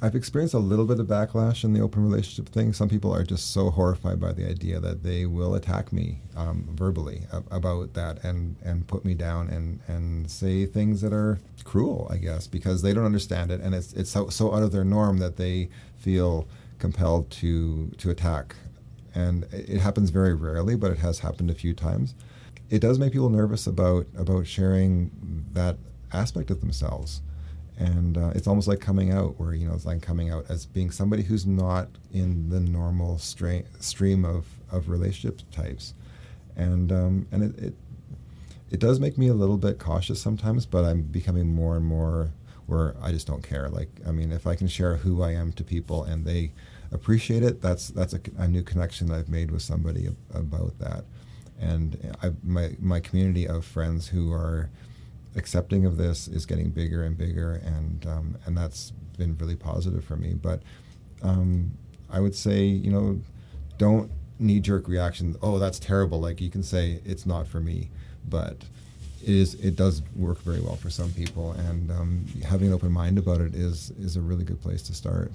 I've 0.00 0.14
experienced 0.14 0.54
a 0.54 0.60
little 0.60 0.84
bit 0.84 1.00
of 1.00 1.08
backlash 1.08 1.64
in 1.64 1.72
the 1.72 1.80
open 1.80 2.04
relationship 2.04 2.52
thing. 2.52 2.72
Some 2.72 2.88
people 2.88 3.12
are 3.12 3.24
just 3.24 3.52
so 3.52 3.70
horrified 3.70 4.20
by 4.20 4.32
the 4.32 4.48
idea 4.48 4.78
that 4.78 5.02
they 5.02 5.26
will 5.26 5.56
attack 5.56 5.92
me 5.92 6.20
um, 6.36 6.68
verbally 6.70 7.22
about 7.50 7.94
that 7.94 8.22
and, 8.22 8.54
and 8.64 8.86
put 8.86 9.04
me 9.04 9.14
down 9.14 9.48
and, 9.48 9.80
and 9.88 10.30
say 10.30 10.66
things 10.66 11.00
that 11.00 11.12
are 11.12 11.40
cruel, 11.64 12.06
I 12.10 12.18
guess, 12.18 12.46
because 12.46 12.82
they 12.82 12.94
don't 12.94 13.06
understand 13.06 13.50
it 13.50 13.60
and 13.60 13.74
it's, 13.74 13.92
it's 13.94 14.10
so, 14.10 14.28
so 14.28 14.54
out 14.54 14.62
of 14.62 14.70
their 14.70 14.84
norm 14.84 15.18
that 15.18 15.36
they 15.36 15.68
feel 15.96 16.46
compelled 16.78 17.28
to, 17.32 17.88
to 17.98 18.10
attack. 18.10 18.54
And 19.16 19.48
it 19.50 19.80
happens 19.80 20.10
very 20.10 20.32
rarely, 20.32 20.76
but 20.76 20.92
it 20.92 20.98
has 20.98 21.18
happened 21.20 21.50
a 21.50 21.54
few 21.54 21.74
times. 21.74 22.14
It 22.70 22.78
does 22.78 23.00
make 23.00 23.12
people 23.12 23.30
nervous 23.30 23.66
about, 23.66 24.06
about 24.16 24.46
sharing 24.46 25.10
that 25.54 25.76
aspect 26.12 26.50
of 26.52 26.60
themselves 26.60 27.20
and 27.78 28.18
uh, 28.18 28.32
it's 28.34 28.48
almost 28.48 28.66
like 28.66 28.80
coming 28.80 29.12
out 29.12 29.38
where 29.38 29.54
you 29.54 29.66
know 29.66 29.74
it's 29.74 29.86
like 29.86 30.02
coming 30.02 30.30
out 30.30 30.44
as 30.48 30.66
being 30.66 30.90
somebody 30.90 31.22
who's 31.22 31.46
not 31.46 31.88
in 32.12 32.50
the 32.50 32.58
normal 32.58 33.18
stra- 33.18 33.62
stream 33.78 34.24
of, 34.24 34.46
of 34.72 34.88
relationship 34.88 35.40
types. 35.52 35.94
And 36.56 36.90
um, 36.90 37.26
and 37.30 37.44
it, 37.44 37.58
it, 37.58 37.74
it 38.70 38.80
does 38.80 38.98
make 38.98 39.16
me 39.16 39.28
a 39.28 39.34
little 39.34 39.56
bit 39.56 39.78
cautious 39.78 40.20
sometimes 40.20 40.66
but 40.66 40.84
i'm 40.84 41.00
becoming 41.02 41.46
more 41.54 41.76
and 41.76 41.86
more 41.86 42.30
where 42.66 42.94
i 43.00 43.12
just 43.12 43.26
don't 43.26 43.42
care. 43.42 43.68
Like 43.68 43.88
i 44.06 44.10
mean 44.10 44.32
if 44.32 44.46
i 44.46 44.56
can 44.56 44.66
share 44.68 44.96
who 44.96 45.22
i 45.22 45.32
am 45.32 45.52
to 45.52 45.64
people 45.64 46.02
and 46.02 46.24
they 46.26 46.52
appreciate 46.90 47.42
it 47.42 47.60
that's 47.60 47.88
that's 47.88 48.14
a, 48.14 48.20
a 48.38 48.48
new 48.48 48.62
connection 48.62 49.06
that 49.08 49.14
i've 49.14 49.28
made 49.28 49.50
with 49.50 49.62
somebody 49.62 50.08
about 50.34 50.78
that. 50.80 51.04
And 51.60 52.16
I, 52.22 52.32
my 52.42 52.76
my 52.80 52.98
community 53.00 53.46
of 53.46 53.64
friends 53.64 54.08
who 54.08 54.32
are 54.32 54.68
accepting 55.36 55.84
of 55.84 55.96
this 55.96 56.28
is 56.28 56.46
getting 56.46 56.70
bigger 56.70 57.04
and 57.04 57.16
bigger, 57.16 57.54
and 57.64 58.06
um, 58.06 58.38
and 58.46 58.56
that's 58.56 58.92
been 59.16 59.36
really 59.38 59.56
positive 59.56 60.04
for 60.04 60.16
me. 60.16 60.34
But 60.34 60.62
um, 61.22 61.72
I 62.10 62.20
would 62.20 62.34
say, 62.34 62.64
you 62.64 62.90
know, 62.90 63.20
don't 63.76 64.10
knee 64.38 64.60
jerk 64.60 64.88
reaction. 64.88 65.36
Oh, 65.42 65.58
that's 65.58 65.78
terrible. 65.78 66.20
Like 66.20 66.40
you 66.40 66.50
can 66.50 66.62
say 66.62 67.00
it's 67.04 67.26
not 67.26 67.46
for 67.46 67.60
me, 67.60 67.90
but 68.28 68.56
it 69.22 69.28
is. 69.28 69.54
It 69.54 69.76
does 69.76 70.02
work 70.16 70.40
very 70.42 70.60
well 70.60 70.76
for 70.76 70.90
some 70.90 71.12
people, 71.12 71.52
and 71.52 71.90
um, 71.90 72.26
having 72.44 72.68
an 72.68 72.74
open 72.74 72.92
mind 72.92 73.18
about 73.18 73.40
it 73.40 73.54
is 73.54 73.90
is 73.98 74.16
a 74.16 74.20
really 74.20 74.44
good 74.44 74.60
place 74.60 74.82
to 74.82 74.94
start 74.94 75.32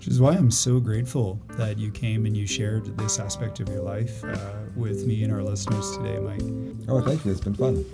which 0.00 0.08
is 0.08 0.18
why 0.18 0.32
I'm 0.32 0.50
so 0.50 0.80
grateful 0.80 1.38
that 1.58 1.76
you 1.76 1.90
came 1.90 2.24
and 2.24 2.34
you 2.34 2.46
shared 2.46 2.96
this 2.96 3.18
aspect 3.18 3.60
of 3.60 3.68
your 3.68 3.82
life 3.82 4.24
uh, 4.24 4.38
with 4.74 5.06
me 5.06 5.24
and 5.24 5.30
our 5.30 5.42
listeners 5.42 5.94
today, 5.94 6.18
Mike. 6.18 6.40
Oh, 6.88 7.02
thank 7.02 7.22
you. 7.26 7.32
It's 7.32 7.42
been 7.42 7.54
fun. 7.54 7.84